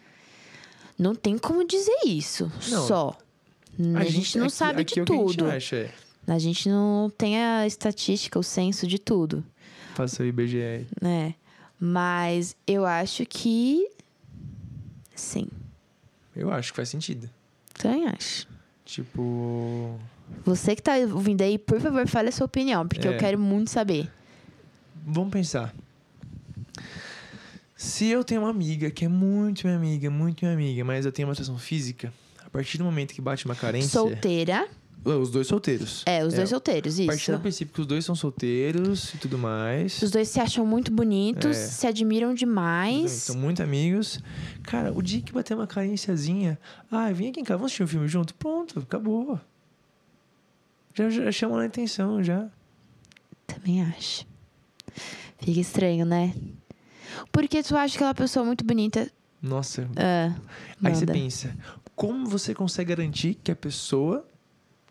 Não 0.96 1.14
tem 1.14 1.36
como 1.36 1.66
dizer 1.66 1.98
isso. 2.06 2.50
Não. 2.68 2.86
Só. 2.86 3.18
A, 3.96 4.04
gente, 4.04 4.38
não 4.38 4.46
aqui- 4.46 4.54
sabe 4.54 4.82
aqui 4.82 4.94
de 4.94 5.00
é 5.00 5.02
o 5.02 5.06
que 5.06 5.12
a 5.12 5.16
gente 5.16 5.36
tudo. 5.38 5.50
acha, 5.50 5.74
é. 5.76 5.90
A 6.26 6.38
gente 6.38 6.68
não 6.68 7.12
tem 7.16 7.38
a 7.42 7.66
estatística, 7.66 8.38
o 8.38 8.42
senso 8.42 8.86
de 8.86 8.98
tudo, 8.98 9.44
Passa 9.96 10.22
o 10.22 10.26
IBGE 10.26 10.86
né? 11.00 11.34
Mas 11.78 12.56
eu 12.66 12.84
acho 12.86 13.24
que 13.26 13.88
sim. 15.14 15.46
Eu 16.34 16.50
acho 16.52 16.72
que 16.72 16.76
faz 16.76 16.88
sentido. 16.88 17.28
Também 17.74 18.06
acho. 18.08 18.48
Tipo. 18.84 19.98
Você 20.44 20.74
que 20.74 20.82
tá 20.82 20.94
ouvindo 20.96 21.42
aí, 21.42 21.58
por 21.58 21.80
favor, 21.80 22.06
fale 22.08 22.30
a 22.30 22.32
sua 22.32 22.46
opinião, 22.46 22.86
porque 22.88 23.06
É. 23.06 23.14
eu 23.14 23.18
quero 23.18 23.38
muito 23.38 23.70
saber. 23.70 24.10
Vamos 25.06 25.30
pensar. 25.32 25.74
Se 27.76 28.06
eu 28.06 28.24
tenho 28.24 28.40
uma 28.42 28.50
amiga 28.50 28.90
que 28.90 29.04
é 29.04 29.08
muito 29.08 29.66
minha 29.66 29.76
amiga, 29.76 30.10
muito 30.10 30.44
minha 30.44 30.54
amiga, 30.54 30.84
mas 30.84 31.04
eu 31.04 31.12
tenho 31.12 31.28
uma 31.28 31.32
atração 31.32 31.58
física, 31.58 32.12
a 32.44 32.48
partir 32.48 32.78
do 32.78 32.84
momento 32.84 33.12
que 33.12 33.20
bate 33.20 33.44
uma 33.44 33.54
carência. 33.54 33.90
Solteira. 33.90 34.66
Os 35.04 35.30
dois 35.30 35.46
solteiros. 35.46 36.02
É, 36.06 36.24
os 36.24 36.32
dois 36.32 36.48
É, 36.48 36.50
solteiros, 36.50 36.98
isso. 36.98 37.32
do 37.32 37.38
princípio 37.40 37.74
que 37.74 37.80
os 37.82 37.86
dois 37.86 38.04
são 38.04 38.14
solteiros 38.14 39.12
e 39.12 39.18
tudo 39.18 39.36
mais. 39.36 40.00
Os 40.00 40.10
dois 40.10 40.28
se 40.28 40.40
acham 40.40 40.64
muito 40.64 40.90
bonitos, 40.90 41.56
É. 41.56 41.66
se 41.66 41.86
admiram 41.86 42.32
demais. 42.32 43.10
São 43.12 43.36
muito 43.36 43.62
amigos. 43.62 44.18
Cara, 44.62 44.92
o 44.92 45.02
dia 45.02 45.20
que 45.20 45.30
bater 45.32 45.54
uma 45.54 45.66
carênciazinha, 45.66 46.58
ah, 46.90 47.12
vem 47.12 47.28
aqui 47.28 47.40
em 47.40 47.44
casa, 47.44 47.58
vamos 47.58 47.66
assistir 47.72 47.82
um 47.82 47.86
filme 47.86 48.08
junto? 48.08 48.34
Pronto, 48.34 48.78
acabou. 48.80 49.38
Já, 50.94 51.10
já 51.10 51.30
chamam 51.30 51.58
a 51.58 51.64
atenção, 51.66 52.22
já. 52.22 52.48
Também 53.46 53.82
acho. 53.82 54.26
Fica 55.38 55.60
estranho, 55.60 56.06
né? 56.06 56.34
Porque 57.30 57.62
tu 57.62 57.76
acha 57.76 57.96
aquela 57.96 58.14
pessoa 58.14 58.44
muito 58.44 58.64
bonita. 58.64 59.10
Nossa. 59.42 59.86
Ah, 59.96 60.34
Aí 60.82 60.94
você 60.94 61.04
pensa, 61.04 61.54
como 61.94 62.26
você 62.26 62.54
consegue 62.54 62.88
garantir 62.94 63.34
que 63.34 63.52
a 63.52 63.56
pessoa, 63.56 64.26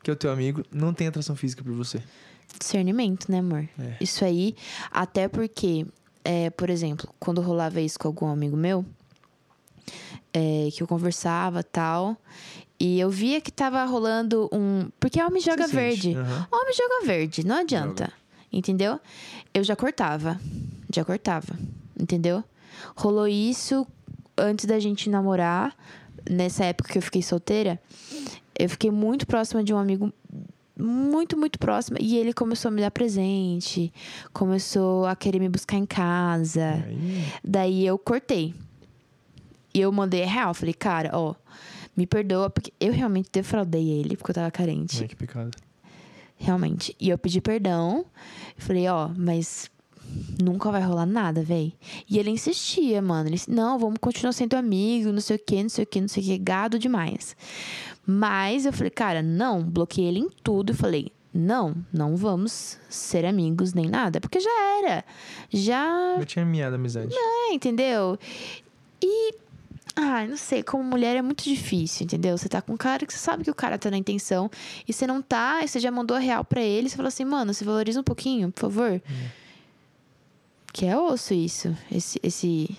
que 0.04 0.12
é 0.12 0.14
o 0.14 0.16
teu 0.16 0.32
amigo, 0.32 0.64
não 0.72 0.94
tem 0.94 1.08
atração 1.08 1.36
física 1.36 1.64
por 1.64 1.74
você? 1.74 2.04
Discernimento, 2.60 3.32
né, 3.32 3.40
amor? 3.40 3.68
É. 3.80 3.96
Isso 4.02 4.24
aí, 4.24 4.56
até 4.92 5.28
porque, 5.28 5.88
é, 6.24 6.50
por 6.50 6.70
exemplo, 6.70 7.10
quando 7.20 7.42
rolava 7.42 7.80
isso 7.82 7.98
com 7.98 8.10
algum 8.10 8.28
amigo 8.28 8.58
meu, 8.58 8.86
é, 10.34 10.70
que 10.72 10.84
eu 10.84 10.88
conversava 10.88 11.64
tal, 11.64 12.18
e 12.80 13.00
eu 13.00 13.10
via 13.10 13.40
que 13.40 13.52
tava 13.52 13.84
rolando 13.86 14.50
um. 14.52 14.90
Porque 15.00 15.22
homem 15.22 15.42
joga 15.42 15.68
verde. 15.68 16.16
Aham. 16.16 16.48
Homem 16.52 16.74
joga 16.74 17.06
verde, 17.06 17.46
não 17.46 17.58
adianta. 17.58 18.06
Joga. 18.06 18.14
Entendeu? 18.52 19.00
Eu 19.54 19.64
já 19.64 19.76
cortava. 19.76 20.40
Já 20.94 21.06
cortava. 21.06 21.58
Entendeu? 21.98 22.44
Rolou 22.96 23.28
isso 23.28 23.88
antes 24.38 24.66
da 24.66 24.80
gente 24.80 25.10
namorar. 25.10 25.74
Nessa 26.30 26.66
época 26.66 26.92
que 26.92 26.98
eu 26.98 27.02
fiquei 27.02 27.22
solteira. 27.22 27.80
Eu 28.58 28.70
fiquei 28.70 28.92
muito 28.92 29.26
próxima 29.26 29.64
de 29.64 29.74
um 29.74 29.78
amigo. 29.78 30.12
Muito, 30.78 31.38
muito 31.38 31.60
próxima. 31.60 31.98
E 32.02 32.18
ele 32.18 32.34
começou 32.34 32.70
a 32.70 32.72
me 32.72 32.82
dar 32.82 32.92
presente. 32.92 33.94
Começou 34.32 35.06
a 35.06 35.16
querer 35.16 35.40
me 35.40 35.50
buscar 35.50 35.78
em 35.78 35.86
casa. 35.86 36.84
Aí, 36.86 37.24
Daí 37.44 37.86
eu 37.86 37.98
cortei. 37.98 38.54
E 39.74 39.82
eu 39.82 39.92
mandei 39.92 40.24
a 40.24 40.28
real. 40.28 40.54
Falei, 40.54 40.74
cara, 40.74 41.12
ó, 41.14 41.36
me 41.96 42.06
perdoa, 42.08 42.50
porque 42.50 42.74
eu 42.80 42.92
realmente 42.92 43.30
defraudei 43.32 43.88
ele, 43.88 44.18
porque 44.18 44.32
eu 44.32 44.36
tava 44.36 44.52
carente. 44.52 45.02
ai, 45.02 45.08
que 45.08 45.16
pecado. 45.16 45.52
Realmente. 46.38 46.96
E 47.00 47.10
eu 47.10 47.18
pedi 47.18 47.40
perdão. 47.40 48.06
Falei, 48.58 48.88
ó, 48.88 49.10
mas 49.16 49.70
nunca 50.42 50.72
vai 50.72 50.82
rolar 50.82 51.06
nada, 51.06 51.42
véi. 51.44 51.74
E 52.10 52.18
ele 52.20 52.30
insistia, 52.30 53.02
mano. 53.02 53.28
Ele 53.30 53.36
disse, 53.36 53.52
não, 53.52 53.78
vamos 53.80 53.98
continuar 54.00 54.32
sendo 54.34 54.56
amigo, 54.56 55.12
não 55.12 55.22
sei 55.22 55.36
o 55.36 55.40
que, 55.40 55.62
não 55.62 55.70
sei 55.70 55.84
o 55.84 55.88
que, 55.88 56.02
não 56.02 56.08
sei 56.08 56.24
o 56.24 56.26
que, 56.26 56.38
gado 56.38 56.78
demais. 56.80 57.36
Mas 58.06 58.66
eu 58.66 58.74
falei, 58.74 58.90
cara, 58.90 59.22
não, 59.22 59.64
bloqueei 59.64 60.08
ele 60.08 60.20
em 60.20 60.30
tudo 60.44 60.72
e 60.72 60.76
falei, 60.76 61.12
não, 61.34 61.76
não 61.92 62.16
vamos 62.16 62.78
ser 62.90 63.26
amigos 63.26 63.74
nem 63.74 63.88
nada, 63.90 64.20
porque 64.22 64.40
já 64.40 64.52
era. 64.84 65.06
Já 65.50 66.16
Eu 66.20 66.26
tinha 66.26 66.46
miado 66.46 66.76
a 66.76 66.78
amizade. 66.78 67.14
é, 67.16 67.54
entendeu? 67.54 68.18
E. 69.02 69.34
Ai, 69.96 70.28
não 70.28 70.38
sei, 70.38 70.64
como 70.64 70.84
mulher 70.84 71.16
é 71.16 71.22
muito 71.22 71.44
difícil, 71.44 72.06
entendeu? 72.06 72.36
Você 72.36 72.50
tá 72.50 72.64
com 72.64 72.74
um 72.74 72.78
cara 72.78 73.06
que 73.06 73.14
você 73.14 73.20
sabe 73.20 73.44
que 73.44 73.52
o 73.52 73.54
cara 73.54 73.78
tá 73.78 73.92
na 73.92 73.98
intenção 73.98 74.50
e 74.88 74.92
você 74.92 75.06
não 75.06 75.22
tá, 75.22 75.60
e 75.64 75.68
você 75.68 75.80
já 75.80 75.92
mandou 75.92 76.18
a 76.18 76.20
real 76.20 76.44
pra 76.44 76.62
ele, 76.64 76.90
você 76.90 76.96
fala 76.96 77.10
assim, 77.10 77.24
mano, 77.24 77.54
se 77.54 77.64
valoriza 77.64 78.00
um 78.00 78.04
pouquinho, 78.04 78.52
por 78.52 78.62
favor. 78.62 79.00
Que 80.74 80.86
é 80.88 80.98
osso 80.98 81.34
isso, 81.34 81.74
esse, 81.92 82.20
esse, 82.24 82.76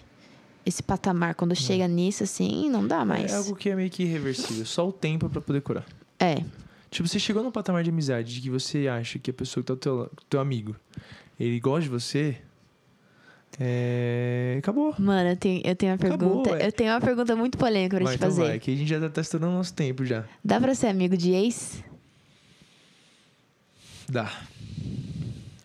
esse 0.67 0.83
patamar. 0.83 1.35
Quando 1.35 1.55
chega 1.55 1.89
nisso, 1.89 2.25
assim, 2.25 2.69
não 2.69 2.87
dá 2.87 3.05
mais. 3.05 3.33
É 3.33 3.37
algo 3.37 3.55
que 3.55 3.71
é 3.71 3.75
meio 3.77 3.89
que 3.89 4.03
irreversível. 4.03 4.67
Só 4.67 4.87
o 4.87 4.93
tempo 4.93 5.31
pra 5.31 5.41
poder 5.41 5.63
curar. 5.63 5.87
É, 6.19 6.43
Tipo, 6.91 7.09
você 7.09 7.19
chegou 7.19 7.43
num 7.43 7.51
patamar 7.51 7.83
de 7.83 7.91
amizade 7.91 8.33
de 8.35 8.41
que 8.41 8.49
você 8.49 8.87
acha 8.87 9.19
que 9.19 9.29
a 9.29 9.35
pessoa 9.35 9.65
que 9.65 9.67
tá 9.67 9.75
teu, 9.77 10.09
teu 10.31 10.39
amigo, 10.41 10.77
ele 11.41 11.59
gosta 11.59 11.83
de 11.83 11.89
você, 11.89 12.37
é... 13.59 14.57
Acabou. 14.61 14.95
mano, 14.97 15.31
eu 15.31 15.37
tenho, 15.37 15.61
eu 15.65 15.75
tenho 15.75 15.91
uma 15.91 15.97
Acabou, 15.97 16.43
pergunta. 16.43 16.63
é. 16.63 16.69
eu 16.69 16.73
tenho 16.73 16.93
uma 16.93 17.01
pergunta 17.01 17.35
muito 17.35 17.59
polêmica 17.59 17.97
pra 17.97 18.05
vai, 18.05 18.15
te 18.15 18.17
então 18.17 18.31
fazer. 18.31 18.45
vai, 18.47 18.59
que 18.61 18.71
a 18.73 18.77
gente 18.77 18.89
já 18.89 19.01
tá, 19.01 19.09
tá 19.09 19.21
estourando 19.21 19.55
nosso 19.55 19.75
tempo 19.75 20.05
já. 20.05 20.25
Dá 20.45 20.61
pra 20.61 20.73
ser 20.73 20.87
amigo 20.87 21.17
de 21.17 21.33
ex? 21.33 21.83
Dá. 24.09 24.31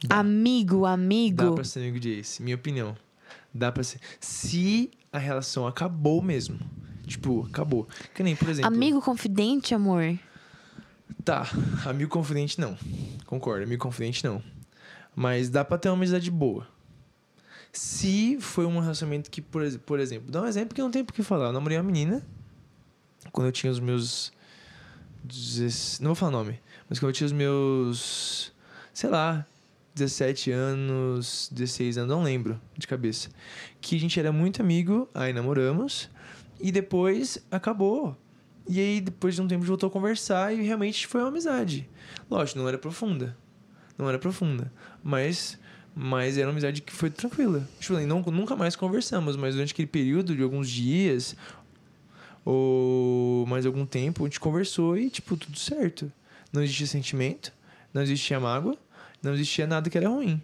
Dá. 0.09 0.17
Amigo, 0.17 0.85
amigo. 0.85 1.43
Dá 1.43 1.51
pra 1.51 1.63
ser 1.63 1.79
amigo 1.81 1.99
de 1.99 2.09
ex, 2.09 2.39
minha 2.39 2.55
opinião. 2.55 2.97
Dá 3.53 3.71
pra 3.71 3.83
ser. 3.83 3.99
Se 4.19 4.89
a 5.13 5.19
relação 5.19 5.67
acabou 5.67 6.21
mesmo. 6.21 6.59
Tipo, 7.05 7.45
acabou. 7.47 7.87
Que 8.13 8.23
nem, 8.23 8.35
por 8.35 8.49
exemplo. 8.49 8.67
Amigo 8.67 9.01
confidente, 9.01 9.73
amor. 9.73 10.17
Tá, 11.23 11.47
amigo 11.85 12.09
confidente 12.09 12.59
não. 12.59 12.75
Concordo, 13.25 13.63
amigo 13.63 13.81
confidente 13.81 14.23
não. 14.23 14.41
Mas 15.15 15.49
dá 15.49 15.63
pra 15.63 15.77
ter 15.77 15.89
uma 15.89 15.95
amizade 15.95 16.31
boa. 16.31 16.67
Se 17.71 18.37
foi 18.39 18.65
um 18.65 18.79
relacionamento 18.79 19.29
que, 19.29 19.41
por, 19.41 19.61
por 19.79 19.99
exemplo, 19.99 20.31
dá 20.31 20.41
um 20.41 20.47
exemplo 20.47 20.73
que 20.73 20.81
não 20.81 20.89
tem 20.89 21.03
por 21.03 21.13
que 21.13 21.21
falar. 21.21 21.47
Eu 21.47 21.53
namorei 21.53 21.77
uma 21.77 21.83
menina 21.83 22.25
quando 23.31 23.47
eu 23.47 23.51
tinha 23.51 23.71
os 23.71 23.79
meus. 23.79 24.31
16 25.23 25.99
Não 25.99 26.09
vou 26.09 26.15
falar 26.15 26.31
nome, 26.31 26.59
mas 26.89 26.97
quando 26.97 27.09
eu 27.09 27.13
tinha 27.13 27.27
os 27.27 27.33
meus. 27.33 28.51
Sei 28.93 29.09
lá, 29.09 29.45
17 29.99 30.51
anos, 30.51 31.49
16 31.51 31.97
anos, 31.97 32.09
não 32.09 32.23
lembro 32.23 32.59
de 32.77 32.87
cabeça. 32.87 33.29
Que 33.81 33.95
a 33.95 33.99
gente 33.99 34.19
era 34.19 34.31
muito 34.31 34.61
amigo, 34.61 35.09
aí 35.13 35.33
namoramos, 35.33 36.09
e 36.59 36.71
depois 36.71 37.37
acabou. 37.51 38.17
E 38.67 38.79
aí, 38.79 39.01
depois 39.01 39.35
de 39.35 39.41
um 39.41 39.47
tempo, 39.47 39.59
a 39.59 39.61
gente 39.61 39.67
voltou 39.67 39.87
a 39.87 39.91
conversar 39.91 40.53
e 40.53 40.61
realmente 40.61 41.07
foi 41.07 41.21
uma 41.21 41.29
amizade. 41.29 41.89
Lógico, 42.29 42.59
não 42.59 42.67
era 42.67 42.77
profunda. 42.77 43.35
Não 43.97 44.07
era 44.07 44.19
profunda. 44.19 44.71
Mas, 45.03 45.59
mas 45.95 46.37
era 46.37 46.47
uma 46.47 46.51
amizade 46.51 46.81
que 46.81 46.93
foi 46.93 47.09
tranquila. 47.09 47.67
Tipo, 47.79 47.95
assim, 47.95 48.05
não, 48.05 48.21
nunca 48.21 48.55
mais 48.55 48.75
conversamos, 48.75 49.35
mas 49.35 49.55
durante 49.55 49.73
aquele 49.73 49.87
período 49.87 50.35
de 50.35 50.43
alguns 50.43 50.69
dias 50.69 51.35
ou 52.45 53.45
mais 53.47 53.65
algum 53.65 53.85
tempo, 53.85 54.23
a 54.23 54.27
gente 54.27 54.39
conversou 54.39 54.97
e, 54.97 55.09
tipo, 55.09 55.35
tudo 55.35 55.57
certo. 55.57 56.11
Não 56.53 56.63
existia 56.63 56.87
sentimento, 56.87 57.51
não 57.93 58.01
existia 58.01 58.39
mágoa, 58.39 58.77
não 59.21 59.33
existia 59.33 59.65
nada 59.67 59.89
que 59.89 59.97
era 59.97 60.09
ruim. 60.09 60.41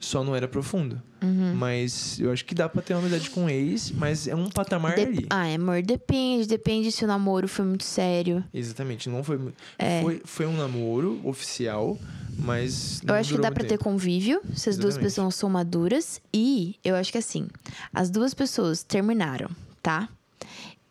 Só 0.00 0.24
não 0.24 0.34
era 0.34 0.48
profundo. 0.48 1.00
Uhum. 1.22 1.54
Mas 1.54 2.18
eu 2.18 2.32
acho 2.32 2.44
que 2.44 2.56
dá 2.56 2.68
pra 2.68 2.82
ter 2.82 2.92
uma 2.92 2.98
amizade 3.00 3.30
com 3.30 3.48
ex, 3.48 3.92
mas 3.92 4.26
é 4.26 4.34
um 4.34 4.50
patamar 4.50 4.96
Dep- 4.96 5.06
ali. 5.06 5.26
Ah, 5.30 5.44
amor, 5.54 5.80
depende. 5.80 6.48
Depende 6.48 6.90
se 6.90 7.04
o 7.04 7.06
namoro 7.06 7.46
foi 7.46 7.64
muito 7.64 7.84
sério. 7.84 8.42
Exatamente, 8.52 9.08
não 9.08 9.22
foi, 9.22 9.38
É. 9.78 10.02
foi 10.02 10.20
foi 10.24 10.46
um 10.46 10.56
namoro 10.56 11.20
oficial, 11.22 11.96
mas 12.36 13.00
Eu 13.06 13.14
acho 13.14 13.34
que 13.36 13.40
dá 13.40 13.52
pra 13.52 13.62
ter 13.62 13.68
tempo. 13.78 13.84
convívio 13.84 14.40
se 14.56 14.68
as 14.68 14.76
duas 14.76 14.94
Exatamente. 14.94 15.02
pessoas 15.14 15.34
são 15.36 15.48
maduras. 15.48 16.20
E 16.34 16.74
eu 16.82 16.96
acho 16.96 17.12
que 17.12 17.18
assim, 17.18 17.46
as 17.94 18.10
duas 18.10 18.34
pessoas 18.34 18.82
terminaram, 18.82 19.48
tá? 19.80 20.08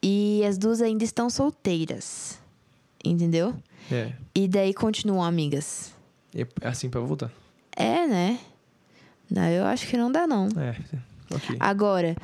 E 0.02 0.42
as 0.48 0.58
duas 0.58 0.82
ainda 0.82 1.04
estão 1.04 1.30
solteiras. 1.30 2.40
Entendeu? 3.04 3.54
É, 3.92 4.14
E 4.34 4.48
daí 4.48 4.74
continuam 4.74 5.22
amigas. 5.22 5.92
É 6.36 6.48
assim 6.64 6.90
pra 6.90 7.02
voltar. 7.02 7.32
É, 7.76 8.06
né? 8.08 8.40
Não, 9.30 9.48
eu 9.48 9.66
acho 9.66 9.88
que 9.88 9.96
não 9.98 10.12
dá, 10.12 10.28
não. 10.28 10.48
É, 10.58 10.76
ok. 11.34 11.56
Agora, 11.60 12.16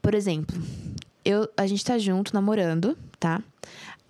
por 0.00 0.14
exemplo, 0.14 0.56
eu, 1.24 1.48
a 1.56 1.66
gente 1.66 1.84
tá 1.84 1.98
junto, 1.98 2.32
namorando, 2.32 2.96
tá? 3.20 3.42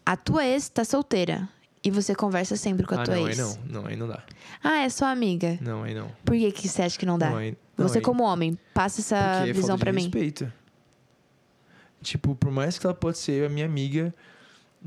A 0.04 0.16
tua 0.16 0.44
ex 0.46 0.68
tá 0.68 0.84
solteira. 0.84 1.48
E 1.82 1.90
você 1.90 2.14
conversa 2.16 2.56
sempre 2.56 2.84
com 2.84 2.96
a 2.96 3.02
ah, 3.02 3.04
tua 3.04 3.14
não, 3.14 3.28
ex. 3.28 3.38
aí 3.38 3.44
não, 3.44 3.82
não, 3.82 3.88
aí 3.88 3.96
não 3.96 4.08
dá. 4.08 4.22
Ah, 4.62 4.78
é 4.78 4.88
sua 4.88 5.10
amiga. 5.10 5.56
Não, 5.60 5.84
aí 5.84 5.94
não. 5.94 6.10
Por 6.24 6.36
que, 6.36 6.50
que 6.50 6.68
você 6.68 6.82
acha 6.82 6.98
que 6.98 7.06
não 7.06 7.16
dá? 7.16 7.30
Não, 7.30 7.36
aí, 7.36 7.56
não, 7.78 7.88
você, 7.88 7.98
aí- 7.98 8.04
como 8.04 8.24
homem, 8.24 8.58
passa 8.74 9.00
essa 9.00 9.38
porque 9.38 9.50
é 9.50 9.52
visão 9.52 9.76
de 9.76 9.80
pra 9.84 9.92
mim. 9.92 10.02
respeito. 10.02 10.52
Tipo, 12.02 12.34
por 12.34 12.50
mais 12.50 12.78
que 12.78 12.86
ela 12.86 12.94
pode 12.94 13.18
ser 13.18 13.46
a 13.46 13.48
minha 13.48 13.66
amiga 13.66 14.14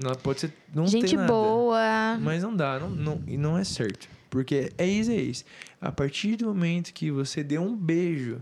Ela 0.02 0.16
pode 0.16 0.42
ser. 0.42 0.54
Não 0.74 0.88
gente 0.88 1.16
boa. 1.18 2.18
Mas 2.22 2.44
não 2.44 2.56
dá, 2.56 2.80
não, 2.80 2.90
não, 2.90 3.24
e 3.28 3.38
não 3.38 3.58
é 3.58 3.64
certo. 3.64 4.08
Porque 4.30 4.72
é 4.78 4.86
isso, 4.86 5.12
é 5.12 5.16
isso. 5.16 5.44
A 5.82 5.92
partir 5.92 6.36
do 6.36 6.46
momento 6.48 6.94
que 6.94 7.10
você 7.12 7.44
deu 7.44 7.62
um 7.64 7.76
beijo, 7.76 8.42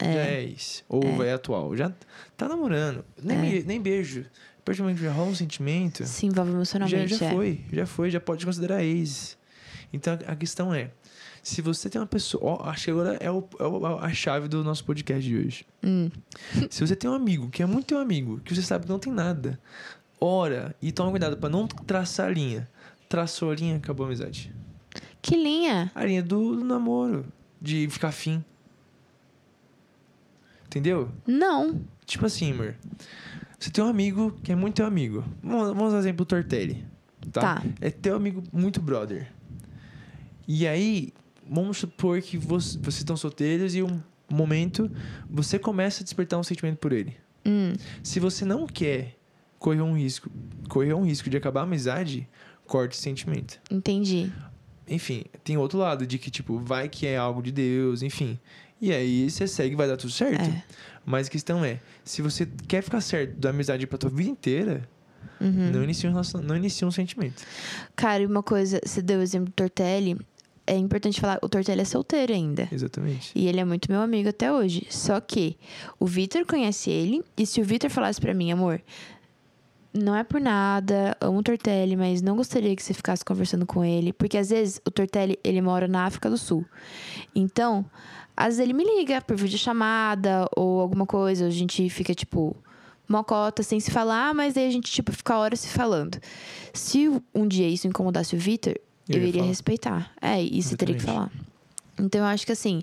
já 0.00 0.08
é 0.08 0.42
isso. 0.44 0.84
Ou 0.88 1.24
é 1.24 1.32
atual. 1.32 1.74
Já 1.76 1.92
tá 2.36 2.48
namorando. 2.48 3.04
Nem, 3.22 3.58
É. 3.58 3.62
nem 3.62 3.80
beijo. 3.80 4.26
A 4.58 4.62
partir 4.64 4.78
do 4.78 4.84
momento 4.84 4.98
que 4.98 5.04
já 5.04 5.12
rola 5.12 5.30
um 5.30 5.34
sentimento, 5.34 6.04
Se 6.06 6.26
envolve 6.26 6.50
já, 6.50 6.56
emocionalmente. 6.56 7.16
já 7.16 7.26
é. 7.26 7.30
foi. 7.32 7.60
Já 7.72 7.86
foi, 7.86 8.10
já 8.10 8.20
pode 8.20 8.44
considerar 8.44 8.82
ex. 8.82 9.36
Então 9.92 10.18
a 10.26 10.34
questão 10.36 10.74
é. 10.74 10.90
Se 11.42 11.60
você 11.60 11.88
tem 11.90 12.00
uma 12.00 12.06
pessoa. 12.06 12.42
Ó, 12.42 12.68
acho 12.70 12.84
que 12.86 12.90
agora 12.90 13.16
é, 13.20 13.30
o, 13.30 13.46
é 14.00 14.04
a 14.06 14.12
chave 14.14 14.48
do 14.48 14.64
nosso 14.64 14.84
podcast 14.84 15.22
de 15.22 15.36
hoje. 15.36 15.66
Hum. 15.82 16.10
Se 16.70 16.80
você 16.86 16.96
tem 16.96 17.08
um 17.08 17.14
amigo 17.14 17.50
que 17.50 17.62
é 17.62 17.66
muito 17.66 17.86
teu 17.88 17.98
amigo, 17.98 18.40
que 18.40 18.54
você 18.54 18.62
sabe 18.62 18.86
que 18.86 18.90
não 18.90 18.98
tem 18.98 19.12
nada, 19.12 19.60
ora 20.20 20.74
e 20.80 20.90
toma 20.90 21.10
cuidado 21.10 21.36
pra 21.36 21.48
não 21.50 21.66
traçar 21.66 22.28
a 22.28 22.30
linha. 22.30 22.66
Traçou 23.10 23.50
a 23.50 23.54
linha, 23.54 23.76
acabou 23.76 24.04
a 24.04 24.08
amizade. 24.08 24.50
Que 25.24 25.36
linha? 25.36 25.90
A 25.94 26.04
linha 26.04 26.22
do, 26.22 26.56
do 26.56 26.64
namoro, 26.64 27.24
de 27.58 27.88
ficar 27.88 28.08
afim. 28.08 28.44
Entendeu? 30.66 31.10
Não. 31.26 31.80
Tipo 32.04 32.26
assim, 32.26 32.52
amor. 32.52 32.74
Você 33.58 33.70
tem 33.70 33.82
um 33.82 33.88
amigo 33.88 34.38
que 34.42 34.52
é 34.52 34.54
muito 34.54 34.74
teu 34.76 34.86
amigo. 34.86 35.24
Vamos, 35.42 35.68
vamos 35.68 35.92
dar 35.94 35.98
exemplo 36.00 36.26
do 36.26 36.28
Tortelli. 36.28 36.84
Tá? 37.32 37.40
Tá. 37.40 37.62
É 37.80 37.90
teu 37.90 38.16
amigo 38.16 38.42
muito 38.52 38.82
brother. 38.82 39.32
E 40.46 40.66
aí, 40.66 41.10
vamos 41.48 41.78
supor 41.78 42.20
que 42.20 42.36
você- 42.36 42.76
vocês 42.78 42.96
estão 42.98 43.16
solteiros 43.16 43.74
e 43.74 43.82
um 43.82 44.02
momento 44.30 44.90
você 45.30 45.58
começa 45.58 46.02
a 46.02 46.04
despertar 46.04 46.38
um 46.38 46.42
sentimento 46.42 46.76
por 46.76 46.92
ele. 46.92 47.16
Hum. 47.46 47.72
Se 48.02 48.20
você 48.20 48.44
não 48.44 48.66
quer 48.66 49.16
correr 49.58 49.80
um 49.80 49.96
risco, 49.96 50.30
correr 50.68 50.92
um 50.92 51.02
risco 51.06 51.30
de 51.30 51.36
acabar 51.38 51.60
a 51.60 51.64
amizade, 51.64 52.28
corte 52.66 52.92
esse 52.92 53.02
sentimento. 53.02 53.58
Entendi. 53.70 54.30
Enfim, 54.88 55.24
tem 55.42 55.56
outro 55.56 55.78
lado 55.78 56.06
de 56.06 56.18
que, 56.18 56.30
tipo, 56.30 56.58
vai 56.58 56.88
que 56.88 57.06
é 57.06 57.16
algo 57.16 57.42
de 57.42 57.50
Deus, 57.52 58.02
enfim. 58.02 58.38
E 58.80 58.92
aí 58.92 59.30
você 59.30 59.46
segue 59.46 59.74
vai 59.76 59.88
dar 59.88 59.96
tudo 59.96 60.12
certo. 60.12 60.42
É. 60.42 60.62
Mas 61.06 61.26
a 61.26 61.30
questão 61.30 61.64
é, 61.64 61.80
se 62.04 62.20
você 62.22 62.46
quer 62.68 62.82
ficar 62.82 63.00
certo 63.00 63.34
da 63.38 63.50
amizade 63.50 63.86
pra 63.86 63.96
tua 63.98 64.10
vida 64.10 64.30
inteira, 64.30 64.88
Uhum. 65.40 65.70
não, 65.72 65.82
inicia 65.82 66.10
um 66.10 66.22
não 66.42 66.56
inicia 66.56 66.86
um 66.86 66.90
sentimento. 66.90 67.42
Cara, 67.96 68.22
e 68.22 68.26
uma 68.26 68.42
coisa, 68.42 68.80
você 68.84 69.02
deu 69.02 69.18
o 69.18 69.22
exemplo 69.22 69.46
do 69.46 69.52
Tortelli. 69.52 70.16
É 70.66 70.76
importante 70.76 71.20
falar, 71.20 71.38
o 71.42 71.48
Tortelli 71.48 71.82
é 71.82 71.84
solteiro 71.84 72.32
ainda. 72.32 72.68
Exatamente. 72.72 73.32
E 73.34 73.46
ele 73.48 73.60
é 73.60 73.64
muito 73.64 73.90
meu 73.90 74.00
amigo 74.00 74.28
até 74.30 74.50
hoje. 74.52 74.86
Só 74.88 75.20
que 75.20 75.56
o 75.98 76.06
Vitor 76.06 76.46
conhece 76.46 76.88
ele. 76.90 77.22
E 77.36 77.44
se 77.44 77.60
o 77.60 77.64
Vitor 77.64 77.90
falasse 77.90 78.18
pra 78.20 78.32
mim, 78.32 78.50
amor, 78.52 78.80
não 79.94 80.14
é 80.16 80.24
por 80.24 80.40
nada, 80.40 81.16
amo 81.20 81.38
o 81.38 81.42
Tortelli, 81.42 81.94
mas 81.96 82.20
não 82.20 82.36
gostaria 82.36 82.74
que 82.74 82.82
você 82.82 82.92
ficasse 82.92 83.24
conversando 83.24 83.64
com 83.64 83.84
ele. 83.84 84.12
Porque 84.12 84.36
às 84.36 84.50
vezes 84.50 84.80
o 84.84 84.90
Tortelli, 84.90 85.38
ele 85.44 85.60
mora 85.62 85.86
na 85.86 86.04
África 86.04 86.28
do 86.28 86.36
Sul. 86.36 86.64
Então, 87.34 87.84
às 88.36 88.46
vezes 88.46 88.60
ele 88.60 88.72
me 88.72 88.84
liga 88.84 89.22
por 89.22 89.36
videochamada 89.36 90.48
ou 90.56 90.80
alguma 90.80 91.06
coisa. 91.06 91.46
A 91.46 91.50
gente 91.50 91.88
fica, 91.88 92.12
tipo, 92.12 92.56
mocota 93.08 93.62
sem 93.62 93.78
se 93.78 93.90
falar, 93.90 94.34
mas 94.34 94.56
aí 94.56 94.66
a 94.66 94.70
gente, 94.70 94.90
tipo, 94.90 95.12
fica 95.12 95.36
horas 95.38 95.60
se 95.60 95.68
falando. 95.68 96.18
Se 96.72 97.08
um 97.34 97.46
dia 97.46 97.68
isso 97.68 97.86
incomodasse 97.86 98.34
o 98.34 98.38
Vitor, 98.38 98.74
Eu 99.08 99.16
eu, 99.16 99.22
ia 99.22 99.28
iria 99.28 99.40
falar. 99.42 99.48
respeitar. 99.48 100.10
É, 100.20 100.42
e 100.42 100.60
você 100.60 100.76
teria 100.76 100.96
que 100.96 101.02
Exatamente. 101.02 101.30
falar. 101.36 101.44
Então, 102.00 102.20
eu 102.22 102.26
acho 102.26 102.44
que 102.44 102.50
assim, 102.50 102.82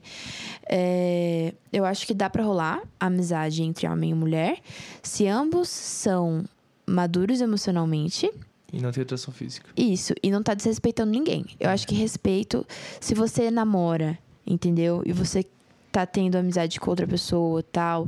é, 0.69 1.53
eu 1.73 1.83
acho 1.83 2.07
que 2.07 2.13
dá 2.13 2.29
pra 2.29 2.43
rolar 2.45 2.81
amizade 2.97 3.61
entre 3.61 3.85
homem 3.85 4.11
e 4.11 4.13
mulher 4.13 4.59
se 5.03 5.27
ambos 5.27 5.67
são 5.67 6.45
maduros 6.91 7.41
emocionalmente. 7.41 8.31
E 8.73 8.79
não 8.81 8.91
tem 8.91 9.03
atração 9.03 9.33
física. 9.33 9.69
Isso, 9.75 10.13
e 10.23 10.31
não 10.31 10.41
tá 10.41 10.53
desrespeitando 10.53 11.11
ninguém. 11.11 11.45
Eu 11.59 11.69
acho 11.69 11.85
que 11.87 11.93
respeito, 11.95 12.65
se 12.99 13.13
você 13.13 13.51
namora, 13.51 14.17
entendeu? 14.47 15.01
E 15.05 15.11
você 15.11 15.45
tá 15.91 16.05
tendo 16.05 16.37
amizade 16.37 16.79
com 16.79 16.89
outra 16.89 17.05
pessoa 17.05 17.61
tal. 17.63 18.07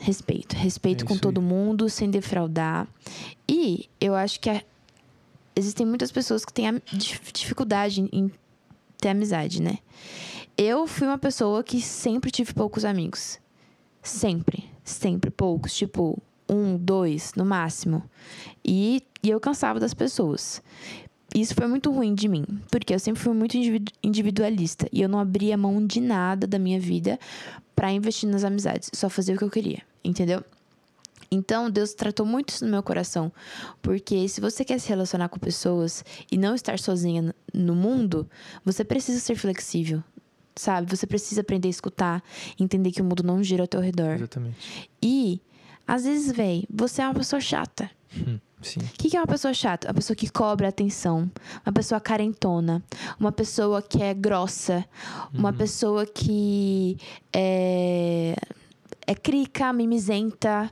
Respeito. 0.00 0.54
Respeito 0.56 1.04
É 1.04 1.06
com 1.08 1.16
todo 1.16 1.40
aí. 1.40 1.46
mundo, 1.46 1.88
sem 1.88 2.10
defraudar. 2.10 2.86
E 3.48 3.88
eu 4.00 4.14
acho 4.14 4.40
que 4.40 4.50
a- 4.50 4.62
existem 5.56 5.86
muitas 5.86 6.10
pessoas 6.12 6.44
que 6.44 6.52
têm 6.52 6.82
dificuldade 7.32 8.06
em 8.12 8.30
ter 8.98 9.08
amizade, 9.10 9.62
né? 9.62 9.78
Eu 10.56 10.86
fui 10.86 11.06
uma 11.06 11.18
pessoa 11.18 11.62
que 11.64 11.80
sempre 11.80 12.30
tive 12.30 12.52
poucos 12.52 12.84
amigos. 12.84 13.38
Sempre. 14.02 14.64
Sempre 14.84 15.30
poucos. 15.30 15.72
Tipo, 15.74 16.18
um, 16.48 16.76
dois, 16.76 17.32
no 17.34 17.44
máximo. 17.44 18.02
E, 18.64 19.02
e 19.22 19.30
eu 19.30 19.40
cansava 19.40 19.80
das 19.80 19.94
pessoas. 19.94 20.62
Isso 21.34 21.54
foi 21.54 21.66
muito 21.66 21.90
ruim 21.90 22.14
de 22.14 22.28
mim, 22.28 22.44
porque 22.70 22.94
eu 22.94 22.98
sempre 22.98 23.22
fui 23.22 23.32
muito 23.32 23.56
individu- 23.56 23.92
individualista 24.02 24.86
e 24.92 25.00
eu 25.00 25.08
não 25.08 25.18
abria 25.18 25.56
mão 25.56 25.86
de 25.86 26.00
nada 26.00 26.46
da 26.46 26.58
minha 26.58 26.78
vida 26.78 27.18
pra 27.74 27.90
investir 27.90 28.28
nas 28.28 28.44
amizades, 28.44 28.90
só 28.92 29.08
fazia 29.08 29.34
o 29.34 29.38
que 29.38 29.44
eu 29.44 29.50
queria, 29.50 29.80
entendeu? 30.04 30.44
Então, 31.30 31.70
Deus 31.70 31.94
tratou 31.94 32.26
muito 32.26 32.50
isso 32.50 32.62
no 32.62 32.70
meu 32.70 32.82
coração, 32.82 33.32
porque 33.80 34.28
se 34.28 34.38
você 34.42 34.62
quer 34.62 34.78
se 34.78 34.90
relacionar 34.90 35.30
com 35.30 35.38
pessoas 35.38 36.04
e 36.30 36.36
não 36.36 36.54
estar 36.54 36.78
sozinha 36.78 37.34
no 37.54 37.74
mundo, 37.74 38.28
você 38.62 38.84
precisa 38.84 39.18
ser 39.18 39.34
flexível, 39.36 40.04
sabe? 40.54 40.94
Você 40.94 41.06
precisa 41.06 41.40
aprender 41.40 41.68
a 41.68 41.70
escutar, 41.70 42.22
entender 42.60 42.92
que 42.92 43.00
o 43.00 43.04
mundo 43.04 43.22
não 43.22 43.42
gira 43.42 43.62
ao 43.62 43.66
teu 43.66 43.80
redor. 43.80 44.16
Exatamente. 44.16 44.90
E, 45.02 45.40
às 45.92 46.04
vezes, 46.04 46.32
véi, 46.32 46.64
você 46.72 47.02
é 47.02 47.04
uma 47.04 47.12
pessoa 47.12 47.38
chata. 47.38 47.90
Hum. 48.16 48.38
O 48.78 48.96
que, 48.96 49.10
que 49.10 49.16
é 49.16 49.20
uma 49.20 49.26
pessoa 49.26 49.52
chata? 49.52 49.88
Uma 49.88 49.94
pessoa 49.94 50.16
que 50.16 50.30
cobra 50.30 50.68
atenção, 50.68 51.30
uma 51.66 51.72
pessoa 51.72 52.00
carentona, 52.00 52.82
uma 53.20 53.30
pessoa 53.30 53.82
que 53.82 54.02
é 54.02 54.14
grossa, 54.14 54.86
uma 55.34 55.52
pessoa 55.52 56.06
que 56.06 56.96
é, 57.30 58.34
é 59.06 59.14
crica, 59.14 59.70
mimizenta, 59.70 60.70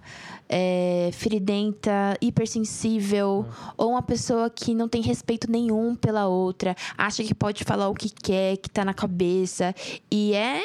é 0.49 1.11
feridenta, 1.13 2.17
hipersensível, 2.19 3.45
ou 3.77 3.91
uma 3.91 4.03
pessoa 4.03 4.49
que 4.49 4.75
não 4.75 4.89
tem 4.89 5.03
respeito 5.03 5.51
nenhum 5.51 5.95
pela 5.95 6.29
outra, 6.29 6.75
acha 6.97 7.23
que 7.23 7.35
pode 7.35 7.63
falar 7.65 7.91
o 7.91 7.95
que 7.95 8.09
quer, 8.09 8.57
que 8.57 8.71
tá 8.71 8.87
na 8.87 8.95
cabeça, 8.95 9.75
e 10.11 10.33
é 10.33 10.63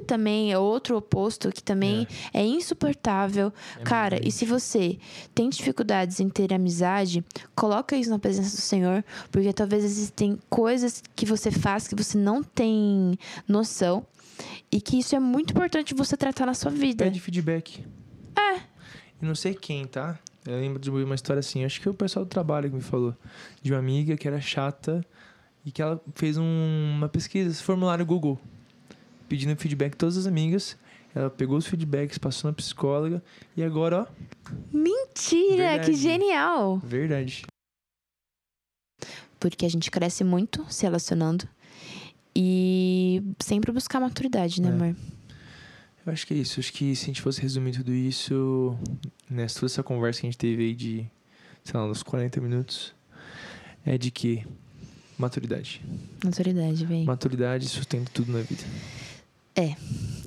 também 0.00 0.52
é 0.52 0.58
outro 0.58 0.96
oposto 0.96 1.50
que 1.52 1.62
também 1.62 2.06
é, 2.32 2.44
insuportável. 2.44 3.52
É 3.78 3.82
Cara, 3.82 4.20
e 4.26 4.30
se 4.30 4.44
você 4.44 4.98
tem 5.34 5.48
dificuldades 5.48 6.20
em 6.20 6.28
ter 6.28 6.52
amizade, 6.52 7.24
coloca 7.54 7.96
isso 7.96 8.10
na 8.10 8.18
presença 8.18 8.56
do 8.56 8.60
Senhor, 8.62 9.04
porque 9.30 9.52
talvez 9.52 9.84
existem 9.84 10.38
coisas 10.48 11.02
que 11.14 11.24
você 11.26 11.50
faz 11.50 11.86
que 11.88 11.94
você 11.94 12.16
não 12.18 12.42
tem 12.42 13.18
noção 13.48 14.06
e 14.70 14.80
que 14.80 14.98
isso 14.98 15.14
é 15.16 15.20
muito 15.20 15.52
importante 15.52 15.94
você 15.94 16.16
tratar 16.16 16.46
na 16.46 16.54
sua 16.54 16.70
vida. 16.70 17.04
Pede 17.04 17.20
feedback. 17.20 17.84
É. 18.36 18.56
E 19.20 19.24
não 19.24 19.34
sei 19.34 19.54
quem, 19.54 19.86
tá? 19.86 20.18
Eu 20.46 20.58
lembro 20.60 20.78
de 20.78 20.90
uma 20.90 21.14
história 21.14 21.40
assim, 21.40 21.64
acho 21.64 21.80
que 21.80 21.88
o 21.88 21.94
pessoal 21.94 22.24
do 22.24 22.28
trabalho 22.28 22.68
que 22.68 22.76
me 22.76 22.82
falou. 22.82 23.14
De 23.62 23.72
uma 23.72 23.78
amiga 23.78 24.16
que 24.16 24.28
era 24.28 24.40
chata 24.40 25.04
e 25.64 25.72
que 25.72 25.82
ela 25.82 26.00
fez 26.14 26.36
um- 26.38 26.92
uma 26.96 27.08
pesquisa, 27.08 27.50
esse 27.50 27.62
formulário 27.62 28.06
Google, 28.06 28.38
pedindo 29.28 29.56
feedback 29.56 29.92
de 29.92 29.98
todas 29.98 30.16
as 30.16 30.26
amigas. 30.26 30.76
Ela 31.14 31.30
pegou 31.30 31.56
os 31.56 31.66
feedbacks, 31.66 32.18
passou 32.18 32.50
na 32.50 32.54
psicóloga 32.54 33.22
e 33.56 33.62
agora, 33.62 34.02
ó, 34.02 34.06
Mentira, 34.72 35.56
Verdade. 35.56 35.90
que 35.90 35.96
genial! 35.96 36.78
verdade. 36.84 37.46
Porque 39.40 39.64
a 39.64 39.68
gente 39.68 39.90
cresce 39.90 40.24
muito 40.24 40.64
se 40.70 40.82
relacionando 40.82 41.48
e 42.34 43.22
sempre 43.40 43.72
buscar 43.72 44.00
maturidade, 44.00 44.60
né, 44.60 44.68
É. 44.68 44.72
amor? 44.72 44.96
Eu 46.06 46.12
acho 46.12 46.26
que 46.26 46.34
é 46.34 46.36
isso. 46.36 46.60
Acho 46.60 46.72
que 46.72 46.94
se 46.94 47.04
a 47.04 47.06
gente 47.06 47.20
fosse 47.22 47.40
resumir 47.40 47.72
tudo 47.72 47.92
isso, 47.92 48.78
nessa 49.28 49.56
toda 49.60 49.66
essa 49.66 49.82
conversa 49.82 50.20
que 50.20 50.26
a 50.26 50.30
gente 50.30 50.38
teve 50.38 50.62
aí 50.64 50.74
de, 50.74 51.06
sei 51.64 51.80
lá, 51.80 51.86
uns 51.86 52.02
40 52.02 52.40
minutos, 52.40 52.94
é 53.84 53.98
de 53.98 54.10
que 54.10 54.46
maturidade. 55.18 55.82
Maturidade, 56.24 56.84
véi. 56.86 57.04
Maturidade 57.04 57.68
sustenta 57.68 58.10
tudo 58.14 58.32
na 58.32 58.40
vida. 58.40 58.62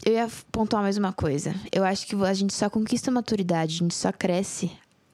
Eu 0.05 0.13
ia 0.13 0.27
pontuar 0.51 0.81
mais 0.81 0.97
uma 0.97 1.13
coisa. 1.13 1.53
Eu 1.71 1.83
acho 1.83 2.07
que 2.07 2.15
a 2.15 2.33
gente 2.33 2.53
só 2.53 2.69
conquista 2.69 3.11
maturidade, 3.11 3.75
a 3.75 3.77
gente 3.79 3.93
só 3.93 4.11
cresce 4.11 4.71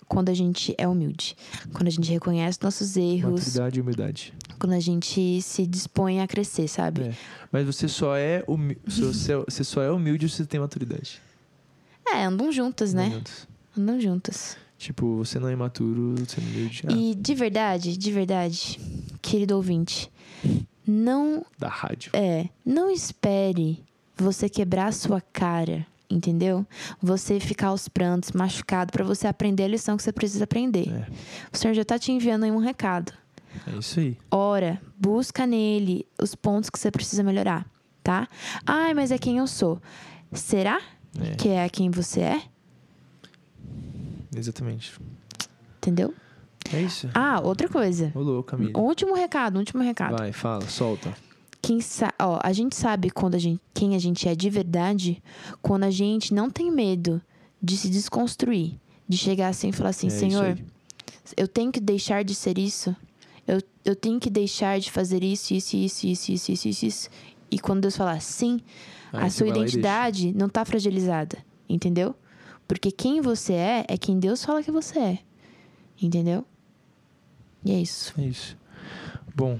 quando 0.08 0.30
a 0.30 0.34
gente 0.34 0.74
é 0.78 0.88
humilde. 0.88 1.36
Quando 1.74 1.88
a 1.88 1.92
gente 1.92 2.10
reconhece 2.12 2.60
nossos 2.62 2.96
erros, 2.96 3.42
Maturidade 3.42 3.78
e 3.78 3.82
humildade. 3.82 4.34
quando 4.60 4.74
a 4.74 4.80
gente 4.80 5.42
se 5.42 5.66
dispõe 5.66 6.22
a 6.22 6.28
crescer, 6.28 6.68
sabe? 6.68 7.02
É. 7.02 7.14
Mas 7.52 7.66
você 7.66 7.88
só 7.88 8.16
é 8.16 8.44
humilde. 8.48 8.80
Você, 8.88 9.64
só 9.64 9.82
é 9.82 9.92
humilde 9.92 10.30
se 10.30 10.38
você 10.38 10.46
tem 10.46 10.60
maturidade. 10.60 11.22
É, 12.08 12.24
andam 12.24 12.52
juntas, 12.52 12.94
né? 12.94 13.08
adianta. 13.08 13.32
Andam 13.78 14.00
juntas. 14.00 14.56
Tipo, 14.78 15.18
você 15.18 15.40
não 15.40 15.50
é 15.50 15.54
imaturo, 15.54 16.16
você 16.20 16.40
não 16.40 16.48
é 16.48 16.52
humilde. 16.52 16.84
Ah, 16.88 16.92
E 16.94 17.16
de 17.16 17.34
verdade, 17.34 17.98
de 17.98 18.12
verdade, 18.12 18.80
querido 19.22 19.56
ouvinte, 19.56 20.12
não 20.86 21.46
da 21.58 21.68
rádio. 21.68 22.12
é, 22.14 22.48
não 22.64 22.92
espere 22.92 23.84
você 24.18 24.48
quebrar 24.50 24.88
a 24.88 24.92
sua 24.92 25.22
cara 25.22 25.86
entendeu? 26.08 26.66
Você 27.02 27.40
ficar 27.40 27.70
aos 27.70 27.88
prantos, 27.88 28.32
machucado, 28.32 28.92
pra 28.92 29.04
você 29.04 29.26
aprender 29.28 29.64
a 29.64 29.68
lição 29.68 29.98
que 29.98 30.04
você 30.04 30.12
precisa 30.14 30.44
aprender. 30.44 30.88
É. 30.88 31.08
O 31.52 31.58
Senhor 31.58 31.74
já 31.74 31.84
tá 31.84 31.98
te 31.98 32.12
enviando 32.12 32.44
aí 32.44 32.52
um 32.52 32.60
recado. 32.60 33.12
É 33.66 33.72
isso 33.80 34.00
aí. 34.00 34.16
Ora, 34.30 34.80
busca 34.98 35.48
nele 35.48 36.06
os 36.22 36.36
pontos 36.36 36.70
que 36.70 36.78
você 36.78 36.92
precisa 36.92 37.24
melhorar, 37.24 37.66
tá? 38.04 38.28
Ai, 38.66 38.94
mas 38.94 39.12
é 39.12 39.18
quem 39.18 39.40
eu 39.40 39.48
sou. 39.48 39.82
Será 40.32 40.80
É, 41.20 41.36
que 41.36 41.50
é 41.50 41.68
quem 41.70 41.90
você 41.90 42.22
é? 42.22 42.42
exatamente. 44.36 44.94
Entendeu? 45.78 46.14
É 46.74 46.82
isso. 46.82 47.10
Ah, 47.14 47.40
outra 47.44 47.68
coisa. 47.68 48.12
Ô, 48.16 48.20
louco, 48.20 48.52
Camila. 48.52 48.80
Último 48.80 49.16
recado, 49.16 49.58
último 49.58 49.82
recado. 49.84 50.18
Vai, 50.18 50.32
fala, 50.32 50.68
solta. 50.68 51.14
Quem 51.66 51.82
sa 51.82 52.14
ó, 52.20 52.40
a 52.44 52.54
gente 52.54 52.76
sabe 52.76 53.10
quando 53.10 53.34
a 53.36 53.40
gente, 53.40 53.60
quem 53.74 53.96
a 53.96 54.00
gente 54.00 54.30
é 54.30 54.36
de 54.36 54.50
verdade 54.50 55.24
quando 55.62 55.84
a 55.84 55.90
gente 55.90 56.32
não 56.34 56.50
tem 56.50 56.72
medo 56.72 57.20
de 57.62 57.76
se 57.76 57.90
desconstruir, 57.90 58.80
de 59.10 59.18
chegar 59.18 59.48
assim 59.48 59.70
e 59.70 59.72
falar 59.72 59.90
assim, 59.90 60.08
É 60.08 60.12
Senhor, 60.12 60.60
eu 61.36 61.48
tenho 61.48 61.72
que 61.72 61.80
deixar 61.80 62.24
de 62.24 62.36
ser 62.36 62.60
isso. 62.60 62.96
Eu, 63.48 63.60
eu 63.84 63.96
tenho 63.96 64.20
que 64.20 64.30
deixar 64.30 64.80
de 64.80 64.92
fazer 64.92 65.24
isso, 65.24 65.54
isso, 65.56 65.76
isso, 65.76 66.06
isso, 66.06 66.32
isso, 66.32 66.52
isso, 66.52 66.68
isso, 66.68 66.86
isso. 66.86 67.10
E 67.50 67.58
quando 67.58 67.82
Deus 67.82 67.98
falar 67.98 68.22
sim, 68.22 68.60
Aí 69.12 69.26
a 69.26 69.30
sua 69.30 69.48
identidade 69.48 70.34
não 70.34 70.50
tá 70.50 70.64
fragilizada, 70.66 71.38
entendeu? 71.68 72.16
Porque 72.68 72.92
quem 72.92 73.22
você 73.22 73.54
é 73.54 73.86
é 73.88 73.98
quem 73.98 74.20
Deus 74.20 74.44
fala 74.44 74.62
que 74.62 74.72
você 74.72 75.00
é. 75.00 75.20
Entendeu? 76.00 76.46
E 77.64 77.72
é 77.72 77.80
isso. 77.80 78.14
É 78.20 78.24
isso. 78.24 78.58
Bom, 79.36 79.60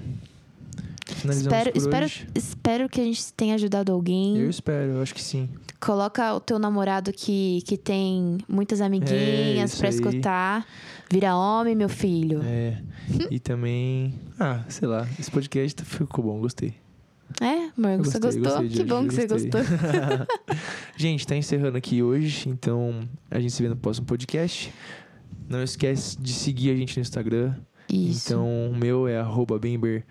Espero, 1.08 1.70
espero, 1.74 2.04
hoje. 2.06 2.26
espero 2.34 2.88
que 2.88 3.00
a 3.00 3.04
gente 3.04 3.32
tenha 3.32 3.54
ajudado 3.54 3.92
alguém. 3.92 4.38
Eu 4.38 4.50
espero, 4.50 4.92
eu 4.92 5.02
acho 5.02 5.14
que 5.14 5.22
sim. 5.22 5.48
Coloca 5.80 6.34
o 6.34 6.40
teu 6.40 6.58
namorado 6.58 7.12
que, 7.12 7.62
que 7.64 7.76
tem 7.76 8.38
muitas 8.48 8.80
amiguinhas 8.80 9.76
pra 9.78 9.88
aí. 9.88 9.94
escutar. 9.94 10.66
Vira 11.10 11.36
homem, 11.36 11.76
meu 11.76 11.88
filho. 11.88 12.40
É. 12.42 12.82
e 13.30 13.38
também. 13.38 14.14
Ah, 14.38 14.64
sei 14.68 14.88
lá, 14.88 15.06
esse 15.18 15.30
podcast 15.30 15.80
ficou 15.84 16.24
bom, 16.24 16.40
gostei. 16.40 16.74
É, 17.40 17.70
amor, 17.76 17.90
Eu 17.90 18.04
você 18.04 18.18
gostei, 18.18 18.42
gostou? 18.42 18.62
gostei 18.62 18.68
que 18.68 18.74
hoje, 18.74 18.84
bom 18.84 19.08
que 19.08 19.14
você 19.14 19.26
gostei. 19.26 19.50
gostou. 19.50 20.26
gente, 20.96 21.26
tá 21.26 21.36
encerrando 21.36 21.76
aqui 21.76 22.02
hoje, 22.02 22.48
então 22.48 23.00
a 23.30 23.38
gente 23.38 23.52
se 23.52 23.62
vê 23.62 23.68
no 23.68 23.76
próximo 23.76 24.06
podcast. 24.06 24.72
Não 25.48 25.62
esquece 25.62 26.20
de 26.20 26.32
seguir 26.32 26.70
a 26.70 26.76
gente 26.76 26.96
no 26.96 27.02
Instagram. 27.02 27.54
Isso. 27.92 28.28
Então, 28.32 28.70
o 28.70 28.76
meu 28.76 29.06
é 29.06 29.18
arroba 29.18 29.58
Bember 29.58 30.04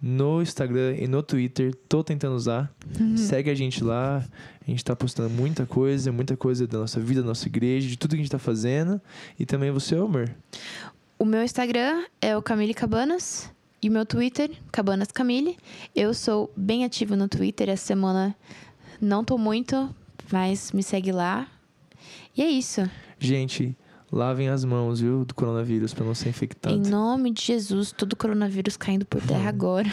no 0.00 0.40
Instagram 0.40 0.96
e 0.98 1.06
no 1.06 1.22
Twitter. 1.22 1.74
Tô 1.88 2.02
tentando 2.02 2.34
usar. 2.34 2.72
Uhum. 2.98 3.16
Segue 3.16 3.50
a 3.50 3.54
gente 3.54 3.84
lá. 3.84 4.24
A 4.66 4.70
gente 4.70 4.84
tá 4.84 4.96
postando 4.96 5.30
muita 5.30 5.66
coisa, 5.66 6.10
muita 6.10 6.36
coisa 6.36 6.66
da 6.66 6.78
nossa 6.78 7.00
vida, 7.00 7.22
da 7.22 7.28
nossa 7.28 7.46
igreja, 7.46 7.88
de 7.88 7.98
tudo 7.98 8.10
que 8.10 8.16
a 8.16 8.22
gente 8.22 8.30
tá 8.30 8.38
fazendo. 8.38 9.00
E 9.38 9.44
também 9.44 9.70
você, 9.70 9.94
amor. 9.94 10.34
O 11.18 11.24
meu 11.24 11.42
Instagram 11.42 12.04
é 12.20 12.36
o 12.36 12.42
Camille 12.42 12.74
Cabanas. 12.74 13.50
E 13.82 13.88
o 13.88 13.92
meu 13.92 14.04
Twitter, 14.04 14.50
Cabanas 14.70 15.08
Camille. 15.10 15.56
Eu 15.96 16.12
sou 16.12 16.52
bem 16.56 16.84
ativo 16.84 17.16
no 17.16 17.28
Twitter. 17.28 17.68
Essa 17.68 17.86
semana 17.86 18.36
não 19.00 19.24
tô 19.24 19.38
muito, 19.38 19.94
mas 20.30 20.70
me 20.72 20.82
segue 20.82 21.12
lá. 21.12 21.48
E 22.36 22.42
é 22.42 22.48
isso. 22.48 22.88
Gente, 23.18 23.76
lavem 24.12 24.48
as 24.48 24.64
mãos, 24.64 25.00
viu, 25.00 25.24
do 25.24 25.34
coronavírus 25.34 25.94
pra 25.94 26.04
não 26.04 26.14
ser 26.14 26.28
infectado. 26.30 26.74
Em 26.74 26.80
nome 26.80 27.32
de 27.32 27.42
Jesus, 27.42 27.92
todo 27.92 28.16
coronavírus 28.16 28.76
caindo 28.76 29.04
por 29.04 29.20
terra 29.22 29.48
agora. 29.48 29.88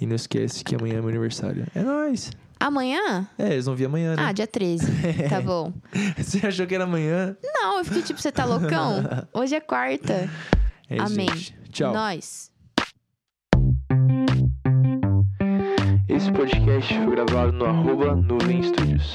E 0.00 0.06
não 0.06 0.16
esquece 0.16 0.64
que 0.64 0.74
amanhã 0.74 0.94
é 0.94 1.00
meu 1.00 1.08
aniversário. 1.08 1.66
É 1.74 1.82
nóis. 1.82 2.30
Amanhã? 2.58 3.26
É, 3.38 3.52
eles 3.52 3.64
vão 3.64 3.74
vir 3.74 3.86
amanhã, 3.86 4.16
né? 4.16 4.22
Ah, 4.26 4.32
dia 4.32 4.46
13. 4.46 4.86
Tá 5.30 5.40
bom. 5.44 5.72
Você 6.18 6.46
achou 6.46 6.66
que 6.66 6.74
era 6.74 6.84
amanhã? 6.84 7.34
Não, 7.42 7.78
eu 7.78 7.84
fiquei 7.84 8.02
tipo, 8.02 8.20
você 8.20 8.30
tá 8.30 8.44
loucão? 8.44 9.02
Hoje 9.32 9.54
é 9.54 9.60
quarta. 9.60 10.28
É 10.88 10.96
isso, 10.96 11.06
Amém. 11.06 11.28
gente. 11.28 11.54
Tchau. 11.72 11.94
Nós. 11.94 12.50
Esse 16.08 16.30
podcast 16.32 16.92
foi 16.92 17.10
gravado 17.14 17.52
no 17.52 17.64
arroba 17.64 18.14
Nuvem 18.14 18.62
Studios. 18.62 19.14